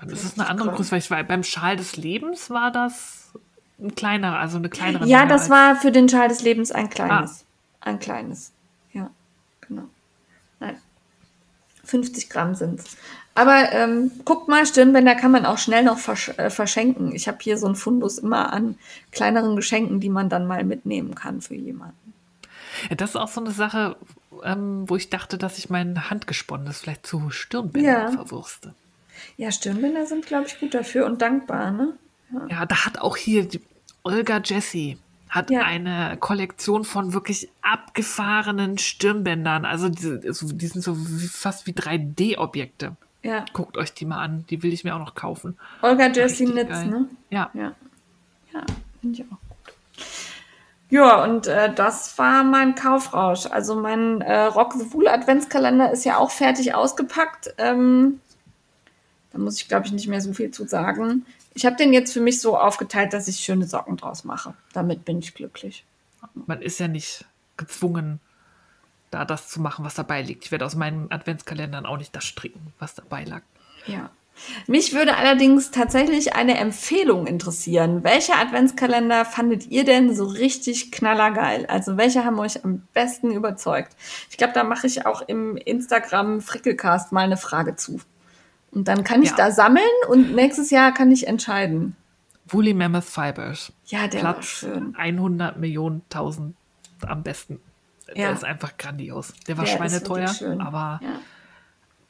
[0.00, 3.32] Dann ist es eine andere Größe, weil ich war, beim Schal des Lebens war das
[3.80, 5.06] ein kleinerer, also eine kleinere.
[5.06, 7.44] Ja, Menge das war für den Schal des Lebens ein kleines.
[7.80, 8.52] Ein kleines.
[8.92, 9.10] Ja,
[9.60, 9.84] genau.
[10.60, 10.76] Nein.
[11.84, 12.96] 50 Gramm sind es.
[13.34, 17.14] Aber ähm, guckt mal, Stirnbänder kann man auch schnell noch versch äh, verschenken.
[17.14, 18.76] Ich habe hier so einen Fundus immer an
[19.12, 22.14] kleineren Geschenken, die man dann mal mitnehmen kann für jemanden.
[22.90, 23.96] Ja, das ist auch so eine Sache,
[24.42, 28.10] ähm, wo ich dachte, dass ich mein Handgesponnenes vielleicht zu Stirnbändern Ja.
[28.10, 28.74] verwurste.
[29.36, 31.94] Ja, Stirnbänder sind, glaube ich, gut dafür und dankbar, ne?
[32.50, 33.60] Ja, da hat auch hier die
[34.02, 34.98] Olga Jessie
[35.30, 35.60] hat Ja.
[35.62, 39.64] eine Kollektion von wirklich abgefahrenen Stirnbändern.
[39.66, 42.96] Also die, so- die sind so wie, fast wie 3D-Objekte.
[43.22, 43.44] Ja.
[43.52, 44.44] Guckt euch die mal an.
[44.48, 45.58] Die will ich mir auch noch kaufen.
[45.82, 47.08] Olga Jessie Nitz, ne?
[47.30, 47.50] Ja.
[47.52, 47.72] Ja.
[48.54, 48.62] Ja,
[49.00, 49.74] finde ich auch gut.
[50.90, 53.44] Ja, und äh, das war mein Kaufrausch.
[53.46, 57.52] Also mein äh, Rock the Wool Adventskalender ist ja auch fertig ausgepackt.
[57.58, 58.20] Ähm,
[59.38, 61.24] da muss ich, glaube ich, nicht mehr so viel zu sagen.
[61.54, 64.54] Ich habe den jetzt für mich so aufgeteilt, dass ich schöne Socken draus mache.
[64.72, 65.84] Damit bin ich glücklich.
[66.34, 67.24] Man ist ja nicht
[67.56, 68.20] gezwungen,
[69.10, 70.44] da das zu machen, was dabei liegt.
[70.44, 73.42] Ich werde aus meinen Adventskalendern auch nicht das stricken, was dabei lag.
[73.86, 74.10] Ja.
[74.66, 78.04] Mich würde allerdings tatsächlich eine Empfehlung interessieren.
[78.04, 81.66] Welche Adventskalender fandet ihr denn so richtig knallergeil?
[81.66, 83.96] Also welche haben euch am besten überzeugt?
[84.30, 88.00] Ich glaube, da mache ich auch im Instagram Frickelcast mal eine Frage zu.
[88.70, 89.36] Und dann kann ich Ja.
[89.36, 91.96] da sammeln und nächstes Jahr kann ich entscheiden.
[92.46, 93.72] Woolly Mammoth Fibers.
[93.86, 94.94] Ja, der war Platz schön.
[94.96, 96.56] 100 Millionen tausend
[97.06, 97.60] am besten.
[98.08, 98.14] Ja.
[98.14, 99.32] Der ist einfach grandios.
[99.46, 101.20] Der war Der schweineteuer, aber Ja.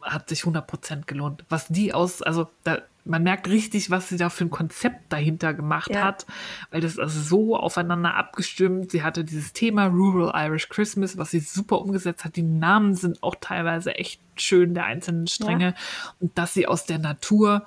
[0.03, 1.45] Hat sich 100% gelohnt.
[1.49, 5.55] Was die aus, also da, man merkt richtig, was sie da für ein Konzept dahinter
[5.55, 6.03] gemacht Ja.
[6.05, 6.27] hat,
[6.71, 8.91] weil das ist so aufeinander abgestimmt.
[8.91, 12.37] Sie hatte dieses Thema Rural Irish Christmas, was sie super umgesetzt hat.
[12.37, 15.75] Die Namen sind auch teilweise echt schön der einzelnen Stränge
[16.21, 17.67] und dass sie aus der Natur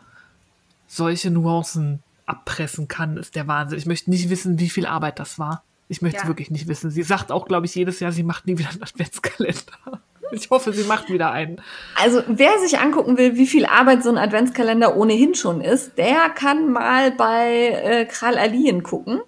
[0.87, 3.77] solche Nuancen abpressen kann, ist der Wahnsinn.
[3.77, 5.63] Ich möchte nicht wissen, wie viel Arbeit das war.
[5.89, 6.27] Ich möchte es Ja.
[6.29, 6.89] wirklich nicht wissen.
[6.91, 10.01] Sie sagt auch, glaube ich, jedes Jahr, sie macht nie wieder einen Adventskalender.
[10.31, 11.61] Ich hoffe, sie macht wieder einen.
[12.01, 16.29] Also wer sich angucken will, wie viel Arbeit so ein Adventskalender ohnehin schon ist, der
[16.29, 19.21] kann mal bei äh, Kral Alien gucken,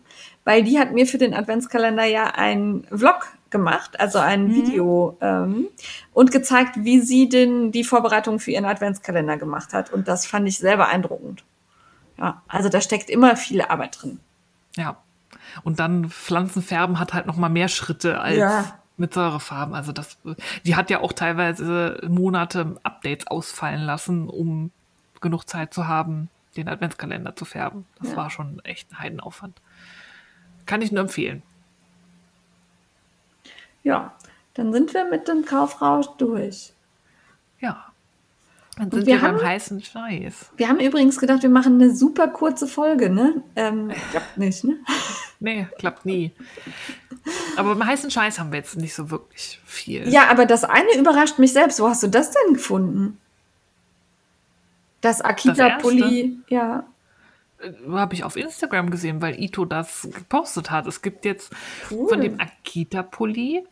[0.45, 5.67] weil die hat mir für den Adventskalender ja einen Vlog gemacht, also ein Video ähm,
[6.13, 9.93] und gezeigt, wie sie den, die Vorbereitung für ihren Adventskalender gemacht hat.
[9.93, 11.43] Und das fand ich sehr beeindruckend.
[12.17, 14.19] Ja, also da steckt immer viel Arbeit drin.
[14.75, 14.97] Ja.
[15.63, 18.79] Und dann Pflanzenfärben hat halt noch mal mehr Schritte als Ja.
[18.97, 19.73] Mit Säurefarben.
[19.75, 20.17] Also das,
[20.65, 24.71] die hat ja auch teilweise Monate Updates ausfallen lassen, um
[25.21, 27.85] genug Zeit zu haben, den Adventskalender zu färben.
[27.99, 28.17] Das Ja.
[28.17, 29.59] war schon echt ein Heidenaufwand.
[30.65, 31.41] Kann ich nur empfehlen.
[33.83, 34.13] Ja,
[34.53, 36.73] dann sind wir mit dem Kaufrausch durch.
[37.59, 37.85] Ja.
[38.75, 40.51] Dann Und sind wir wir, beim haben- heißen Scheiß.
[40.57, 43.43] Wir haben übrigens gedacht, wir machen eine super kurze Folge, ne?
[43.55, 44.77] Ähm, klappt nicht, ne?
[45.43, 46.31] Nee, klappt nie.
[47.57, 50.07] Aber beim heißen Scheiß haben wir jetzt nicht so wirklich viel.
[50.07, 51.81] Ja, aber das eine überrascht mich selbst.
[51.81, 53.19] Wo hast du das denn gefunden?
[55.01, 56.85] Das Akita-Pulli, ja.
[57.89, 60.87] Habe ich auf Instagram gesehen, weil Ito das gepostet hat.
[60.87, 61.51] Es gibt jetzt
[61.91, 62.07] Cool.
[62.07, 63.65] von dem Akita-Pulli,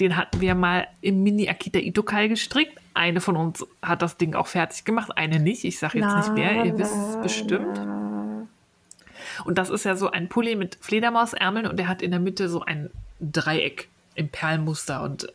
[0.00, 2.78] den hatten wir mal im Mini-Akita Ito-Kai gestrickt.
[2.92, 5.64] Eine von uns hat das Ding auch fertig gemacht, eine nicht.
[5.64, 7.80] Ich sage jetzt nicht wer, ihr wisst es bestimmt.
[9.44, 12.48] Und das ist ja so ein Pulli mit Fledermausärmeln und der hat in der Mitte
[12.48, 12.90] so ein
[13.20, 15.02] Dreieck im Perlmuster.
[15.02, 15.32] Und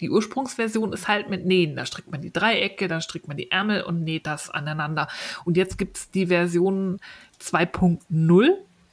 [0.00, 1.76] die Ursprungsversion ist halt mit Nähen.
[1.76, 5.08] Da strickt man die Dreiecke, dann strickt man die Ärmel und näht das aneinander.
[5.44, 7.00] Und jetzt gibt es die Version
[7.40, 8.50] 2.0,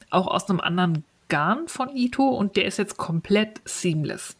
[0.10, 4.36] auch aus einem anderen Garn von Ito und der ist jetzt komplett seamless.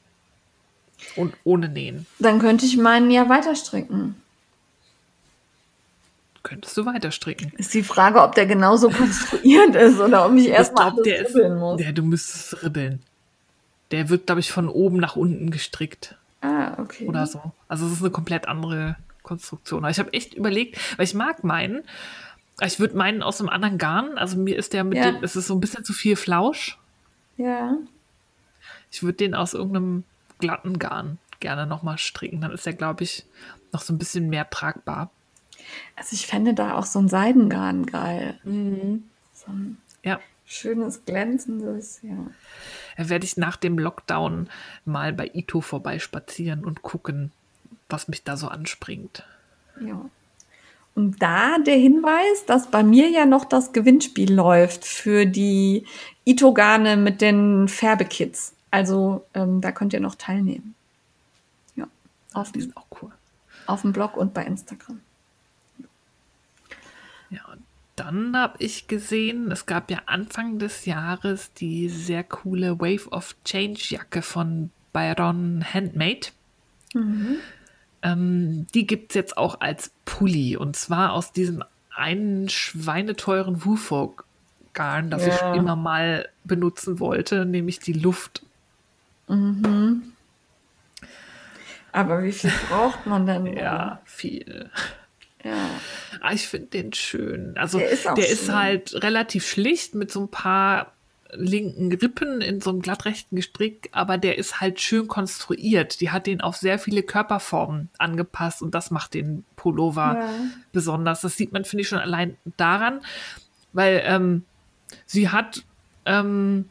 [1.16, 2.06] Und ohne Nähen.
[2.20, 4.21] Dann könnte ich meinen ja weiter stricken.
[6.44, 7.52] Könntest du weiter stricken.
[7.58, 11.78] Ist die Frage, ob der genauso konstruiert ist oder ob ich erstmal der ribbeln muss.
[11.80, 13.02] Der, du müsstest ribbeln.
[13.92, 16.16] Der wird, glaube ich, von oben nach unten gestrickt.
[16.42, 17.08] ah, okay.
[17.08, 17.52] oder so.
[17.68, 19.84] Also es ist eine komplett andere Konstruktion.
[19.84, 21.84] Aber ich habe echt überlegt, weil ich mag meinen.
[22.64, 24.18] Ich würde meinen aus einem anderen Garn.
[24.18, 25.12] Also mir ist der mit Ja.
[25.12, 26.78] dem, es ist so ein bisschen zu viel Flausch.
[27.38, 27.76] Ja.
[28.92, 30.04] Ich würde den aus irgendeinem
[30.40, 32.42] glatten Garn gerne nochmal stricken.
[32.42, 33.26] Dann ist der, glaube ich,
[33.72, 35.12] noch so ein bisschen mehr tragbar.
[35.96, 38.40] Also ich fände da auch so ein Seidengarn geil.
[38.44, 39.04] Mhm.
[39.34, 42.16] So ein Ja, schönes, glänzendes, ja.
[42.98, 44.50] da werde ich nach dem Lockdown
[44.86, 47.32] mal bei Ito vorbeispazieren und gucken,
[47.90, 49.24] was mich da so anspringt.
[49.86, 50.10] Ja.
[50.94, 55.86] Und da der Hinweis, dass bei mir ja noch das Gewinnspiel läuft für die
[56.26, 58.54] Itogane mit den Färbekits.
[58.72, 60.76] Also ähm, da könnt ihr noch teilnehmen.
[61.78, 61.88] Ja.
[62.34, 63.12] Auf, Die sind auch cool.
[63.68, 65.00] auf dem Blog und bei Instagram.
[67.32, 67.62] Ja, und
[67.96, 73.36] dann habe ich gesehen, es gab ja Anfang des Jahres die sehr coole Wave of
[73.46, 76.28] Change Jacke von Byron Handmade.
[78.04, 81.64] Ähm, die gibt es jetzt auch als Pulli und zwar aus diesem
[81.96, 84.26] einen schweineteuren Woofolk
[84.74, 85.54] Garn, das Ja.
[85.54, 88.44] ich immer mal benutzen wollte, nämlich die Luft.
[91.92, 93.46] Aber wie viel braucht man denn?
[93.46, 94.70] Ja, viel.
[95.44, 95.70] Ja.
[96.22, 97.56] Ah, ich finde den schön.
[97.58, 100.92] Also Der der ist auch ist, halt relativ schlicht mit so ein paar
[101.34, 106.02] linken Rippen in so einem glattrechten Gestrick, aber der ist halt schön konstruiert.
[106.02, 110.30] Die hat den auf sehr viele Körperformen angepasst und das macht den Pullover Ja.
[110.74, 111.22] besonders.
[111.22, 113.00] Das sieht man, finde ich, schon allein daran,
[113.72, 114.44] weil ähm,
[115.06, 115.64] sie hat
[116.06, 116.68] ähm,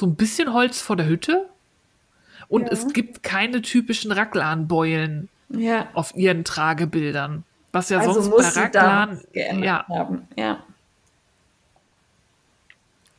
[0.00, 1.46] so ein bisschen Holz vor der Hütte
[2.48, 2.68] und Ja.
[2.72, 5.88] es gibt keine typischen Raglanbeulen Ja.
[5.92, 7.44] auf ihren Tragebildern.
[7.72, 10.28] Was ja Also sonst muss bei Raglan, geändert ja, haben.
[10.36, 10.64] Ja.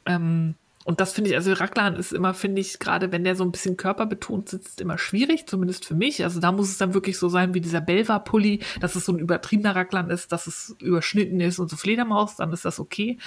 [0.06, 0.56] ähm,
[0.86, 3.52] und das finde ich, also Raglan ist immer, finde ich, gerade wenn der so ein
[3.52, 6.24] bisschen körperbetont sitzt, immer schwierig, zumindest für mich.
[6.24, 9.20] Also da muss es dann wirklich so sein wie dieser Belva-Pulli, dass es so ein
[9.20, 13.18] übertriebener Raglan ist, dass es überschnitten ist und so Fledermaus, dann ist das okay.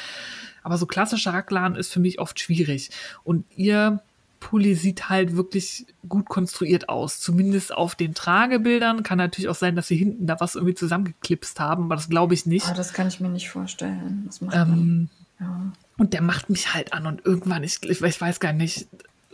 [0.62, 2.90] Aber so klassischer Raglan ist für mich oft schwierig.
[3.24, 4.02] Und ihr
[4.48, 7.18] Pulli sieht halt wirklich gut konstruiert aus.
[7.18, 9.02] Zumindest auf den Tragebildern.
[9.02, 12.34] Kann natürlich auch sein, dass sie hinten da was irgendwie zusammengeklipst haben, aber das glaube
[12.34, 12.66] ich nicht.
[12.68, 14.22] Ah, das kann ich mir nicht vorstellen.
[14.26, 15.08] Das macht Ähm.
[15.40, 15.72] Ja.
[15.98, 18.86] und der macht mich halt an und irgendwann, ich, ich weiß- ich weiß gar nicht,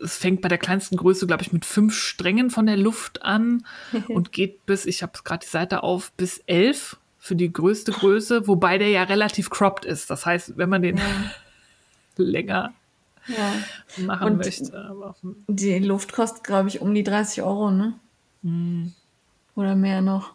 [0.02, 3.64] es fängt bei der kleinsten Größe, glaube ich, mit fünf Strängen von der Luft an
[4.08, 8.48] und geht bis, ich habe gerade die Seite auf, bis elf für die größte Größe,
[8.48, 10.10] wobei der ja relativ cropped ist.
[10.10, 10.98] Das heißt, wenn man den
[12.16, 12.72] länger
[13.26, 13.52] ja.
[14.04, 14.84] machen Und- möchte.
[14.84, 17.94] Aber, hm, Die Luft kostet, glaube ich, um die 30 Euro, ne?
[18.42, 18.92] Hm.
[19.54, 20.34] Oder mehr noch.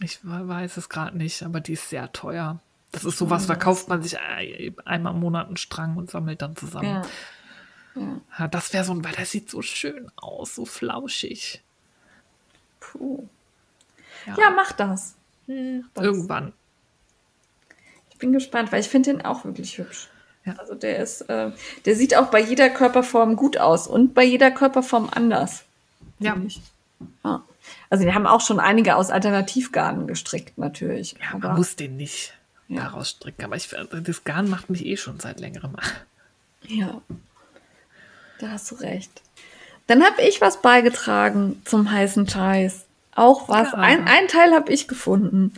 [0.00, 2.60] ich weiß es gerade nicht, aber die ist sehr teuer.
[2.92, 6.56] Das ist sowas, verkauft man sich ein- einmal im Monat einen Strang und sammelt dann
[6.56, 7.02] zusammen.
[7.96, 8.12] Ja.
[8.38, 8.48] ja.
[8.48, 11.62] Das wäre so ein, weil der sieht so schön aus, so flauschig.
[12.80, 13.28] Puh.
[14.26, 15.16] Ja, Ja, mach das.
[15.46, 16.04] das.
[16.04, 16.52] irgendwann.
[18.10, 20.08] Ich bin gespannt, weil ich finde den auch wirklich hübsch.
[20.48, 20.54] Ja.
[20.58, 21.50] Also der ist, äh,
[21.84, 25.64] der sieht auch bei jeder Körperform gut aus und bei jeder Körperform anders.
[26.18, 26.36] Ja.
[27.24, 27.42] ja.
[27.90, 31.14] Also wir haben auch schon einige aus Alternativgarnen gestrickt, natürlich.
[31.20, 32.34] Ja, aber man muss den nicht
[32.68, 32.82] Ja.
[32.84, 33.44] daraus stricken.
[33.44, 33.68] Aber ich,
[34.04, 35.88] das Garn macht mich eh schon seit längerem an.
[36.66, 37.00] ja,
[38.40, 39.22] da hast du recht.
[39.86, 42.84] Dann habe ich was beigetragen zum heißen Scheiß.
[43.14, 43.72] Auch was.
[43.72, 43.78] Ja.
[43.78, 45.54] Ein, ein Teil habe ich gefunden.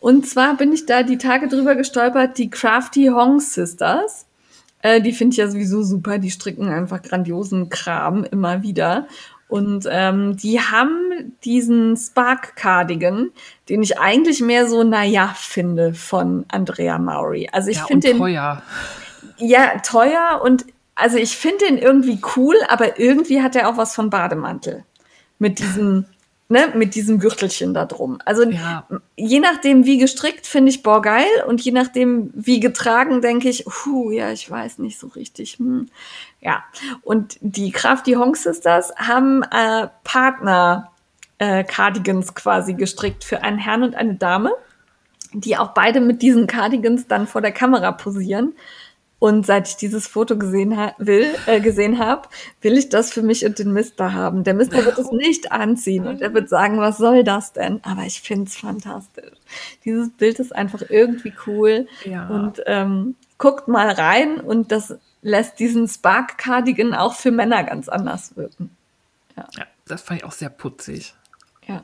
[0.00, 4.26] Und zwar bin ich da die Tage drüber gestolpert, die Crafty Hong Sisters.
[4.84, 6.18] Äh, die finde ich ja sowieso super.
[6.18, 9.08] Die stricken einfach grandiosen Kram immer wieder.
[9.48, 13.30] Und ähm, die haben diesen Spark Cardigan,
[13.70, 17.48] den ich eigentlich mehr so, naja, finde von Andrea Maury.
[17.50, 18.62] Also ich ja, finde den teuer.
[19.38, 23.94] ja, teuer und also ich finde ihn irgendwie cool, aber irgendwie hat er auch was
[23.94, 24.84] von Bademantel.
[25.38, 26.04] Mit diesem,
[26.48, 28.18] ne, mit diesem Gürtelchen da drum.
[28.24, 28.86] Also Ja.
[29.16, 31.26] je nachdem, wie gestrickt, finde ich boah geil.
[31.46, 35.58] Und je nachdem, wie getragen, denke ich, puh, ja, ich weiß nicht so richtig.
[35.58, 35.88] Hm.
[36.40, 36.64] Ja.
[37.02, 40.90] Und die Kraft, die Hong Sisters haben äh, Partner
[41.38, 44.52] äh, Cardigans quasi gestrickt für einen Herrn und eine Dame,
[45.32, 48.54] die auch beide mit diesen Cardigans dann vor der Kamera posieren.
[49.24, 52.28] Und seit ich dieses Foto gesehen, ha will, äh, gesehen habe,
[52.60, 54.44] will ich das für mich und den Mister haben.
[54.44, 57.80] Der Mister wird es nicht anziehen und er wird sagen, was soll das denn?
[57.84, 59.32] Aber ich finde es fantastisch.
[59.86, 61.88] Dieses Bild ist einfach irgendwie cool.
[62.04, 62.28] Ja.
[62.28, 68.36] Und ähm, guckt mal rein und das lässt diesen Spark-Cardigan auch für Männer ganz anders
[68.36, 68.76] wirken.
[69.38, 69.46] Ja,
[69.86, 71.14] das fand ich auch sehr putzig.
[71.66, 71.82] Ja.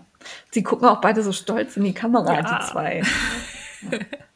[0.50, 2.42] Sie gucken auch beide so stolz in die Kamera, Ja.
[2.42, 3.02] die zwei.
[3.90, 3.98] Ja.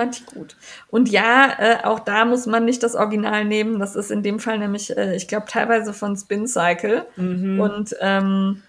[0.00, 0.56] Fand ich gut.
[0.88, 3.78] Und ja, äh, auch da muss man nicht das Original nehmen.
[3.78, 7.04] Das ist in dem Fall nämlich, äh, ich glaube, teilweise von Spin Cycle.
[7.16, 8.62] Und ähm,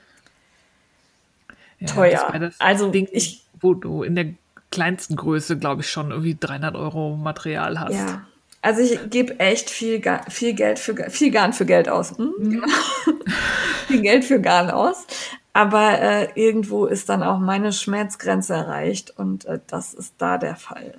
[1.79, 2.29] Ja, Teuer.
[2.33, 4.25] das das Also, Ding, ich- wo du in der
[4.71, 7.93] kleinsten Größe, glaube ich, schon irgendwie 300 Euro Material hast.
[7.93, 8.25] ja.
[8.63, 9.99] Also ich gebe echt viel,
[10.29, 12.15] viel Geld für viel Garn für Geld aus.
[12.15, 12.31] Hm?
[12.37, 12.67] Genau.
[13.87, 15.07] viel Geld für Garn aus.
[15.51, 20.55] Aber äh, irgendwo ist dann auch meine Schmerzgrenze erreicht und äh, das ist da der
[20.55, 20.93] Fall.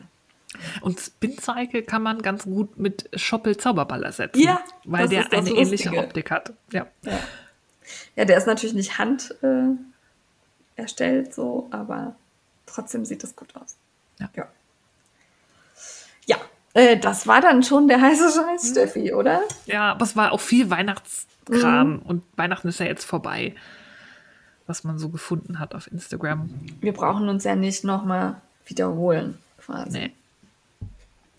[0.81, 4.41] Und Spin Cycle kann man ganz gut mit Schoppel Zauberballer setzen.
[4.41, 5.99] Ja, weil der eine ähnliche Lustige.
[5.99, 6.53] Optik hat.
[6.73, 6.87] Ja.
[7.03, 7.19] Ja,
[8.17, 9.69] ja der ist natürlich nicht hand äh,
[10.77, 12.15] erstellt so, aber
[12.67, 13.77] trotzdem sieht das gut aus.
[14.21, 14.31] Ja.
[14.37, 14.49] Ja,
[16.27, 16.37] ja
[16.75, 19.41] äh, das war dann schon der heiße Scheiß, Steffi, oder?
[19.67, 21.99] ja, aber es war auch viel Weihnachtskram Mhm.
[22.01, 23.55] und Weihnachten ist ja jetzt vorbei,
[24.67, 26.51] was man so gefunden hat auf Instagram.
[26.81, 29.99] Wir brauchen uns ja nicht nochmal wiederholen, quasi.
[29.99, 30.13] Nee.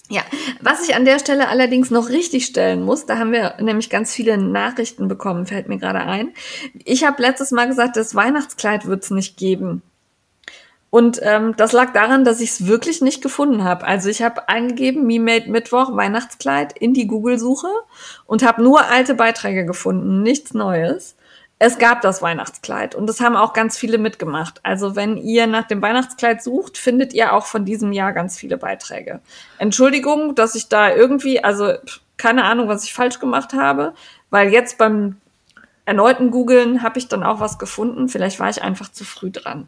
[0.09, 0.21] Ja,
[0.61, 4.13] was ich an der Stelle allerdings noch richtig stellen muss, da haben wir nämlich ganz
[4.13, 6.33] viele Nachrichten bekommen, fällt mir gerade ein.
[6.83, 9.81] Ich habe letztes Mal gesagt, das Weihnachtskleid wird es nicht geben.
[10.89, 13.83] Und ähm, das lag daran, dass ich es wirklich nicht gefunden habe.
[13.85, 17.69] Also ich habe eingegeben, Me Made Mittwoch Weihnachtskleid in die Google-Suche
[18.27, 21.15] und habe nur alte Beiträge gefunden, nichts Neues.
[21.59, 24.59] Es gab das Weihnachtskleid und das haben auch ganz viele mitgemacht.
[24.63, 28.57] Also wenn ihr nach dem Weihnachtskleid sucht, findet ihr auch von diesem Jahr ganz viele
[28.57, 29.21] Beiträge.
[29.59, 31.73] Entschuldigung, dass ich da irgendwie, also
[32.17, 33.93] keine Ahnung, was ich falsch gemacht habe,
[34.29, 35.17] weil jetzt beim
[35.85, 38.09] erneuten Googlen habe ich dann auch was gefunden.
[38.09, 39.67] Vielleicht war ich einfach zu früh dran.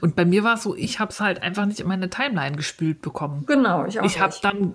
[0.00, 2.56] Und bei mir war es so, ich habe es halt einfach nicht in meine Timeline
[2.56, 3.44] gespült bekommen.
[3.46, 4.04] Genau, ich auch.
[4.04, 4.74] ich habe dann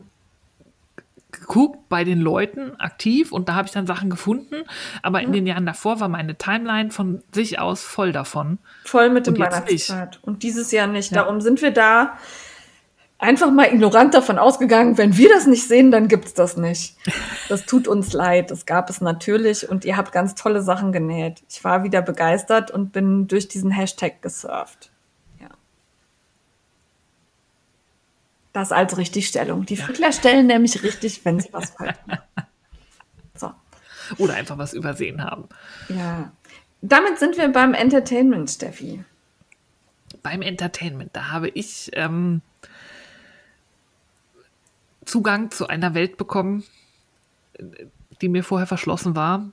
[1.39, 4.64] geguckt bei den Leuten aktiv und da habe ich dann Sachen gefunden,
[5.01, 8.59] aber in den Jahren davor war meine Timeline von sich aus voll davon.
[8.85, 9.39] voll mit dem Und.
[9.41, 10.19] Weihnachtskleid.
[10.22, 11.11] Und dieses Jahr nicht.
[11.11, 11.23] Ja.
[11.23, 12.18] Darum sind wir da
[13.19, 16.95] einfach mal ignorant davon ausgegangen, wenn wir das nicht sehen, dann gibt's das nicht.
[17.49, 18.51] Das tut uns leid.
[18.51, 21.43] Das gab es natürlich und ihr habt ganz tolle Sachen genäht.
[21.49, 24.91] Ich war wieder begeistert und bin durch diesen Hashtag gesurft.
[28.58, 29.68] Das als Richtigstellung.
[29.68, 32.24] Die Frickler stellen nämlich richtig, wenn sie was falsch machen.
[33.36, 33.52] So.
[34.18, 35.48] Oder einfach was übersehen haben.
[35.90, 36.32] Ja.
[36.82, 39.04] Damit sind wir beim Entertainment, Steffi.
[40.24, 42.42] Beim Entertainment, da habe ich ähm,
[45.06, 46.64] Zugang zu einer Welt bekommen,
[48.22, 49.52] die mir vorher verschlossen war.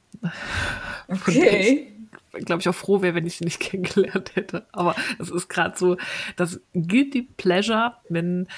[1.08, 1.92] Okay.
[2.32, 4.66] glaube ich, auch froh wäre, wenn ich sie nicht kennengelernt hätte.
[4.72, 5.98] Aber es ist gerade so
[6.36, 8.48] das Guilty Pleasure, wenn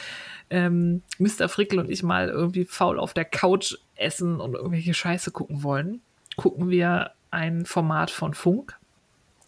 [0.50, 1.48] ähm, Mr.
[1.48, 6.00] Frickel und ich mal irgendwie faul auf der Couch essen und irgendwelche Scheiße gucken wollen,
[6.36, 8.78] gucken wir ein Format von Funk.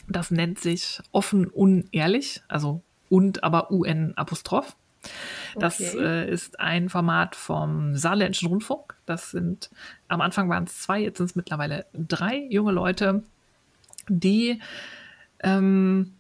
[0.09, 4.75] Das nennt sich Offen Unehrlich, also und aber UN Apostroph.
[5.55, 5.99] Das Okay.
[5.99, 8.97] äh, ist ein Format vom Saarländischen Rundfunk.
[9.07, 9.71] Das sind,
[10.09, 13.23] am Anfang waren es zwei, jetzt sind es mittlerweile drei junge Leute,
[14.09, 14.61] die
[15.41, 16.15] ähm,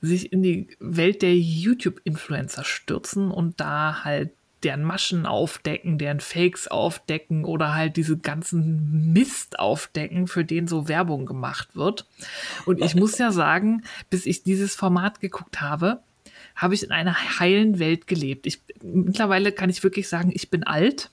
[0.00, 4.30] sich in die Welt der YouTube-Influencer stürzen und da halt
[4.62, 10.88] deren Maschen aufdecken, deren Fakes aufdecken oder halt diese ganzen Mist aufdecken, für den so
[10.88, 12.06] Werbung gemacht wird.
[12.66, 16.02] Und ich muss ja sagen, bis ich dieses Format geguckt habe,
[16.54, 18.46] habe ich in einer heilen Welt gelebt.
[18.46, 21.10] Ich, mittlerweile kann ich wirklich sagen, ich bin alt,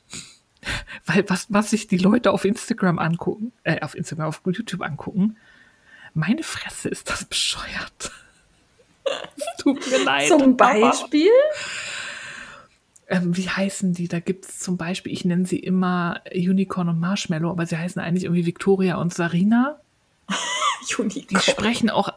[1.05, 5.37] weil was, was sich die Leute auf Instagram angucken, äh, auf Instagram, auf YouTube angucken,
[6.13, 8.11] meine Fresse ist das bescheuert.
[9.59, 10.27] Tut mir leid.
[10.27, 11.29] Zum Beispiel?
[13.07, 14.07] ähm, wie heißen die?
[14.07, 18.01] Da gibt es zum Beispiel, ich nenne sie immer Unicorn und Marshmallow, aber sie heißen
[18.01, 19.79] eigentlich irgendwie Victoria und Sarina.
[20.89, 21.41] Die Unicorn.
[21.41, 22.09] sprechen auch.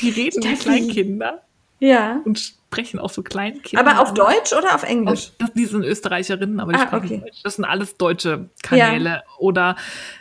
[0.00, 0.62] die reden wie.
[0.62, 1.42] Kleinkinder
[1.80, 2.20] Ja.
[2.24, 3.86] und sprechen auch so Kleinkindern.
[3.88, 5.32] Aber auf Deutsch oder auf Englisch?
[5.38, 7.20] Das, die sind Österreicherinnen, aber die Ah, sprechen okay.
[7.20, 7.42] Deutsch.
[7.42, 9.22] Das sind alles deutsche Kanäle.
[9.38, 9.76] Oder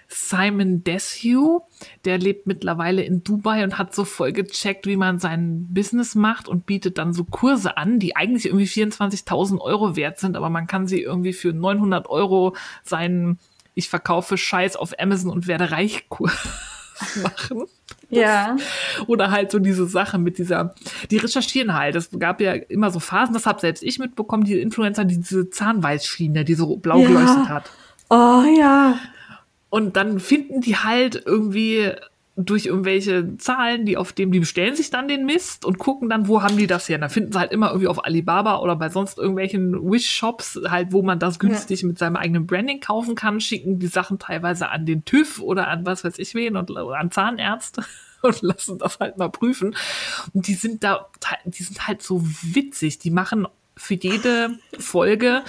[0.07, 1.61] Simon Desue,
[2.05, 6.47] der lebt mittlerweile in Dubai und hat so voll gecheckt, wie man sein Business macht
[6.47, 10.67] und bietet dann so Kurse an, die eigentlich irgendwie 24.000 Euro wert sind, aber man
[10.67, 13.39] kann sie irgendwie für 900 Euro seinen
[13.73, 16.33] ich verkaufe Scheiß auf Amazon und werde reich Kurs
[17.21, 17.65] machen.
[18.09, 18.55] Ja.
[19.07, 20.73] Oder halt so diese Sache mit dieser,
[21.11, 21.95] die recherchieren halt.
[21.95, 25.49] Es gab ja immer so Phasen, das habe selbst ich mitbekommen, die Influencer, die diese
[25.49, 27.07] Zahnweißschiene, die so blau Ja.
[27.07, 27.71] geleuchtet hat.
[28.09, 28.97] Oh ja.
[29.69, 31.91] Und dann finden die halt irgendwie
[32.39, 36.27] durch irgendwelche Zahlen, die auf dem, die bestellen sich dann den Mist und gucken dann,
[36.27, 36.97] wo haben die das her?
[36.97, 40.91] Und dann finden sie halt immer irgendwie auf Alibaba oder bei sonst irgendwelchen Wish-Shops halt,
[40.91, 44.85] wo man das günstig mit seinem eigenen Branding kaufen kann, schicken die Sachen teilweise an
[44.85, 47.83] den TÜV oder an was weiß ich wen und oder an Zahnärzte
[48.21, 49.75] und lassen das halt mal prüfen.
[50.31, 51.09] Und die sind da,
[51.45, 52.99] die sind halt so witzig.
[52.99, 55.41] Die machen für jede Folge,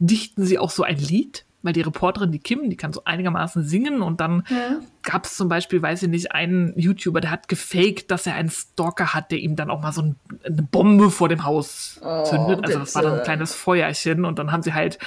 [0.00, 3.64] dichten sie auch so ein Lied weil die Reporterin, die Kim, die kann so einigermaßen
[3.64, 4.80] singen und dann Ja.
[5.02, 8.50] gab es zum Beispiel, weiß ich nicht, einen YouTuber, der hat gefaked, dass er einen
[8.50, 12.22] Stalker hat, der ihm dann auch mal so ein, eine Bombe vor dem Haus Oh,
[12.24, 12.60] zündet.
[12.62, 14.98] Also das war dann ein kleines Feuerchen und dann haben sie halt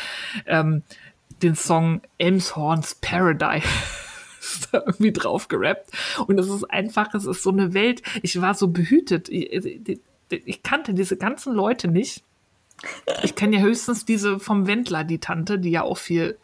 [0.47, 0.83] ähm,
[1.43, 3.67] den Song Elmshorns Paradise
[4.71, 5.91] da irgendwie drauf gerappt.
[6.25, 8.01] Und es ist einfach, es ist so eine Welt.
[8.23, 9.29] Ich war so behütet.
[9.29, 12.23] Ich, ich kannte diese ganzen Leute nicht.
[13.23, 16.37] Ich kenne ja höchstens diese vom Wendler, die Tante, die ja auch viel,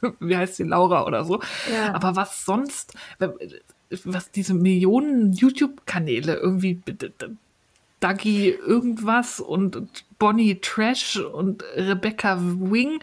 [0.20, 1.40] wie heißt sie, Laura oder so.
[1.72, 1.94] Ja.
[1.94, 2.94] Aber was sonst,
[4.04, 6.80] was diese Millionen YouTube-Kanäle irgendwie,
[8.00, 9.88] Dagi irgendwas und
[10.18, 13.00] Bonnie Trash und Rebecca Wing,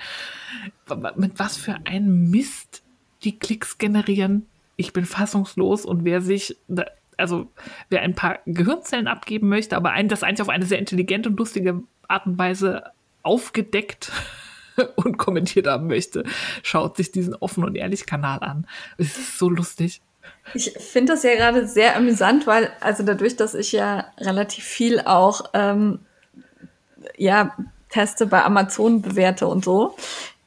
[1.16, 2.84] mit was für einem Mist
[3.24, 4.46] die Klicks generieren.
[4.76, 6.58] Ich bin fassungslos und wer sich,
[7.18, 7.48] also
[7.90, 11.38] wer ein paar Gehirnzellen abgeben möchte, aber ein, das eigentlich auf eine sehr intelligente und
[11.38, 12.84] lustige Art und Weise
[13.24, 14.12] aufgedeckt
[14.96, 16.24] und kommentiert haben möchte,
[16.64, 18.68] schaut sich diesen offen und ehrlich Kanal an.
[18.98, 20.02] Es ist so lustig.
[20.54, 25.02] Ich finde das ja gerade sehr amüsant, weil, also dadurch, dass ich ja relativ viel
[25.02, 26.00] auch ähm,
[27.18, 27.56] ja,
[27.90, 29.96] teste bei Amazon, bewerte und so,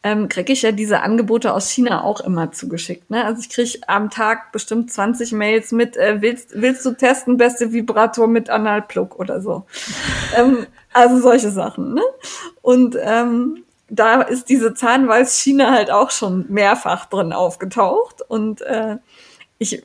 [0.04, 3.10] ähm, kriege ich ja diese Angebote aus China auch immer zugeschickt.
[3.10, 3.24] Ne?
[3.24, 7.72] Also ich kriege am Tag bestimmt 20 Mails mit, äh, willst, willst du testen, beste
[7.72, 9.64] Vibrator mit Analplug oder so.
[10.36, 11.94] ähm, also solche Sachen.
[11.94, 12.02] Ne?
[12.60, 18.22] Und ähm, da ist diese Zahnweißschiene halt auch schon mehrfach drin aufgetaucht.
[18.26, 18.96] Und äh,
[19.58, 19.82] ich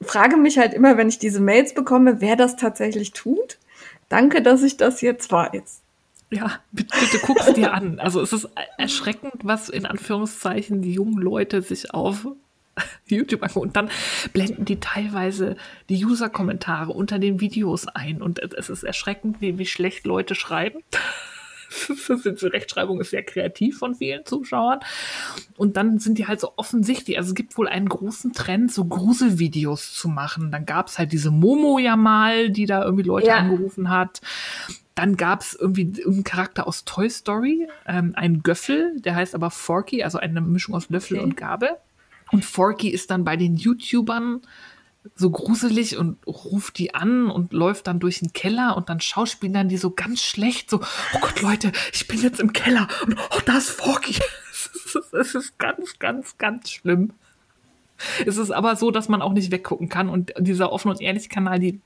[0.00, 3.58] frage mich halt immer, wenn ich diese Mails bekomme, wer das tatsächlich tut.
[4.08, 5.80] Danke, dass ich das jetzt weiß.
[6.30, 7.98] Ja, bitte, bitte guck's dir an.
[7.98, 12.26] Also es ist erschreckend, was in Anführungszeichen die jungen Leute sich auf
[13.06, 13.68] YouTube angucken.
[13.68, 13.90] Und dann
[14.32, 15.56] blenden die teilweise
[15.88, 18.22] die User-Kommentare unter den Videos ein.
[18.22, 20.80] Und es ist erschreckend, wie, wie schlecht Leute schreiben.
[22.24, 24.80] Die Rechtschreibung ist sehr kreativ von vielen Zuschauern.
[25.56, 27.16] Und dann sind die halt so offensichtlich.
[27.16, 30.50] Also es gibt wohl einen großen Trend, so Gruselvideos zu machen.
[30.50, 33.36] Dann gab es halt diese Momo ja mal, die da irgendwie Leute Ja.
[33.36, 34.20] angerufen hat.
[34.96, 39.50] Dann gab es irgendwie irgendeinen Charakter aus Toy Story, ähm, einen Göffel, der heißt aber
[39.52, 41.24] Forky, also eine Mischung aus Löffel Okay.
[41.24, 41.70] und Gabel.
[42.32, 44.42] Und Forky ist dann bei den YouTubern
[45.14, 49.68] so gruselig und ruft die an und läuft dann durch den Keller und dann schauspielern
[49.68, 50.80] die so ganz schlecht, so,
[51.14, 54.16] oh Gott, Leute, ich bin jetzt im Keller und oh, da ist Forky.
[55.12, 57.12] Es ist, ganz, ganz, ganz schlimm.
[58.26, 61.28] Es ist aber so, dass man auch nicht weggucken kann und dieser offen und ehrlich
[61.28, 61.80] Kanal, die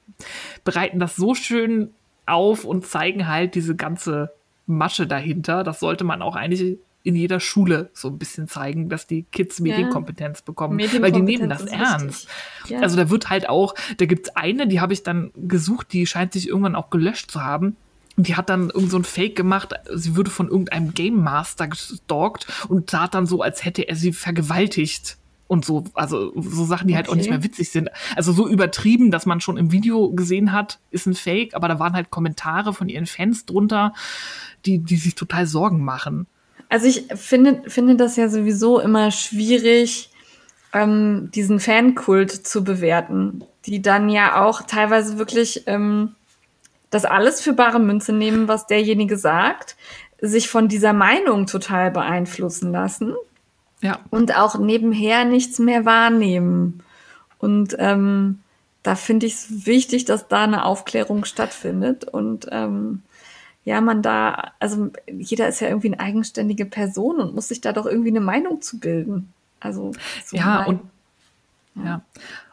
[0.65, 1.91] bereiten das so schön
[2.25, 4.33] auf und zeigen halt diese ganze
[4.67, 5.65] Masche dahinter.
[5.65, 9.61] Das sollte man auch eigentlich in jeder Schule so ein bisschen zeigen, dass die Kids
[9.61, 12.29] Medienkompetenz bekommen, weil die nehmen das Medienkompetenz ernst.
[12.67, 12.81] Ja.
[12.81, 16.33] Also da wird halt auch, da gibt's eine, die habe ich dann gesucht, die scheint
[16.33, 17.77] sich irgendwann auch gelöscht zu haben.
[18.17, 21.69] Und die hat dann irgend so ein Fake gemacht, sie würde von irgendeinem Game Master
[21.69, 25.19] gestalkt und tat dann so, als hätte er sie vergewaltigt.
[25.47, 27.91] Und so, also so Sachen, die halt auch nicht mehr witzig sind.
[28.17, 31.79] Also so übertrieben, dass man schon im Video gesehen hat, ist ein Fake, aber da
[31.79, 33.93] waren halt Kommentare von ihren Fans drunter,
[34.65, 36.27] die, die sich total Sorgen machen.
[36.75, 40.11] Also ich finde, finde das ja sowieso immer schwierig,
[40.73, 46.17] ähm, diesen Fankult zu bewerten, die dann ja auch teilweise wirklich ähm,
[46.91, 49.77] das alles für bare Münze nehmen, was derjenige sagt,
[50.21, 53.15] sich von dieser Meinung total beeinflussen lassen
[53.81, 54.01] Ja.
[54.11, 56.83] und auch nebenher nichts mehr wahrnehmen.
[57.39, 58.41] Und ähm,
[58.83, 63.03] da finde ich es wichtig, dass da eine Aufklärung stattfindet und ähm,
[63.65, 67.73] ja, man da, also jeder ist ja irgendwie eine eigenständige Person und muss sich da
[67.73, 69.33] doch irgendwie eine Meinung zu bilden.
[69.61, 69.93] Also
[70.25, 70.81] so Ja, mein- und
[71.85, 72.03] ja.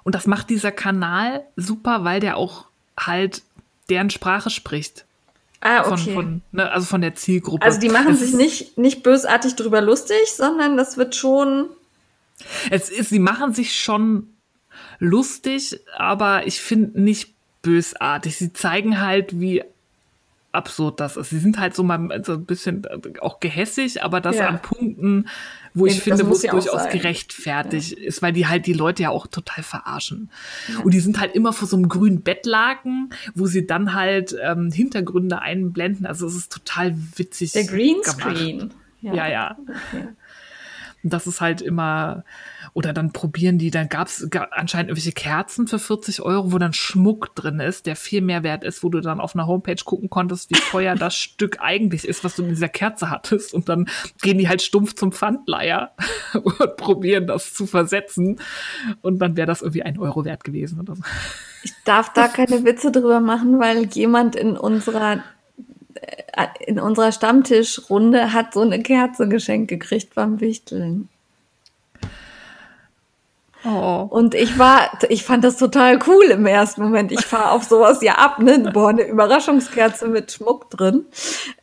[0.03, 2.65] Und das macht dieser Kanal super, weil der auch
[2.99, 3.43] halt
[3.89, 5.05] deren Sprache spricht.
[5.59, 6.13] Ah, Von, okay.
[6.15, 7.63] von, ne, also von der Zielgruppe.
[7.63, 11.67] also die machen es sich nicht, nicht bösartig drüber lustig, sondern das wird schon.
[12.71, 14.27] Es ist, sie machen sich schon
[14.97, 18.38] lustig, aber ich finde nicht bösartig.
[18.38, 19.63] Sie zeigen halt, wie
[20.52, 21.30] absurd das ist.
[21.30, 22.86] Sie sind halt so mal so ein bisschen
[23.22, 24.48] auch gehässig, aber das Ja.
[24.48, 25.28] an Punkten,
[25.73, 26.91] wo ich das finde, wo es ja durchaus sein.
[26.91, 30.30] gerechtfertigt ist, weil die halt die Leute ja auch total verarschen.
[30.84, 34.72] Und die sind halt immer vor so einem grünen Bettlaken, wo sie dann halt ähm,
[34.72, 36.06] Hintergründe einblenden.
[36.06, 37.53] Also es ist total witzig.
[37.53, 37.64] Der.
[37.64, 38.73] Greenscreen.
[39.02, 39.57] Ja, ja.
[39.60, 40.07] Okay.
[41.03, 42.23] Und das ist halt immer,
[42.73, 46.72] oder dann probieren die, dann gab es anscheinend irgendwelche Kerzen für 40 Euro, wo dann
[46.72, 50.10] Schmuck drin ist, der viel mehr wert ist, wo du dann auf einer Homepage gucken
[50.10, 53.53] konntest, wie teuer das Stück eigentlich ist, was du in dieser Kerze hattest.
[53.53, 53.89] Und dann
[54.22, 55.91] gehen die halt stumpf zum Pfandleiher
[56.34, 58.39] und probieren das zu versetzen.
[59.02, 61.03] Und dann wäre das irgendwie ein Euro wert gewesen oder so.
[61.64, 65.23] Ich darf da keine Witze drüber machen, weil jemand in unserer
[65.95, 71.10] äh, in unserer Stammtischrunde hat so eine Kerze geschenkt gekriegt beim Wichteln.
[73.63, 74.07] Oh.
[74.09, 77.11] Und ich war, ich fand das total cool im ersten Moment.
[77.11, 78.71] Ich fahre auf sowas ja ab, ne?
[78.73, 81.05] Boah, eine Überraschungskerze mit Schmuck drin.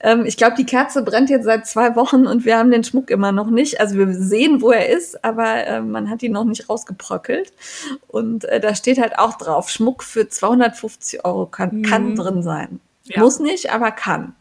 [0.00, 3.10] Ähm, ich glaube, die Kerze brennt jetzt seit zwei Wochen und wir haben den Schmuck
[3.10, 3.80] immer noch nicht.
[3.80, 7.52] Also wir sehen, wo er ist, aber äh, man hat ihn noch nicht rausgebröckelt.
[8.06, 12.80] Und äh, da steht halt auch drauf, Schmuck für 250 Euro kann, kann drin sein.
[13.04, 13.22] Ja.
[13.22, 14.34] Muss nicht, aber kann.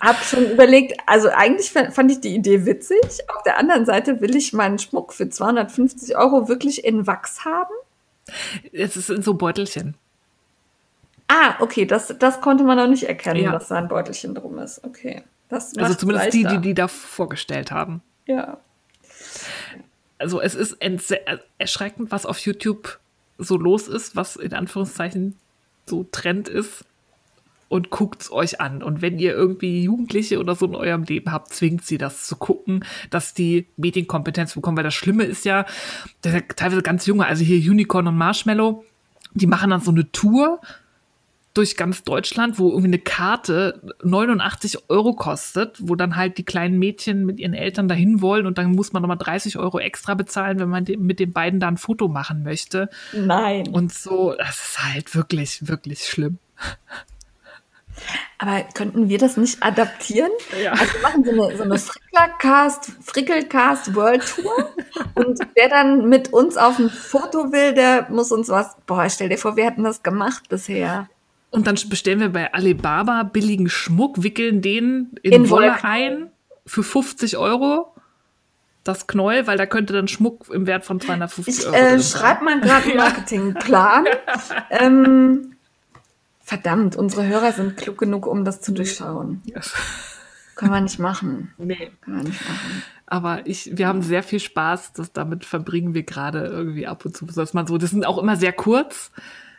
[0.00, 2.98] Hab schon überlegt, also eigentlich fa- fand ich die Idee witzig.
[3.34, 7.72] Auf der anderen Seite will ich meinen Schmuck für 250 Euro wirklich in Wachs haben.
[8.72, 9.94] Es ist in so Beutelchen.
[11.28, 13.52] Ah, okay, das, das konnte man noch nicht erkennen, Ja.
[13.52, 14.82] dass da ein Beutelchen drum ist.
[14.84, 15.22] Okay.
[15.48, 16.58] Das Also zumindest die, leichter.
[16.60, 18.02] die die da vorgestellt haben.
[18.26, 18.58] Ja.
[20.18, 20.98] also es ist äh,
[21.58, 22.98] erschreckend, was auf YouTube
[23.38, 25.36] so los ist, was in Anführungszeichen
[25.84, 26.84] so Trend ist.
[27.68, 28.82] Und guckt's euch an.
[28.82, 32.36] Und wenn ihr irgendwie Jugendliche oder so in eurem Leben habt, zwingt sie das zu
[32.36, 34.76] gucken, dass die Medienkompetenz bekommen.
[34.76, 35.64] Weil das Schlimme ist ja,
[36.22, 38.84] das sind ja teilweise ganz junge, also hier Unicorn und Marshmallow,
[39.34, 40.60] die machen dann so eine Tour
[41.56, 46.78] durch ganz Deutschland, wo irgendwie eine Karte 89 Euro kostet, wo dann halt die kleinen
[46.78, 50.58] Mädchen mit ihren Eltern dahin wollen und dann muss man nochmal 30 Euro extra bezahlen,
[50.58, 52.90] wenn man mit den beiden da ein Foto machen möchte.
[53.14, 53.68] Nein.
[53.68, 56.38] Und so, das ist halt wirklich, wirklich schlimm.
[58.38, 60.30] Aber könnten wir das nicht adaptieren?
[60.62, 60.72] Ja.
[60.72, 64.74] Also wir machen so eine, so eine Fricklercast, Frickelcast World Tour.
[65.14, 68.76] Und wer dann mit uns auf ein Foto will, der muss uns was.
[68.86, 71.08] Boah, stell dir vor, wir hätten das gemacht bisher.
[71.50, 76.30] Und dann bestellen wir bei Alibaba billigen Schmuck, wickeln den in, In Wolle ein
[76.66, 77.92] für 50 Euro.
[78.84, 81.74] Das Knäuel, weil da könnte dann Schmuck im Wert von 250 Ich Euro.
[81.74, 82.20] äh, drin sein.
[82.20, 84.04] schreibe mal gerade einen Marketingplan.
[84.70, 85.55] ähm,
[86.46, 89.42] verdammt, unsere Hörer sind klug genug, um das zu durchschauen.
[90.54, 91.52] Können wir nicht machen.
[91.58, 91.90] Nee.
[92.00, 92.82] Können wir nicht machen.
[93.04, 97.16] Aber ich, wir haben sehr viel Spaß, das damit verbringen wir gerade irgendwie ab und
[97.16, 97.26] zu.
[97.26, 99.10] Dass man so, das sind auch immer sehr kurz,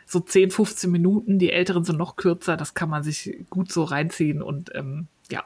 [0.06, 1.38] so 10, 15 Minuten.
[1.38, 5.44] Die älteren sind noch kürzer, das kann man sich gut so reinziehen und ähm, ja,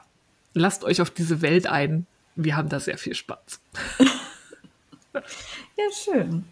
[0.53, 2.07] lasst euch auf diese Welt ein.
[2.35, 3.59] Wir haben da sehr viel Spaß.
[5.13, 6.45] Ja, schön.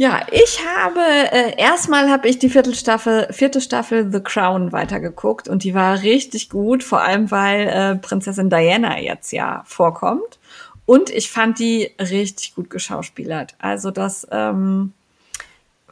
[0.00, 5.62] Ja, ich habe, äh, erstmal habe ich die Viertelstaffel, vierte Staffel The Crown weitergeguckt und
[5.62, 10.38] die war richtig gut, vor allem weil äh, Prinzessin Diana jetzt ja vorkommt.
[10.86, 13.56] Und ich fand die richtig gut geschauspielert.
[13.58, 14.94] Also das ähm,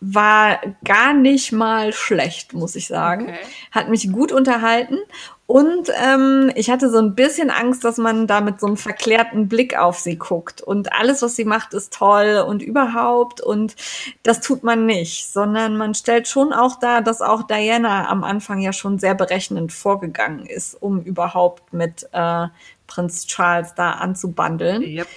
[0.00, 3.24] war gar nicht mal schlecht, muss ich sagen.
[3.24, 3.38] Okay.
[3.72, 4.98] Hat mich gut unterhalten.
[5.46, 9.48] Und ähm, ich hatte so ein bisschen Angst, dass man da mit so einem verklärten
[9.48, 10.60] Blick auf sie guckt.
[10.60, 13.40] Und alles, was sie macht, ist toll und überhaupt.
[13.40, 13.74] Und
[14.22, 18.60] das tut man nicht, sondern man stellt schon auch dar, dass auch Diana am Anfang
[18.60, 22.48] ja schon sehr berechnend vorgegangen ist, um überhaupt mit äh,
[22.86, 24.82] Prinz Charles da anzubandeln.
[24.82, 25.08] Yep.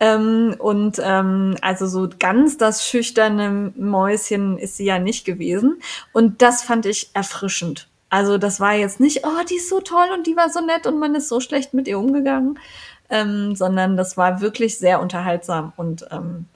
[0.00, 5.80] Ähm, und ähm, also so ganz das schüchterne Mäuschen ist sie ja nicht gewesen.
[6.12, 7.88] Und das fand ich erfrischend.
[8.10, 10.86] Also das war jetzt nicht, oh, die ist so toll und die war so nett
[10.86, 12.58] und man ist so schlecht mit ihr umgegangen,
[13.10, 15.72] ähm, sondern das war wirklich sehr unterhaltsam.
[15.76, 16.46] Und ähm,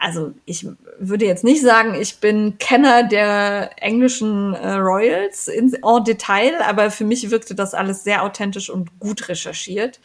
[0.00, 0.66] also ich
[0.98, 6.90] würde jetzt nicht sagen, ich bin Kenner der englischen äh, Royals in en Detail, aber
[6.90, 10.00] für mich wirkte das alles sehr authentisch und gut recherchiert.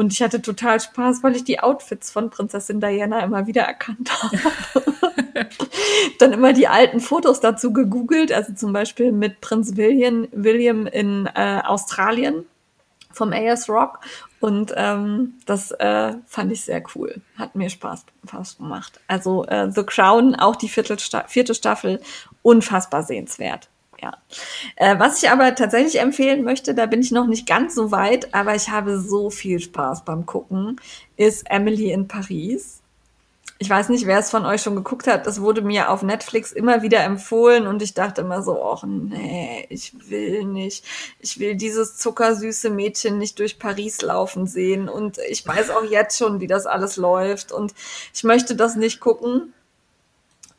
[0.00, 4.10] Und ich hatte total Spaß, weil ich die Outfits von Prinzessin Diana immer wieder erkannt
[4.22, 4.38] habe.
[6.18, 11.28] Dann immer die alten Fotos dazu gegoogelt, also zum Beispiel mit Prinz William, William in
[11.34, 12.46] äh, Australien
[13.12, 14.00] vom AS Rock.
[14.40, 17.20] Und ähm, das äh, fand ich sehr cool.
[17.36, 19.00] Hat mir Spaß, Spaß gemacht.
[19.06, 22.00] Also äh, The Crown, auch die Viertelsta vierte Staffel,
[22.40, 23.68] unfassbar sehenswert.
[24.00, 24.16] Ja.
[24.76, 28.34] Äh, was ich aber tatsächlich empfehlen möchte, da bin ich noch nicht ganz so weit,
[28.34, 30.80] aber ich habe so viel Spaß beim Gucken,
[31.16, 32.80] ist Emily in Paris.
[33.62, 35.26] Ich weiß nicht, wer es von euch schon geguckt hat.
[35.26, 39.66] Das wurde mir auf Netflix immer wieder empfohlen und ich dachte immer so, ach nee,
[39.68, 40.82] ich will nicht.
[41.18, 46.16] Ich will dieses zuckersüße Mädchen nicht durch Paris laufen sehen und ich weiß auch jetzt
[46.16, 47.74] schon, wie das alles läuft und
[48.14, 49.52] ich möchte das nicht gucken.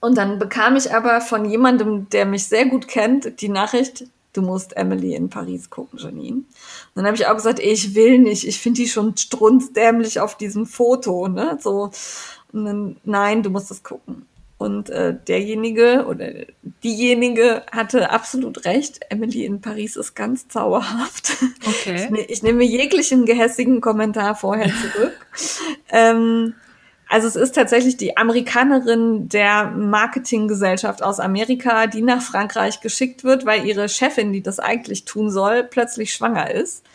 [0.02, 4.42] Und dann bekam ich aber von jemandem, der mich sehr gut kennt, die Nachricht, du
[4.42, 6.38] musst Emily in Paris gucken, Janine.
[6.38, 6.46] Und
[6.96, 10.66] dann habe ich auch gesagt, ich will nicht, ich finde die schon strunzdämlich auf diesem
[10.66, 11.58] Foto, ne?
[11.62, 11.92] So.
[12.52, 14.26] Und dann, nein, du musst das gucken.
[14.58, 16.32] Und äh, derjenige oder
[16.84, 19.00] diejenige hatte absolut recht.
[19.10, 21.32] Emily in Paris ist ganz zauberhaft.
[21.66, 21.96] Okay.
[21.96, 25.14] Ich, ne, ich nehme jeglichen gehässigen Kommentar vorher zurück.
[25.90, 26.54] ähm,
[27.12, 33.46] also es ist tatsächlich die Amerikanerin der Marketinggesellschaft aus Amerika, die nach Frankreich geschickt wird,
[33.46, 36.86] weil ihre Chefin, die das eigentlich tun soll, plötzlich schwanger ist.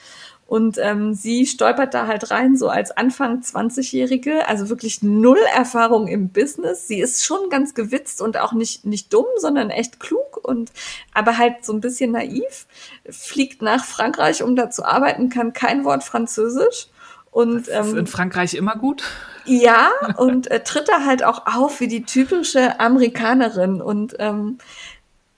[0.46, 6.08] Und ähm, sie stolpert da halt rein, so als Anfang 20-Jährige, also wirklich null Erfahrung
[6.08, 6.88] im Business.
[6.88, 10.72] Sie ist schon ganz gewitzt und auch nicht, nicht dumm, sondern echt klug und
[11.12, 12.66] aber halt so ein bisschen naiv.
[13.10, 16.88] Fliegt nach Frankreich, um da zu arbeiten, kann kein Wort Französisch.
[17.36, 19.02] Und, das ist ähm, in Frankreich immer gut.
[19.44, 23.82] Ja, und äh, tritt da halt auch auf wie die typische Amerikanerin.
[23.82, 24.56] Und ähm,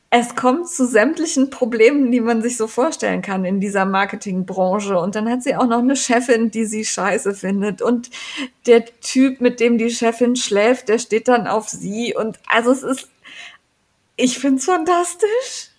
[0.09, 4.97] es kommt zu sämtlichen Problemen, die man sich so vorstellen kann in dieser Marketingbranche.
[4.97, 7.83] Und dann hat sie auch noch eine Chefin, die sie scheiße findet.
[7.83, 8.11] Und
[8.69, 12.15] der Typ, mit dem die Chefin schläft, der steht dann auf sie.
[12.15, 13.09] Und also es ist,
[14.15, 15.71] ich finde es fantastisch.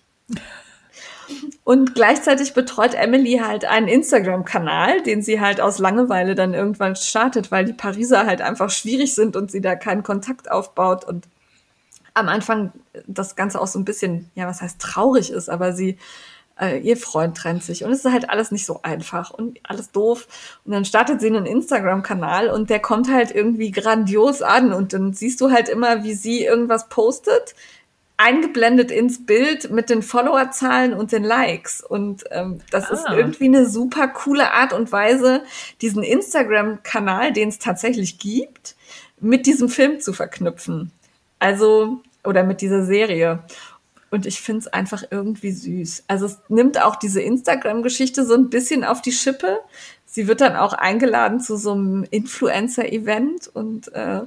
[1.63, 7.51] Und gleichzeitig betreut Emily halt einen Instagram-Kanal, den sie halt aus Langeweile dann irgendwann startet,
[7.51, 11.27] weil die Pariser halt einfach schwierig sind und sie da keinen Kontakt aufbaut und
[12.13, 12.71] am Anfang
[13.07, 15.97] das Ganze auch so ein bisschen, ja, was heißt traurig ist, aber sie,
[16.59, 19.91] äh, ihr Freund trennt sich und es ist halt alles nicht so einfach und alles
[19.91, 20.27] doof.
[20.65, 25.13] Und dann startet sie einen Instagram-Kanal und der kommt halt irgendwie grandios an und dann
[25.13, 27.55] siehst du halt immer, wie sie irgendwas postet
[28.19, 31.81] eingeblendet ins Bild mit den Followerzahlen und den Likes.
[31.81, 32.93] Und ähm, das ah.
[32.93, 35.41] ist irgendwie eine super coole Art und Weise,
[35.81, 38.75] diesen Instagram-Kanal, den es tatsächlich gibt,
[39.21, 40.91] mit diesem Film zu verknüpfen.
[41.39, 43.39] Also, oder mit dieser Serie.
[44.11, 46.03] Und ich finde es einfach irgendwie süß.
[46.07, 49.59] Also es nimmt auch diese Instagram-Geschichte so ein bisschen auf die Schippe.
[50.05, 54.21] Sie wird dann auch eingeladen zu so einem Influencer-Event und äh,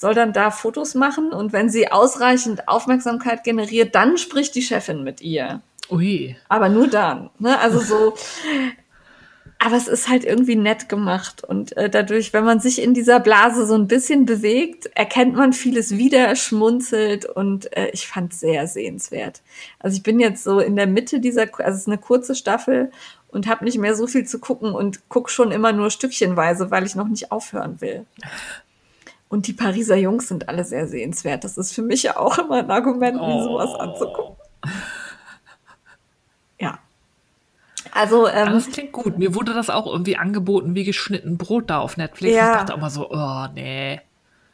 [0.00, 5.04] soll dann da Fotos machen und wenn sie ausreichend Aufmerksamkeit generiert, dann spricht die Chefin
[5.04, 5.60] mit ihr.
[5.90, 6.36] Ui.
[6.48, 7.28] Aber nur dann.
[7.38, 7.58] Ne?
[7.58, 8.14] Also so.
[9.58, 13.20] aber es ist halt irgendwie nett gemacht und äh, dadurch, wenn man sich in dieser
[13.20, 18.66] Blase so ein bisschen bewegt, erkennt man vieles wieder, schmunzelt und äh, ich fand sehr
[18.66, 19.42] sehenswert.
[19.78, 22.90] Also ich bin jetzt so in der Mitte dieser, also es ist eine kurze Staffel
[23.28, 26.86] und habe nicht mehr so viel zu gucken und guck schon immer nur stückchenweise, weil
[26.86, 28.06] ich noch nicht aufhören will.
[29.30, 31.44] Und die Pariser Jungs sind alle sehr sehenswert.
[31.44, 33.44] Das ist für mich ja auch immer ein Argument, mir oh.
[33.44, 34.34] sowas anzugucken.
[36.58, 36.80] Ja.
[37.92, 39.18] Also, ähm, das klingt gut.
[39.18, 42.34] Mir wurde das auch irgendwie angeboten wie geschnitten Brot da auf Netflix.
[42.34, 42.50] Ja.
[42.50, 44.00] Ich dachte immer so, oh, nee.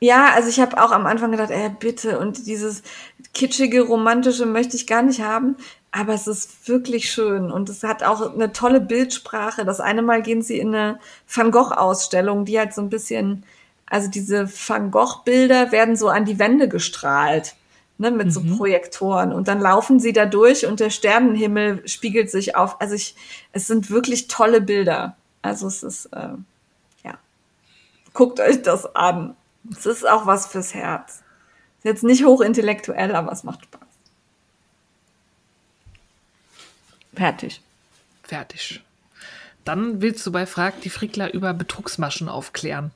[0.00, 2.18] Ja, also ich habe auch am Anfang gedacht, ey, bitte.
[2.18, 2.82] Und dieses
[3.32, 5.56] kitschige, romantische möchte ich gar nicht haben.
[5.90, 9.64] Aber es ist wirklich schön und es hat auch eine tolle Bildsprache.
[9.64, 13.44] Das eine Mal gehen sie in eine Van Gogh-Ausstellung, die halt so ein bisschen
[13.88, 17.54] also diese Van Gogh-Bilder werden so an die Wände gestrahlt,
[17.98, 18.30] ne, mit mhm.
[18.30, 19.32] so Projektoren.
[19.32, 22.80] Und dann laufen sie da durch und der Sternenhimmel spiegelt sich auf.
[22.80, 23.14] Also ich,
[23.52, 25.16] es sind wirklich tolle Bilder.
[25.42, 26.30] Also es ist, äh,
[27.04, 27.18] ja.
[28.12, 29.36] Guckt euch das an.
[29.70, 31.22] Es ist auch was fürs Herz.
[31.78, 33.80] Ist jetzt nicht hochintellektuell, aber es macht Spaß.
[37.14, 37.62] Fertig.
[38.24, 38.82] Fertig.
[39.64, 42.90] Dann willst du bei Frag die Frickler über Betrugsmaschen aufklären.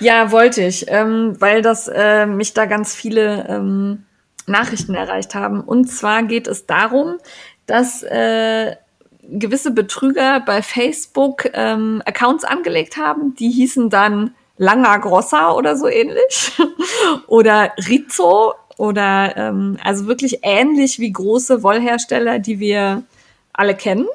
[0.00, 4.04] Ja, wollte ich, ähm, weil das äh, mich da ganz viele ähm,
[4.46, 5.60] Nachrichten erreicht haben.
[5.60, 7.18] Und zwar geht es darum,
[7.66, 8.76] dass äh,
[9.22, 15.86] gewisse Betrüger bei Facebook ähm, Accounts angelegt haben, die hießen dann Langer Grossa oder so
[15.86, 16.52] ähnlich
[17.28, 23.04] oder Rizzo oder ähm, also wirklich ähnlich wie große Wollhersteller, die wir
[23.52, 24.06] alle kennen.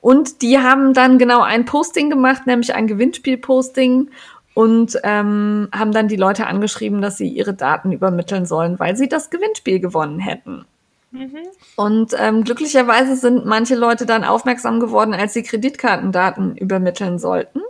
[0.00, 4.10] Und die haben dann genau ein Posting gemacht, nämlich ein Gewinnspiel-Posting
[4.54, 9.08] und ähm, haben dann die Leute angeschrieben, dass sie ihre Daten übermitteln sollen, weil sie
[9.08, 10.64] das Gewinnspiel gewonnen hätten.
[11.10, 11.38] Mhm.
[11.76, 17.60] Und ähm, glücklicherweise sind manche Leute dann aufmerksam geworden, als sie Kreditkartendaten übermitteln sollten.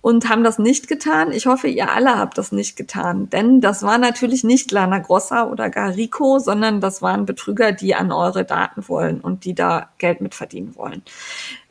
[0.00, 1.32] und haben das nicht getan.
[1.32, 5.48] Ich hoffe, ihr alle habt das nicht getan, denn das war natürlich nicht Lana Grossa
[5.48, 9.88] oder gar Rico, sondern das waren Betrüger, die an eure Daten wollen und die da
[9.96, 11.02] Geld mit verdienen wollen.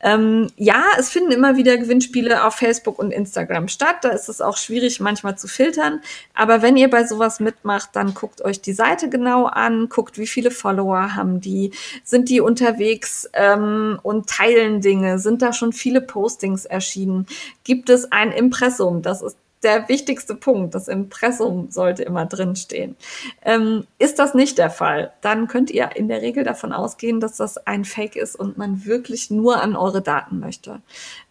[0.04, 3.98] Ähm, ja, es finden immer wieder Gewinnspiele auf Facebook und Instagram statt.
[4.02, 6.02] Da ist es auch schwierig manchmal zu filtern.
[6.34, 10.28] Aber wenn ihr bei sowas mitmacht, dann guckt euch die Seite genau an, guckt, wie
[10.28, 11.72] viele Follower haben die,
[12.04, 17.26] sind die unterwegs ähm, und teilen Dinge, sind da schon viele Postings erschienen,
[17.64, 20.76] gibt es ein Impressum, das ist der wichtigste Punkt.
[20.76, 22.96] Das Impressum sollte immer drinstehen.
[23.44, 27.38] Ähm, ist das nicht der Fall, dann könnt ihr in der Regel davon ausgehen, dass
[27.38, 30.82] das ein Fake ist und man wirklich nur an eure Daten möchte.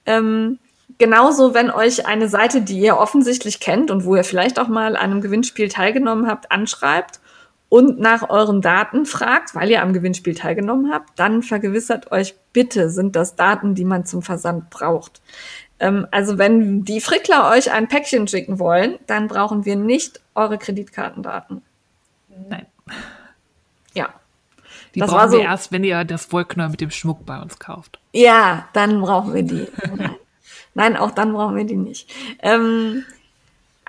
[0.07, 0.59] Ähm,
[0.99, 4.97] genauso, wenn euch eine Seite, die ihr offensichtlich kennt und wo ihr vielleicht auch mal
[4.97, 7.21] an einem Gewinnspiel teilgenommen habt, anschreibt
[7.69, 12.91] und nach euren Daten fragt, weil ihr am Gewinnspiel teilgenommen habt, dann vergewissert euch bitte,
[12.91, 15.23] sind das Daten, die man zum Versand braucht.
[15.83, 20.57] Ähm, also wenn die Frickler euch ein Päckchen schicken wollen, dann brauchen wir nicht eure
[20.57, 21.61] Kreditkartendaten.
[22.49, 22.67] Nein.
[23.93, 24.09] Ja.
[24.95, 27.59] Die Das brauchen so- wir erst, wenn ihr das Wollknäuel mit dem Schmuck bei uns
[27.59, 27.99] kauft.
[28.13, 29.67] Ja, dann brauchen wir die.
[29.97, 30.15] Nein.
[30.75, 32.11] Nein, auch dann brauchen wir die nicht.
[32.41, 33.05] Ähm,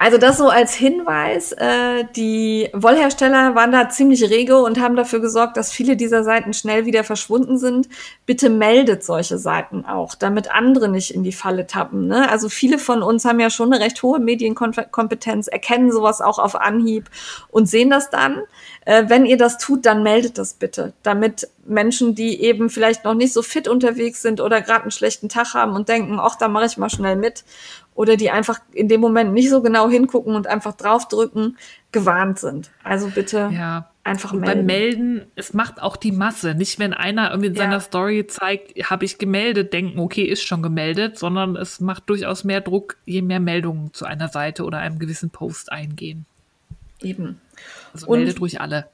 [0.04, 1.54] also das so als Hinweis.
[1.54, 6.54] Äh, die Wollhersteller waren da ziemlich rege und haben dafür gesorgt, dass viele dieser Seiten
[6.54, 7.88] schnell wieder verschwunden sind.
[8.26, 12.08] Bitte meldet solche Seiten auch, damit andere nicht in die Falle tappen.
[12.08, 12.30] Ne?
[12.30, 16.60] Also viele von uns haben ja schon eine recht hohe Medienkompetenz, erkennen sowas auch auf
[16.60, 17.10] Anhieb
[17.50, 18.42] und sehen das dann.
[18.84, 23.14] Äh, wenn ihr das tut, dann meldet das bitte, damit Menschen, die eben vielleicht noch
[23.14, 26.50] nicht so fit unterwegs sind oder gerade einen schlechten Tag haben und denken, ach, da
[26.50, 27.46] mache ich mal schnell mit,
[27.96, 31.58] oder die einfach in dem Moment nicht so genau hingucken und einfach draufdrücken,
[31.92, 32.72] gewarnt sind.
[32.84, 33.90] Also bitte Ja.
[34.04, 34.58] einfach Und melden.
[34.60, 36.56] beim Melden, es macht auch die Masse.
[36.56, 37.62] Nicht, wenn einer irgendwie in Ja.
[37.64, 42.44] seiner Story zeigt, habe ich gemeldet, denken, okay, ist schon gemeldet, sondern es macht durchaus
[42.44, 46.26] mehr Druck, je mehr Meldungen zu einer Seite oder einem gewissen Post eingehen.
[47.02, 47.40] Eben.
[47.94, 48.88] Also Und- meldet ruhig alle.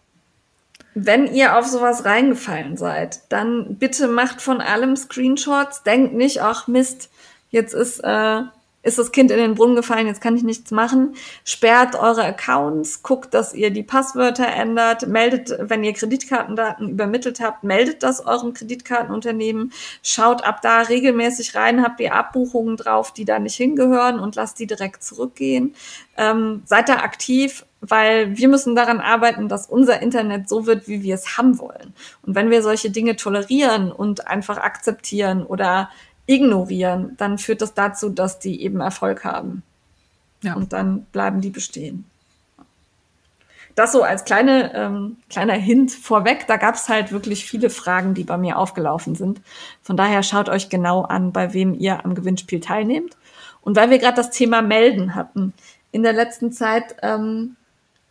[0.96, 5.84] Wenn ihr auf sowas reingefallen seid, dann bitte macht von allem Screenshots.
[5.84, 7.10] Denkt nicht, ach Mist,
[7.52, 8.42] jetzt ist, äh,
[8.82, 11.16] ist das Kind in den Brunnen gefallen, jetzt kann ich nichts machen.
[11.44, 17.64] Sperrt eure Accounts, guckt, dass ihr die Passwörter ändert, meldet, wenn ihr Kreditkartendaten übermittelt habt,
[17.64, 23.38] meldet das eurem Kreditkartenunternehmen, schaut ab da regelmäßig rein, habt ihr Abbuchungen drauf, die da
[23.40, 25.76] nicht hingehören und lasst die direkt zurückgehen.
[26.16, 31.02] Ähm, seid da aktiv, weil wir müssen daran arbeiten, dass unser Internet so wird, wie
[31.02, 31.94] wir es haben wollen.
[32.24, 35.90] Und wenn wir solche Dinge tolerieren und einfach akzeptieren oder
[36.30, 39.64] ignorieren, dann führt das dazu, dass die eben Erfolg haben.
[40.44, 40.54] Ja.
[40.54, 42.06] Und dann bleiben die bestehen.
[43.76, 46.46] Das so als kleine, ähm, kleiner Hint vorweg.
[46.48, 49.42] Da gab es halt wirklich viele Fragen, die bei mir aufgelaufen sind.
[49.82, 53.18] Von daher schaut euch genau an, bei wem ihr am Gewinnspiel teilnehmt.
[53.62, 55.54] Und weil wir gerade das Thema Melden hatten,
[55.92, 57.56] in der letzten Zeit ähm,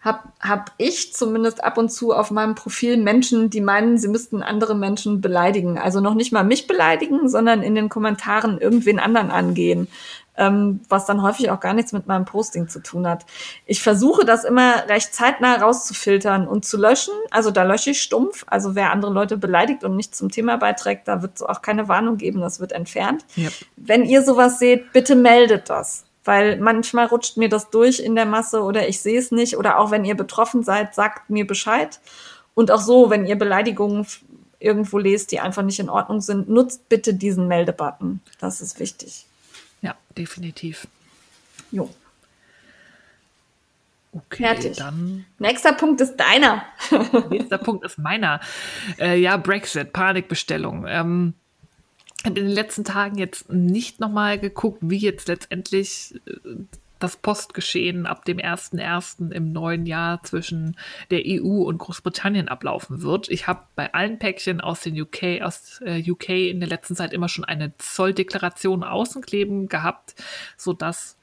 [0.09, 4.43] habe hab ich zumindest ab und zu auf meinem Profil Menschen, die meinen, sie müssten
[4.43, 5.79] andere Menschen beleidigen.
[5.79, 9.89] Also noch nicht mal mich beleidigen, sondern in den Kommentaren irgendwen anderen angehen,
[10.37, 13.27] ähm, was dann häufig auch gar nichts mit meinem Posting zu tun hat.
[13.67, 17.15] Ich versuche das immer recht zeitnah rauszufiltern und zu löschen.
[17.31, 18.45] Also da lösche ich stumpf.
[18.49, 21.89] Also wer andere Leute beleidigt und nicht zum Thema beiträgt, da wird es auch keine
[21.89, 23.25] Warnung geben, das wird entfernt.
[23.37, 23.53] Yep.
[23.77, 26.08] Wenn ihr sowas seht, bitte meldet das.
[26.29, 29.57] Weil manchmal rutscht mir das durch in der Masse oder ich sehe es nicht.
[29.57, 32.01] Oder auch wenn ihr betroffen seid, sagt mir Bescheid.
[32.55, 34.07] Und auch so, wenn ihr Beleidigungen
[34.59, 38.21] irgendwo lest, die einfach nicht in Ordnung sind, nutzt bitte diesen Meldebutton.
[38.41, 39.25] Das ist wichtig.
[39.81, 40.87] Ja, definitiv.
[41.71, 41.89] Jo.
[44.13, 44.77] Okay, Fertig.
[44.77, 46.63] dann Nächster Punkt ist deiner.
[47.31, 48.41] nächster Punkt ist meiner.
[48.99, 50.85] Äh, ja, Brexit, Panikbestellung.
[50.87, 51.33] Ähm,
[52.25, 56.57] in den letzten Tagen jetzt nicht nochmal geguckt, wie jetzt letztendlich äh,
[56.99, 59.31] das Postgeschehen ab dem 1.1.
[59.31, 60.77] im neuen Jahr zwischen
[61.11, 63.29] der EU und Großbritannien ablaufen wird.
[63.29, 67.13] Ich habe bei allen Päckchen aus den UK, aus äh, UK in der letzten Zeit
[67.13, 70.17] immer schon eine Zolldeklaration außen kleben gehabt,
[70.57, 71.17] sodass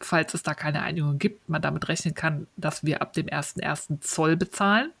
[0.00, 4.00] falls es da keine Einigung gibt, man damit rechnen kann, dass wir ab dem 1.1.
[4.00, 4.92] Zoll bezahlen.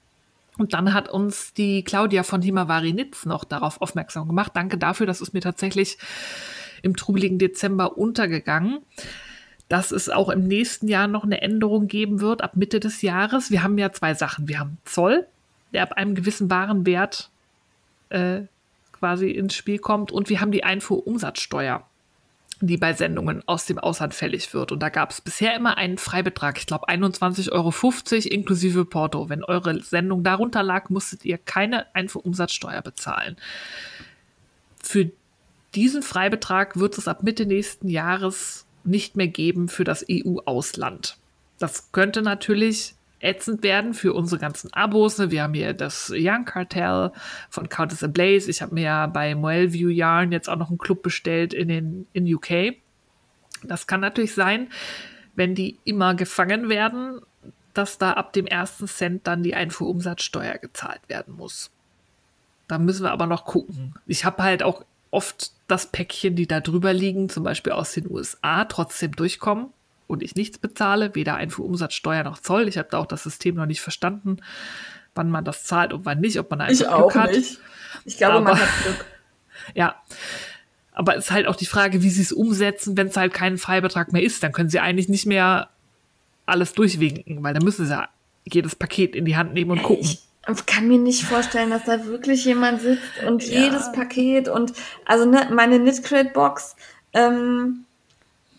[0.58, 4.52] Und dann hat uns die Claudia von Himavari Nitz noch darauf aufmerksam gemacht.
[4.54, 5.96] Danke dafür, das ist mir tatsächlich
[6.82, 8.80] im trubeligen Dezember untergegangen,
[9.68, 13.50] dass es auch im nächsten Jahr noch eine Änderung geben wird ab Mitte des Jahres.
[13.50, 14.48] Wir haben ja zwei Sachen.
[14.48, 15.26] Wir haben Zoll,
[15.72, 17.30] der ab einem gewissen Warenwert
[18.10, 18.42] äh,
[18.92, 21.87] quasi ins Spiel kommt, und wir haben die Einfuhrumsatzsteuer
[22.60, 24.72] die bei Sendungen aus dem Ausland fällig wird.
[24.72, 29.28] Und da gab es bisher immer einen Freibetrag, ich glaube 21,50 Euro inklusive Porto.
[29.28, 33.36] Wenn eure Sendung darunter lag, musstet ihr keine Einfuhrumsatzsteuer bezahlen.
[34.82, 35.10] Für
[35.74, 41.16] diesen Freibetrag wird es ab Mitte nächsten Jahres nicht mehr geben für das EU-Ausland.
[41.58, 45.18] Das könnte natürlich ätzend werden für unsere ganzen Abos.
[45.18, 45.30] Ne?
[45.30, 47.12] Wir haben hier das Young Cartel
[47.50, 48.50] von Countess Ablaze.
[48.50, 52.06] Ich habe mir ja bei Moelview Yarn jetzt auch noch einen Club bestellt in den
[52.12, 52.76] in UK.
[53.64, 54.68] Das kann natürlich sein,
[55.34, 57.20] wenn die immer gefangen werden,
[57.74, 61.70] dass da ab dem ersten Cent dann die Einfuhrumsatzsteuer gezahlt werden muss.
[62.66, 63.94] Da müssen wir aber noch gucken.
[64.06, 68.10] Ich habe halt auch oft das Päckchen, die da drüber liegen, zum Beispiel aus den
[68.10, 69.70] USA, trotzdem durchkommen
[70.08, 72.66] und ich nichts bezahle, weder Einfuhrumsatzsteuer noch Zoll.
[72.66, 74.38] Ich habe da auch das System noch nicht verstanden,
[75.14, 77.30] wann man das zahlt und wann nicht, ob man einfach ich Glück auch hat.
[77.30, 77.58] nicht.
[78.04, 79.04] Ich glaube, Aber- man hat Glück.
[79.74, 79.96] Ja.
[80.92, 83.58] Aber es ist halt auch die Frage, wie sie es umsetzen, wenn es halt kein
[83.58, 84.42] Freibetrag mehr ist.
[84.42, 85.68] Dann können sie eigentlich nicht mehr
[86.46, 88.08] alles durchwinken, weil dann müssen sie ja
[88.44, 90.04] jedes Paket in die Hand nehmen und gucken.
[90.50, 93.60] Ich kann mir nicht vorstellen, dass da wirklich jemand sitzt und Ja.
[93.64, 94.72] jedes Paket und
[95.04, 96.74] also ne, meine Knitcrate-Box,
[97.12, 97.84] ähm,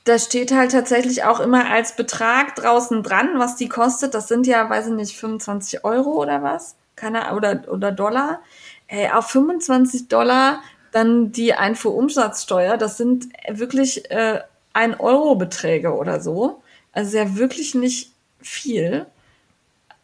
[0.06, 4.14] da steht halt tatsächlich auch immer als Betrag draußen dran, was die kostet.
[4.14, 6.76] Das sind ja, weiß ich nicht, 25 Euro oder was?
[6.96, 8.40] Keine oder, oder Dollar.
[8.88, 10.62] Ey, auf 25 Dollar
[10.92, 14.42] dann die Einfuhrumsatzsteuer, das sind wirklich äh,
[14.74, 16.62] 1 Euro Beträge oder so.
[16.94, 18.12] Also ja wirklich nicht
[18.42, 19.06] viel.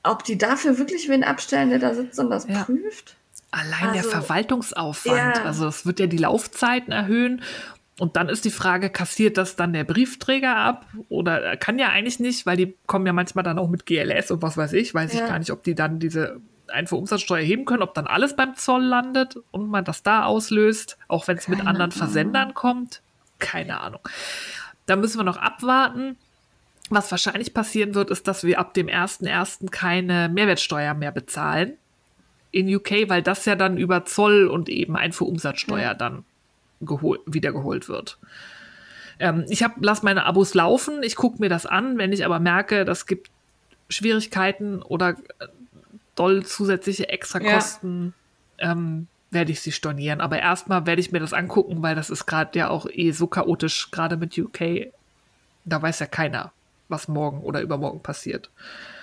[0.04, 2.64] Ob die dafür wirklich wen abstellen, der da sitzt und das Ja.
[2.64, 3.16] prüft?
[3.52, 5.38] Allein der Also, Verwaltungsaufwand.
[5.38, 5.44] ja.
[5.44, 7.42] Also es wird ja die Laufzeiten erhöhen.
[7.98, 10.86] Und dann ist die Frage, kassiert das dann der Briefträger ab?
[11.08, 14.32] Oder äh, kann ja eigentlich nicht, weil die kommen ja manchmal dann auch mit GLS
[14.32, 14.94] und was weiß ich.
[14.94, 15.28] Weiß ich Ja.
[15.28, 19.38] gar nicht, ob die dann diese Einfuhrumsatzsteuer heben können, ob dann alles beim Zoll landet
[19.52, 21.92] und man das da auslöst, auch wenn es mit anderen Ahnung.
[21.92, 23.02] Versendern kommt.
[23.40, 24.02] Keine Ahnung.
[24.88, 26.18] Da müssen wir noch abwarten.
[26.90, 29.70] Was wahrscheinlich passieren wird, ist, dass wir ab dem 1.1.
[29.72, 31.74] keine Mehrwertsteuer mehr bezahlen
[32.52, 35.94] in UK, weil das ja dann über Zoll und eben Einfuhrumsatzsteuer Ja.
[35.94, 36.26] dann
[36.80, 38.18] wiedergeholt wird.
[39.20, 42.40] Ähm, ich hab, lass meine Abos laufen, ich gucke mir das an, wenn ich aber
[42.40, 43.32] merke, das gibt
[43.90, 45.48] Schwierigkeiten oder äh,
[46.16, 48.14] doll zusätzliche Extrakosten,
[48.58, 50.22] ähm, werde ich sie stornieren.
[50.22, 53.28] Aber erstmal werde ich mir das angucken, weil das ist gerade ja auch eh so
[53.28, 54.92] chaotisch, gerade mit UK.
[55.66, 56.52] Da weiß ja keiner,
[56.88, 58.50] was morgen oder übermorgen passiert.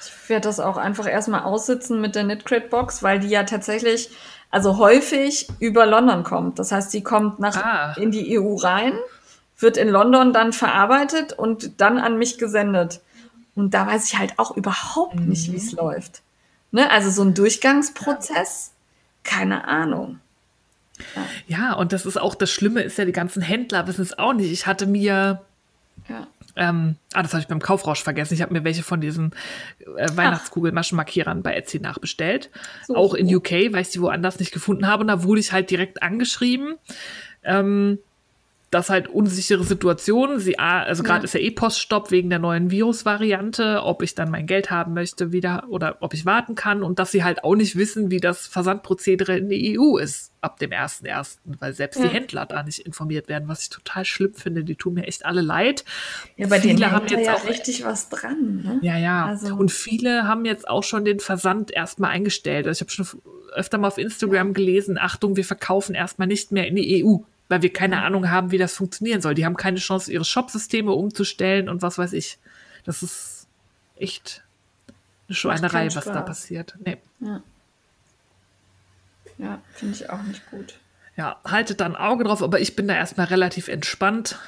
[0.00, 4.10] Ich werde das auch einfach erstmal aussitzen mit der Knitcrate-Box, weil die ja tatsächlich,
[4.52, 6.60] also häufig über London kommt.
[6.60, 7.94] Das heißt, die kommt nach Ah.
[7.98, 8.92] in die EU rein,
[9.58, 13.00] wird in London dann verarbeitet und dann an mich gesendet.
[13.56, 16.22] Und da weiß ich halt auch überhaupt nicht, wie es läuft.
[16.70, 16.88] Ne?
[16.90, 18.72] Also so ein Durchgangsprozess,
[19.24, 20.20] keine Ahnung.
[21.48, 24.32] Ja, und das ist auch das Schlimme, ist ja, die ganzen Händler wissen es auch
[24.34, 24.52] nicht.
[24.52, 25.42] Ich hatte mir,
[26.08, 26.26] Ja.
[26.56, 28.34] Ähm, ah, das habe ich beim Kaufrausch vergessen.
[28.34, 29.32] Ich habe mir welche von diesen
[29.96, 32.50] äh, Weihnachtskugelmaschenmarkierern bei Etsy nachbestellt.
[32.86, 32.96] So.
[32.96, 35.02] Auch in UK, weil ich sie woanders nicht gefunden habe.
[35.02, 36.76] Und da wurde ich halt direkt angeschrieben.
[37.42, 37.98] Ähm,
[38.72, 41.24] dass halt unsichere Situationen, sie, also gerade Ja.
[41.24, 45.30] ist ja eh Poststopp wegen der neuen Virusvariante, ob ich dann mein Geld haben möchte
[45.30, 48.46] wieder oder ob ich warten kann und dass sie halt auch nicht wissen, wie das
[48.46, 52.08] Versandprozedere in der EU ist ab dem 1.1., weil selbst Ja.
[52.08, 54.64] die Händler da nicht informiert werden, was ich total schlimm finde.
[54.64, 55.84] Die tun mir echt alle leid.
[56.36, 58.62] Ja, bei denen Viele haben hängt da jetzt ja auch richtig was dran.
[58.64, 58.78] Ne?
[58.82, 59.26] ja, ja.
[59.26, 62.66] Also- und viele haben jetzt auch schon den Versand erstmal eingestellt.
[62.66, 63.20] Also ich habe schon
[63.54, 67.18] öfter mal auf Instagram gelesen, Achtung, wir verkaufen erstmal nicht mehr in die EU,
[67.52, 69.34] weil wir keine Ahnung haben, wie das funktionieren soll.
[69.34, 72.38] Die haben keine Chance, ihre Shopsysteme umzustellen und was weiß ich.
[72.86, 73.46] Das ist
[73.94, 74.42] echt
[75.28, 76.78] eine Schweinerei, was da passiert.
[76.82, 76.96] Nee.
[79.36, 80.78] Ja, finde ich auch nicht gut.
[81.14, 84.38] Ja, haltet da ein Auge drauf, aber ich bin da erstmal relativ entspannt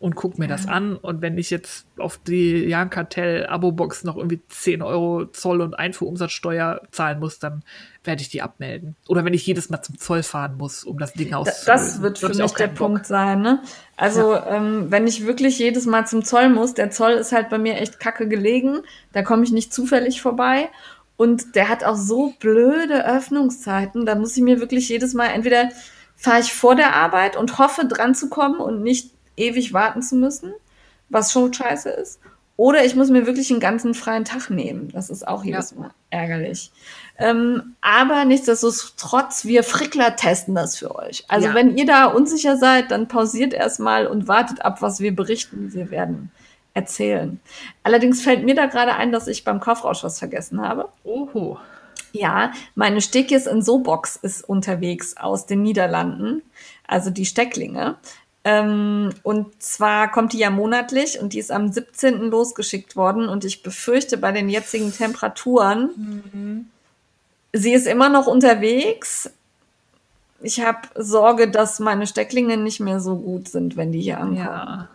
[0.00, 0.96] und gucke mir das an.
[0.96, 7.20] Und wenn ich jetzt auf die Jan-Kartell-Abo-Box noch irgendwie 10 Euro Zoll- und Einfuhrumsatzsteuer zahlen
[7.20, 7.62] muss, dann
[8.02, 8.96] werde ich die abmelden.
[9.08, 11.66] Oder wenn ich jedes Mal zum Zoll fahren muss, um das Ding auszulösen.
[11.66, 12.76] Das wird für mich der Bock.
[12.76, 13.42] Punkt sein.
[13.42, 13.62] Ne?
[13.98, 17.58] Also, ähm, wenn ich wirklich jedes Mal zum Zoll muss, der Zoll ist halt bei
[17.58, 18.80] mir echt kacke gelegen.
[19.12, 20.70] Da komme ich nicht zufällig vorbei.
[21.18, 24.06] Und der hat auch so blöde Öffnungszeiten.
[24.06, 25.68] Da muss ich mir wirklich jedes Mal entweder
[26.16, 29.10] fahre ich vor der Arbeit und hoffe dran zu kommen und nicht
[29.40, 30.52] ewig warten zu müssen,
[31.08, 32.20] was schon scheiße ist.
[32.56, 34.90] Oder ich muss mir wirklich einen ganzen freien Tag nehmen.
[34.92, 36.70] Das ist auch jedes Mal ärgerlich.
[37.16, 41.24] Ähm, aber nichtsdestotrotz, wir Frickler testen das für euch.
[41.28, 41.54] Also Ja.
[41.54, 45.72] wenn ihr da unsicher seid, dann pausiert erstmal und wartet ab, was wir berichten.
[45.72, 46.30] Wir werden
[46.74, 47.40] erzählen.
[47.82, 50.90] Allerdings fällt mir da gerade ein, dass ich beim Kaufrausch was vergessen habe.
[51.02, 51.58] Oho.
[52.12, 56.42] Ja, meine Stekjes in So-Box ist unterwegs aus den Niederlanden,
[56.86, 57.96] also die Stecklinge.
[58.42, 62.30] Ähm, und zwar kommt die ja monatlich und die ist am 17.
[62.30, 65.90] losgeschickt worden und ich befürchte bei den jetzigen Temperaturen,
[67.52, 69.30] sie ist immer noch unterwegs.
[70.40, 74.38] Ich habe Sorge, dass meine Stecklinge nicht mehr so gut sind, wenn die hier ankommen.
[74.38, 74.88] Ja.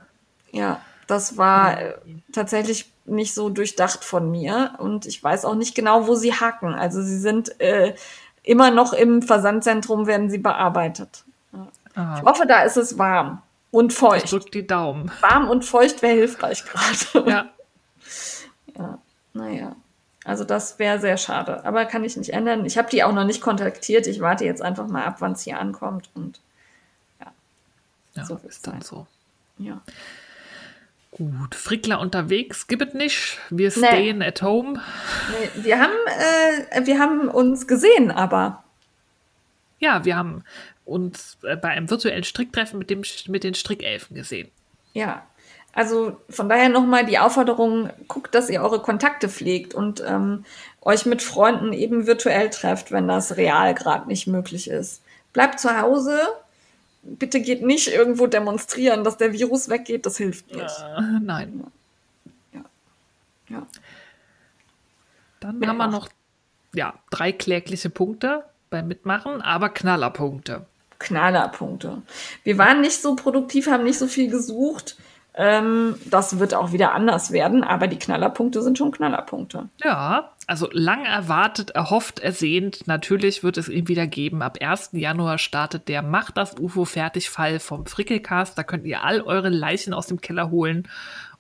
[0.51, 1.93] Ja, Das war äh,
[2.31, 6.73] tatsächlich nicht so durchdacht von mir und ich weiß auch nicht genau, wo sie haken.
[6.73, 7.93] Also sie sind äh,
[8.41, 11.24] immer noch im Versandzentrum, werden sie bearbeitet.
[11.95, 12.17] Ah.
[12.19, 13.41] Ich hoffe, da ist es warm
[13.72, 14.31] und Ich feucht.
[14.31, 15.11] drück die Daumen.
[15.22, 17.30] Warm und feucht wäre hilfreich gerade.
[17.30, 17.49] Ja.
[18.77, 18.99] Ja,
[19.34, 19.76] naja.
[20.26, 21.63] Also das wäre sehr schade.
[21.65, 22.65] Aber kann ich nicht ändern.
[22.65, 24.07] Ich habe die auch noch nicht kontaktiert.
[24.07, 26.09] Ich warte jetzt einfach mal ab, wann es hier ankommt.
[26.15, 26.39] Und
[28.15, 28.81] ja So wird's ist dann sein.
[28.81, 29.07] so.
[29.57, 29.81] ja.
[31.11, 33.39] Gut, Frickler unterwegs, gibt es nicht.
[33.49, 33.72] Wir Nee.
[33.88, 34.81] stayen at home.
[35.31, 35.93] Nee, wir, haben,
[36.72, 38.63] äh, wir haben uns gesehen, aber.
[39.80, 40.43] Ja, wir haben
[40.85, 44.49] uns äh, bei einem virtuellen Stricktreffen mit, dem, mit den Strickelfen gesehen.
[44.93, 45.25] Ja.
[45.73, 50.45] Also von daher nochmal die Aufforderung, guckt, dass ihr eure Kontakte pflegt und ähm,
[50.81, 55.01] euch mit Freunden eben virtuell trefft, wenn das real gerade nicht möglich ist.
[55.33, 56.17] Bleibt zu Hause.
[57.03, 60.05] Bitte geht nicht irgendwo demonstrieren, dass der Virus weggeht.
[60.05, 60.63] Das hilft nicht.
[60.63, 61.65] Äh, nein.
[63.49, 63.67] Ja.
[65.39, 65.67] Dann Ja.
[65.67, 66.09] haben wir noch
[66.73, 70.65] ja, drei klägliche Punkte beim Mitmachen, aber Knallerpunkte.
[70.99, 72.01] Knallerpunkte.
[72.43, 74.97] Wir waren nicht so produktiv, haben nicht so viel gesucht.
[75.38, 79.67] Ähm, das wird auch wieder anders werden, aber die Knallerpunkte sind schon Knallerpunkte.
[79.84, 82.88] Ja, also lang erwartet, erhofft, ersehnt.
[82.88, 84.41] Natürlich wird es ihn wieder geben.
[84.41, 84.91] Ab 1.
[84.93, 88.57] Januar startet der Macht das UFO fertig Fall vom Frickelcast.
[88.57, 90.88] Da könnt ihr all eure Leichen aus dem Keller holen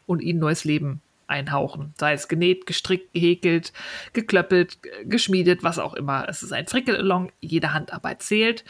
[0.05, 1.93] und ihnen neues Leben einhauchen.
[1.97, 3.73] Sei es genäht, gestrickt, gehäkelt,
[4.13, 6.27] geklöppelt, geschmiedet, was auch immer.
[6.27, 7.31] Es ist ein Frickelalong.
[7.39, 8.63] Jede Handarbeit zählt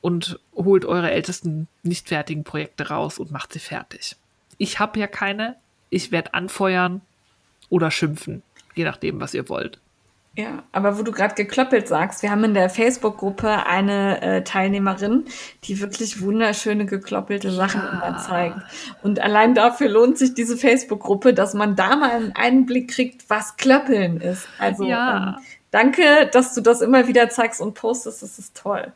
[0.00, 4.16] und holt eure ältesten nicht fertigen Projekte raus und macht sie fertig.
[4.58, 5.56] Ich habe ja keine.
[5.90, 7.00] Ich werde anfeuern
[7.68, 8.42] oder schimpfen,
[8.74, 9.78] je nachdem, was ihr wollt.
[10.36, 15.24] Ja, aber wo du gerade geklöppelt sagst, wir haben in der Facebook-Gruppe eine äh, Teilnehmerin,
[15.64, 18.56] die wirklich wunderschöne gekloppelte Sachen immer zeigt.
[19.02, 23.56] Und allein dafür lohnt sich diese Facebook-Gruppe, dass man da mal einen Einblick kriegt, was
[23.56, 24.46] Klöppeln ist.
[24.58, 25.36] Also Ja.
[25.38, 28.22] ähm, danke, dass du das immer wieder zeigst und postest.
[28.22, 28.92] Das ist toll.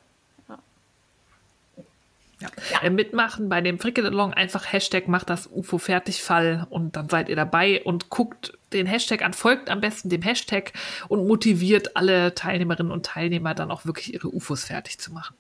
[2.70, 2.82] Ja.
[2.82, 7.28] Äh, mitmachen bei dem Frickelalong einfach Hashtag macht das UFO fertig Fall und dann seid
[7.28, 10.72] ihr dabei und guckt den Hashtag an, folgt am besten dem Hashtag
[11.08, 15.34] und motiviert alle Teilnehmerinnen und Teilnehmer dann auch wirklich ihre UFOs fertig zu machen.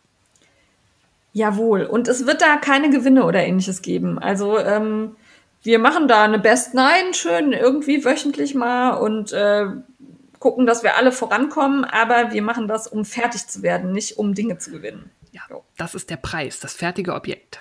[1.32, 1.82] Jawohl.
[1.84, 4.20] Und es wird da keine Gewinne oder ähnliches geben.
[4.20, 5.16] Also ähm,
[5.62, 9.66] wir machen da eine Best Nine schön irgendwie wöchentlich mal und äh,
[10.38, 11.84] gucken, dass wir alle vorankommen.
[11.84, 15.10] Aber wir machen das, um fertig zu werden, nicht um Dinge zu gewinnen.
[15.34, 15.42] Ja,
[15.76, 17.60] das ist der Preis, das fertige Objekt.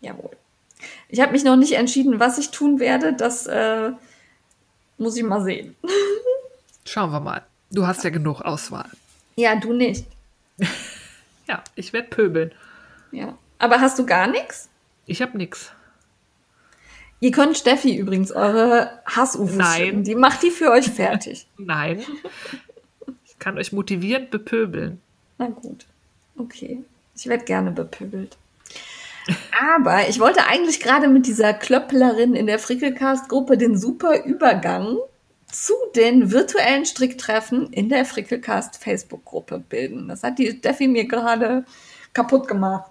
[0.00, 0.30] Jawohl.
[1.08, 3.12] Ich habe mich noch nicht entschieden, was ich tun werde.
[3.12, 3.92] Das äh,
[4.96, 5.76] muss ich mal sehen.
[6.86, 7.44] Schauen wir mal.
[7.70, 8.90] Du hast ja genug Auswahl.
[9.36, 10.06] Ja, du nicht.
[11.48, 12.52] Ja, ich werde pöbeln.
[13.10, 13.36] Ja.
[13.58, 14.68] Aber hast du gar nichts?
[15.06, 15.72] Ich habe nix.
[17.18, 19.80] Ihr könnt Steffi übrigens eure Hass-UFOs Nein.
[19.80, 20.04] schicken.
[20.04, 21.48] Die macht die für euch fertig.
[21.58, 22.04] Nein.
[23.24, 25.02] Ich kann euch motivierend bepöbeln.
[25.36, 25.84] Na gut.
[26.38, 26.84] Okay.
[27.22, 28.36] Ich werde gerne bepöbelt.
[29.76, 34.98] Aber ich wollte eigentlich gerade mit dieser Klöpplerin in der Frickelcast-Gruppe den super Übergang
[35.46, 40.08] zu den virtuellen Stricktreffen in der Frickelcast Facebook-Gruppe bilden.
[40.08, 41.64] Das hat die Steffi mir gerade
[42.12, 42.90] kaputt gemacht.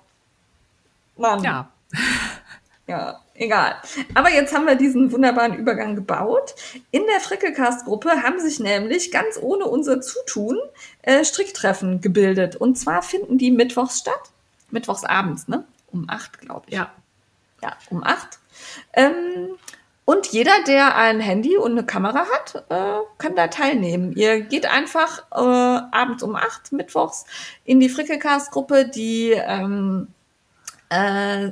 [1.18, 1.44] Mann.
[1.44, 1.70] Ja,
[2.88, 3.76] Ja, egal.
[4.14, 6.56] Aber jetzt haben wir diesen wunderbaren Übergang gebaut.
[6.92, 10.58] In der Frickelcast-Gruppe haben sich nämlich ganz ohne unser Zutun
[11.02, 12.56] äh, Stricktreffen gebildet.
[12.56, 14.32] Und zwar finden die mittwochs statt.
[14.70, 15.66] Mittwochs abends, ne?
[15.92, 16.76] Um acht, glaube ich.
[16.76, 16.92] ja.
[17.62, 18.40] Ja, um acht.
[18.94, 19.50] Ähm,
[20.06, 24.14] und jeder, der ein Handy und eine Kamera hat, äh, kann da teilnehmen.
[24.14, 25.36] Ihr geht einfach äh,
[25.96, 27.26] abends um acht, mittwochs,
[27.66, 30.08] in die Frickelcast-Gruppe, die ähm,
[30.90, 31.52] äh,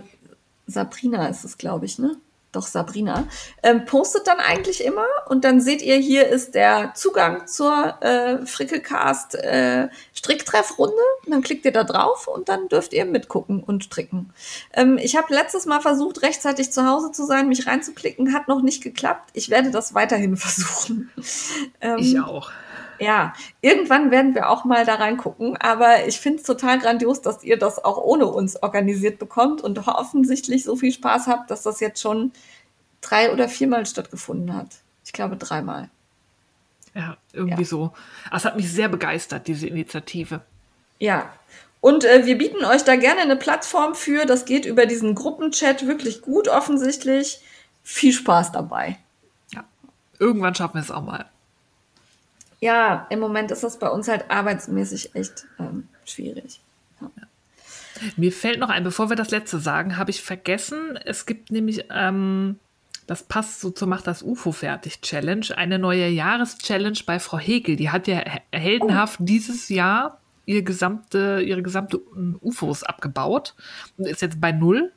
[0.69, 2.17] Sabrina ist es, glaube ich, ne?
[2.51, 3.27] Doch, Sabrina.
[3.61, 8.43] Ähm, postet dann eigentlich immer und dann seht ihr, hier ist der Zugang zur äh,
[8.43, 10.95] Frickelcast äh, Stricktreffrunde.
[11.25, 14.33] Und dann klickt ihr da drauf und dann dürft ihr mitgucken und stricken.
[14.73, 18.63] Ähm, ich habe letztes Mal versucht, rechtzeitig zu Hause zu sein, mich reinzuklicken, hat noch
[18.63, 19.29] nicht geklappt.
[19.33, 21.11] Ich werde das weiterhin versuchen.
[21.81, 22.49] Ähm, Ich auch.
[22.99, 27.43] Ja, irgendwann werden wir auch mal da reingucken, aber ich finde es total grandios, dass
[27.43, 31.79] ihr das auch ohne uns organisiert bekommt und offensichtlich so viel Spaß habt, dass das
[31.79, 32.31] jetzt schon
[33.01, 34.67] drei oder viermal stattgefunden hat.
[35.05, 35.89] Ich glaube dreimal.
[36.93, 37.67] Ja, irgendwie Ja.
[37.67, 37.91] so.
[38.31, 40.41] Es hat mich sehr begeistert, diese Initiative.
[40.99, 41.31] Ja.
[41.81, 44.25] Und äh, wir bieten euch da gerne eine Plattform für.
[44.25, 47.41] Das geht über diesen Gruppenchat wirklich gut offensichtlich.
[47.83, 48.97] Viel Spaß dabei.
[49.53, 49.63] Ja.
[50.19, 51.25] Irgendwann schaffen wir es auch mal.
[52.61, 56.59] Ja, im Moment ist das bei uns halt arbeitsmäßig echt ähm, schwierig.
[58.15, 61.85] Mir fällt noch ein, bevor wir das letzte sagen, habe ich vergessen, es gibt nämlich
[61.89, 62.57] ähm,
[63.07, 67.75] das passt so zur Macht das UFO fertig Challenge, eine neue Jahreschallenge bei Frau Hegel.
[67.75, 68.21] Die hat ja
[68.53, 71.99] heldenhaft dieses Jahr ihr gesamte, ihre gesamte
[72.41, 73.55] UFOs abgebaut
[73.97, 74.91] und ist jetzt bei null.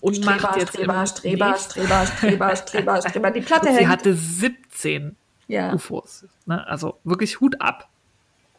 [0.00, 3.30] Und Streber, macht jetzt Streber, Streber, nächsten- Streber, Streber, Streber, Streber.
[3.30, 5.14] Die Platte Und sie hatte 17
[5.48, 5.72] Ja.
[5.72, 6.24] UFOs.
[6.46, 6.66] Ne?
[6.66, 7.88] Also wirklich Hut ab.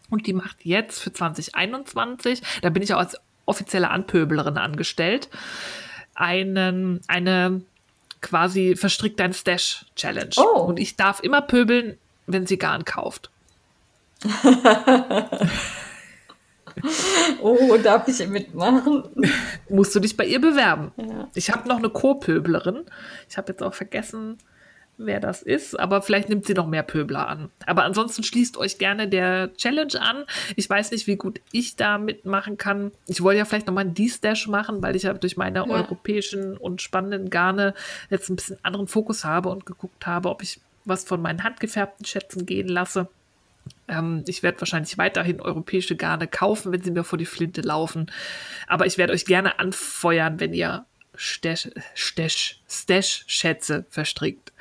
[0.10, 5.30] Und die macht jetzt für 2021, da bin ich auch als offizielle Anpöbelerin angestellt,
[6.16, 7.62] einen, eine
[8.22, 10.32] quasi verstrickt dein Stash Challenge.
[10.38, 10.62] Oh.
[10.62, 13.30] Und ich darf immer pöbeln, wenn sie Garn kauft.
[17.42, 19.04] Oh, darf ich mitmachen?
[19.70, 20.92] Musst du dich bei ihr bewerben.
[20.98, 21.30] Ja.
[21.34, 22.86] Ich habe noch eine Co-Pöblerin.
[23.30, 24.38] Ich habe jetzt auch vergessen,
[24.98, 27.50] wer das ist, aber vielleicht nimmt sie noch mehr Pöbler an.
[27.66, 30.26] Aber ansonsten schließt euch gerne der Challenge an.
[30.56, 32.92] Ich weiß nicht, wie gut ich da mitmachen kann.
[33.08, 35.66] Ich wollte ja vielleicht nochmal einen D-Stash machen, weil ich ja durch meine Ja.
[35.68, 37.74] europäischen und spannenden Garne
[38.10, 42.06] jetzt ein bisschen anderen Fokus habe und geguckt habe, ob ich was von meinen handgefärbten
[42.06, 43.08] Schätzen gehen lasse.
[43.88, 48.10] Ähm, ich werde wahrscheinlich weiterhin europäische Garne kaufen, wenn sie mir vor die Flinte laufen.
[48.68, 54.54] Aber ich werde euch gerne anfeuern, wenn ihr Stash, Stash, Stash-Schätze verstrickt.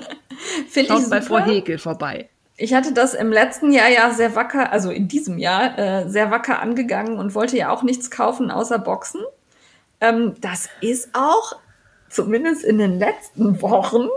[0.68, 1.38] Finde ich Schaut bei Frau.
[1.38, 2.28] Hegel vorbei.
[2.58, 6.30] Ich hatte das im letzten Jahr ja sehr wacker, also in diesem Jahr äh, sehr
[6.30, 9.20] wacker angegangen und wollte ja auch nichts kaufen außer Boxen.
[10.00, 11.56] Ähm, das ist auch
[12.08, 14.08] zumindest in den letzten Wochen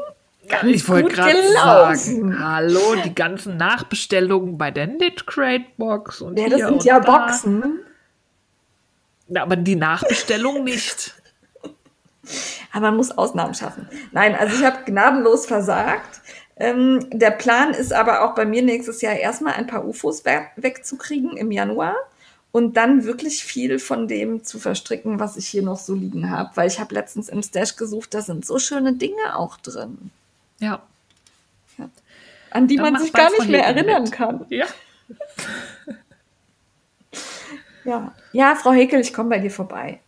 [0.50, 1.96] ganz ich wollte gut gerade gelaufen.
[1.96, 6.74] sagen, hallo, die ganzen Nachbestellungen bei der Knit Crate Box und Ja, das hier sind
[6.76, 7.18] und ja da.
[7.18, 7.80] Boxen.
[9.28, 11.16] Na, aber die Nachbestellung nicht.
[12.72, 13.88] Aber man muss Ausnahmen schaffen.
[14.12, 16.22] Nein, also ich habe gnadenlos versagt.
[16.58, 20.42] Ähm, der Plan ist aber auch bei mir nächstes Jahr erstmal ein paar UFOs we
[20.58, 21.96] wegzukriegen im Januar
[22.52, 26.50] und dann wirklich viel von dem zu verstricken, was ich hier noch so liegen habe.
[26.56, 30.12] Weil ich habe letztens im Stash gesucht, da sind so schöne Dinge auch drin,
[30.60, 30.82] Ja.
[32.52, 34.12] an die Dann man sich gar nicht mehr erinnern mit.
[34.12, 34.46] kann.
[34.50, 34.66] Ja.
[37.86, 40.00] Ja, ja Frau Hekel, ich komme bei dir vorbei.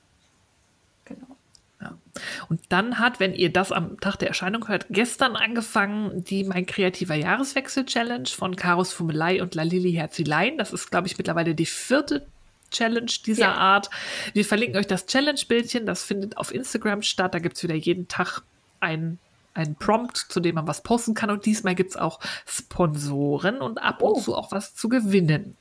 [2.49, 6.65] Und dann hat, wenn ihr das am Tag der Erscheinung hört, gestern angefangen die Mein
[6.65, 10.57] kreativer Jahreswechsel-Challenge von Karos Fummelei und Lalili Herzilein.
[10.57, 12.25] Das ist, glaube ich, mittlerweile die vierte
[12.71, 13.53] Challenge dieser Ja.
[13.55, 13.89] Art.
[14.33, 15.85] Wir verlinken euch das Challenge-Bildchen.
[15.85, 17.33] Das findet auf Instagram statt.
[17.33, 18.41] Da gibt es wieder jeden Tag
[18.79, 19.19] ein
[19.53, 21.29] ein Prompt, zu dem man was posten kann.
[21.29, 24.13] Und diesmal gibt es auch Sponsoren und ab Oh.
[24.13, 25.57] und zu auch was zu gewinnen.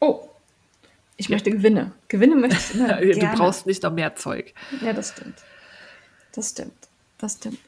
[0.00, 0.28] Oh,
[1.16, 1.92] ich möchte Gewinne.
[2.08, 3.36] Gewinne möchte ich immer Du gerne.
[3.36, 4.52] brauchst nicht noch mehr Zeug.
[4.80, 5.38] Ja, das stimmt.
[6.34, 6.72] Das stimmt.
[7.18, 7.58] Das stimmt.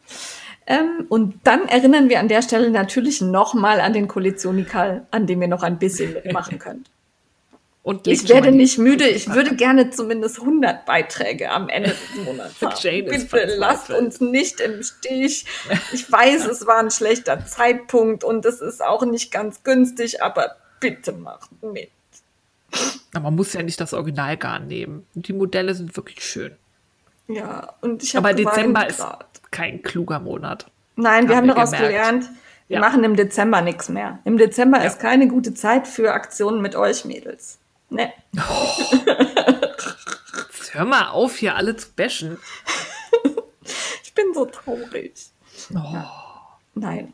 [0.66, 5.40] Ähm, und dann erinnern wir an der Stelle natürlich nochmal an den Koalitionikal, an dem
[5.42, 6.90] ihr noch ein bisschen mitmachen könnt.
[7.84, 9.06] Und Ich werde nicht müde.
[9.06, 13.04] Ich würde gerne zumindest 100 Beiträge am Ende des Monats haben.
[13.04, 15.46] Bitte lasst uns nicht im Stich.
[15.92, 20.56] Ich weiß, es war ein schlechter Zeitpunkt und es ist auch nicht ganz günstig, aber
[20.80, 21.90] bitte macht mit.
[23.14, 25.06] Aber man muss ja nicht das Originalgarn nehmen.
[25.14, 26.52] Und die Modelle sind wirklich schön.
[27.28, 29.26] Ja, und ich habe Aber Dezember ist grad.
[29.50, 30.66] kein kluger Monat.
[30.96, 31.88] Nein, wir Haben daraus gemerkt.
[31.92, 32.30] gelernt,
[32.68, 32.80] wir Ja.
[32.80, 34.18] machen im Dezember nichts mehr.
[34.24, 34.84] Im Dezember Ja.
[34.84, 37.58] ist keine gute Zeit für Aktionen mit euch Mädels.
[37.90, 38.12] Ne?
[40.58, 42.38] Jetzt hör mal auf, hier alle zu bashen.
[44.02, 45.12] Ich bin so traurig.
[45.74, 45.96] Oh.
[46.74, 47.12] Nein.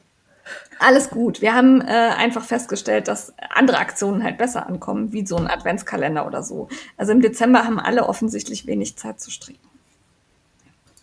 [0.78, 1.40] Alles gut.
[1.40, 6.26] Wir haben äh, einfach festgestellt, dass andere Aktionen halt besser ankommen, wie so ein Adventskalender
[6.26, 6.68] oder so.
[6.96, 9.60] Also im Dezember haben alle offensichtlich wenig Zeit zu stricken.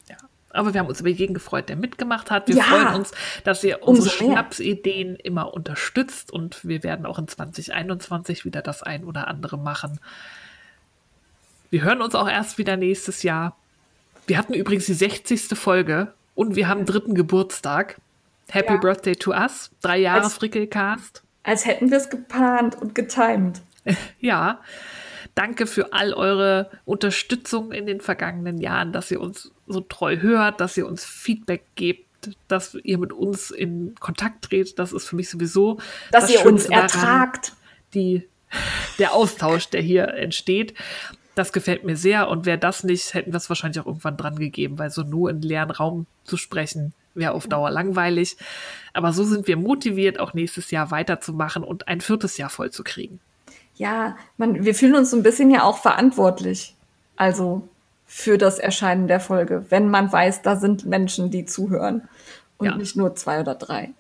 [0.10, 0.18] Ja.
[0.52, 2.50] Aber wir haben uns über jeden gefreut, der mitgemacht hat.
[2.50, 2.64] Wir Ja.
[2.64, 3.12] freuen uns,
[3.46, 4.10] dass ihr unsere.
[4.10, 10.00] Schnapsideen immer unterstützt und wir werden auch in 2021 wieder das ein oder andere machen.
[11.70, 13.56] Wir hören uns auch erst wieder nächstes Jahr.
[14.28, 15.58] Wir hatten übrigens die 60.
[15.58, 17.98] Folge und wir haben dritten Geburtstag.
[18.52, 18.80] Happy Ja.
[18.80, 19.72] Birthday to us.
[19.82, 21.24] Drei Jahre Als- Frickelcast.
[21.44, 23.62] Als hätten wir es geplant und getimed.
[24.20, 24.60] Ja,
[25.36, 30.60] danke für all eure Unterstützung in den vergangenen Jahren, dass ihr uns so treu hört,
[30.62, 32.06] dass ihr uns Feedback gebt,
[32.50, 34.78] dass ihr mit uns in Kontakt tretet.
[34.78, 35.80] Das ist für mich sowieso
[36.12, 37.54] Dass das ihr uns Schönste daran, ertragt.
[37.94, 38.28] Die,
[39.00, 40.74] der Austausch, der hier entsteht.
[41.36, 44.36] Das gefällt mir sehr und wäre das nicht, hätten wir es wahrscheinlich auch irgendwann dran
[44.38, 48.38] gegeben, weil so nur in leeren Raum zu sprechen wäre auf Dauer langweilig.
[48.94, 52.84] Aber so sind wir motiviert, auch nächstes Jahr weiterzumachen und ein viertes Jahr voll zu
[52.84, 53.20] kriegen.
[53.76, 56.76] Ja, man, wir fühlen uns so ein bisschen ja auch verantwortlich.
[57.16, 57.68] Also
[58.06, 62.08] für das Erscheinen der Folge, wenn man weiß, da sind Menschen, die zuhören
[62.58, 62.76] und Ja.
[62.76, 63.92] nicht nur zwei oder drei.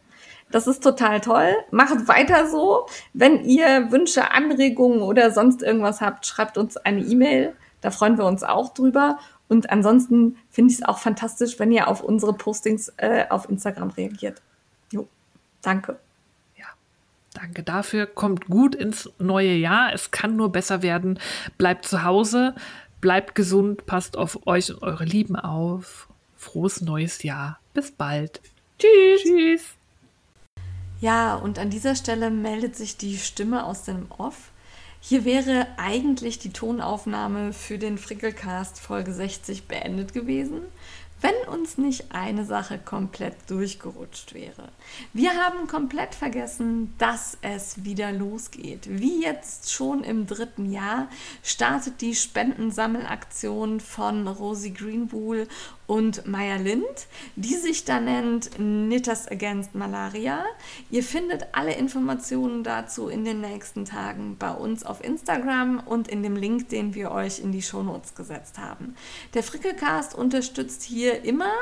[0.52, 1.54] Das ist total toll.
[1.70, 2.88] Macht weiter so.
[3.14, 7.54] Wenn ihr Wünsche, Anregungen oder sonst irgendwas habt, schreibt uns eine E-Mail.
[7.82, 9.20] Da freuen wir uns auch drüber.
[9.50, 13.90] Und ansonsten finde ich es auch fantastisch, wenn ihr auf unsere Postings äh, auf Instagram
[13.90, 14.42] reagiert.
[14.92, 15.08] Jo,
[15.64, 16.00] danke.
[16.56, 16.68] Ja,
[17.34, 18.06] danke dafür.
[18.06, 19.92] Kommt gut ins neue Jahr.
[19.92, 21.20] Es kann nur besser werden.
[21.58, 22.56] Bleibt zu Hause,
[23.02, 26.08] bleibt gesund, passt auf euch und eure Lieben auf.
[26.38, 27.60] Frohes neues Jahr.
[27.74, 28.42] Bis bald.
[28.78, 29.24] Tschüss.
[29.24, 29.64] Tschüss.
[31.02, 34.52] Ja, und an dieser Stelle meldet sich die Stimme aus dem Off.
[35.02, 40.64] Hier wäre eigentlich die Tonaufnahme für den Frickelcast Folge 60 beendet gewesen,
[41.22, 44.70] wenn uns nicht eine Sache komplett durchgerutscht wäre.
[45.14, 48.88] Wir haben komplett vergessen, dass es wieder losgeht.
[48.90, 51.08] Wie jetzt schon im dritten Jahr
[51.44, 55.48] startet die Spendensammelaktion von Rosie Greenwool
[55.90, 60.46] und Maya Lind, die sich da nennt Knitters Against Malaria.
[60.92, 66.22] Ihr findet alle Informationen dazu in den nächsten Tagen bei uns auf Instagram und in
[66.22, 68.96] dem Link, den wir euch in die Shownotes gesetzt haben.
[69.34, 71.54] Der Frickelcast unterstützt hier immer.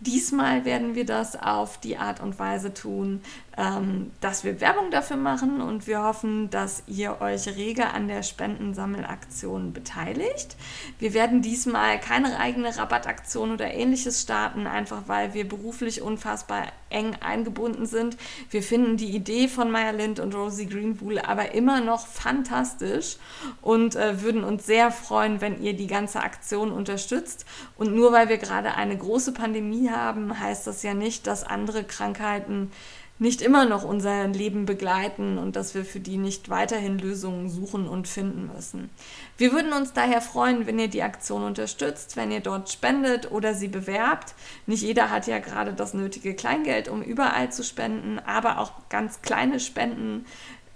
[0.00, 3.20] Diesmal werden wir das auf die Art und Weise tun,
[3.58, 8.22] ähm, dass wir Werbung dafür machen und wir hoffen, dass ihr euch rege an der
[8.22, 10.56] Spendensammelaktion beteiligt.
[11.00, 17.16] Wir werden diesmal keine eigene Rabattaktion oder ähnliches starten, einfach weil wir beruflich unfassbar eng
[17.20, 18.16] eingebunden sind.
[18.48, 23.16] Wir finden die Idee von Maya Lind und Rosie Greenwool aber immer noch fantastisch
[23.60, 27.44] und äh, würden uns sehr freuen, wenn ihr die ganze Aktion unterstützt.
[27.76, 31.82] Und nur weil wir gerade eine große Pandemie haben, heißt das ja nicht, dass andere
[31.82, 32.70] Krankheiten
[33.18, 37.88] nicht immer noch unser Leben begleiten und dass wir für die nicht weiterhin Lösungen suchen
[37.88, 38.90] und finden müssen.
[39.36, 43.54] Wir würden uns daher freuen, wenn ihr die Aktion unterstützt, wenn ihr dort spendet oder
[43.54, 44.34] sie bewerbt.
[44.66, 49.20] Nicht jeder hat ja gerade das nötige Kleingeld, um überall zu spenden, aber auch ganz
[49.22, 50.24] kleine Spenden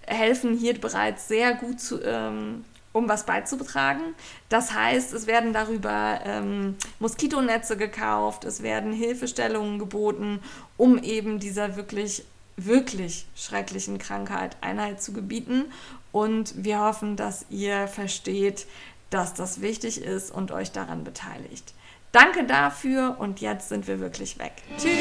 [0.06, 4.02] helfen hier bereits sehr gut zu, ähm, um was beizutragen.
[4.48, 10.40] Das heißt, es werden darüber ähm, Moskitonetze gekauft, es werden Hilfestellungen geboten,
[10.76, 12.24] um eben dieser wirklich
[12.56, 15.66] wirklich schrecklichen Krankheit Einhalt zu gebieten.
[16.12, 18.66] Und wir hoffen, dass ihr versteht,
[19.10, 21.74] dass das wichtig ist und euch daran beteiligt.
[22.12, 24.52] Danke dafür und jetzt sind wir wirklich weg.
[24.76, 24.92] Tschüss.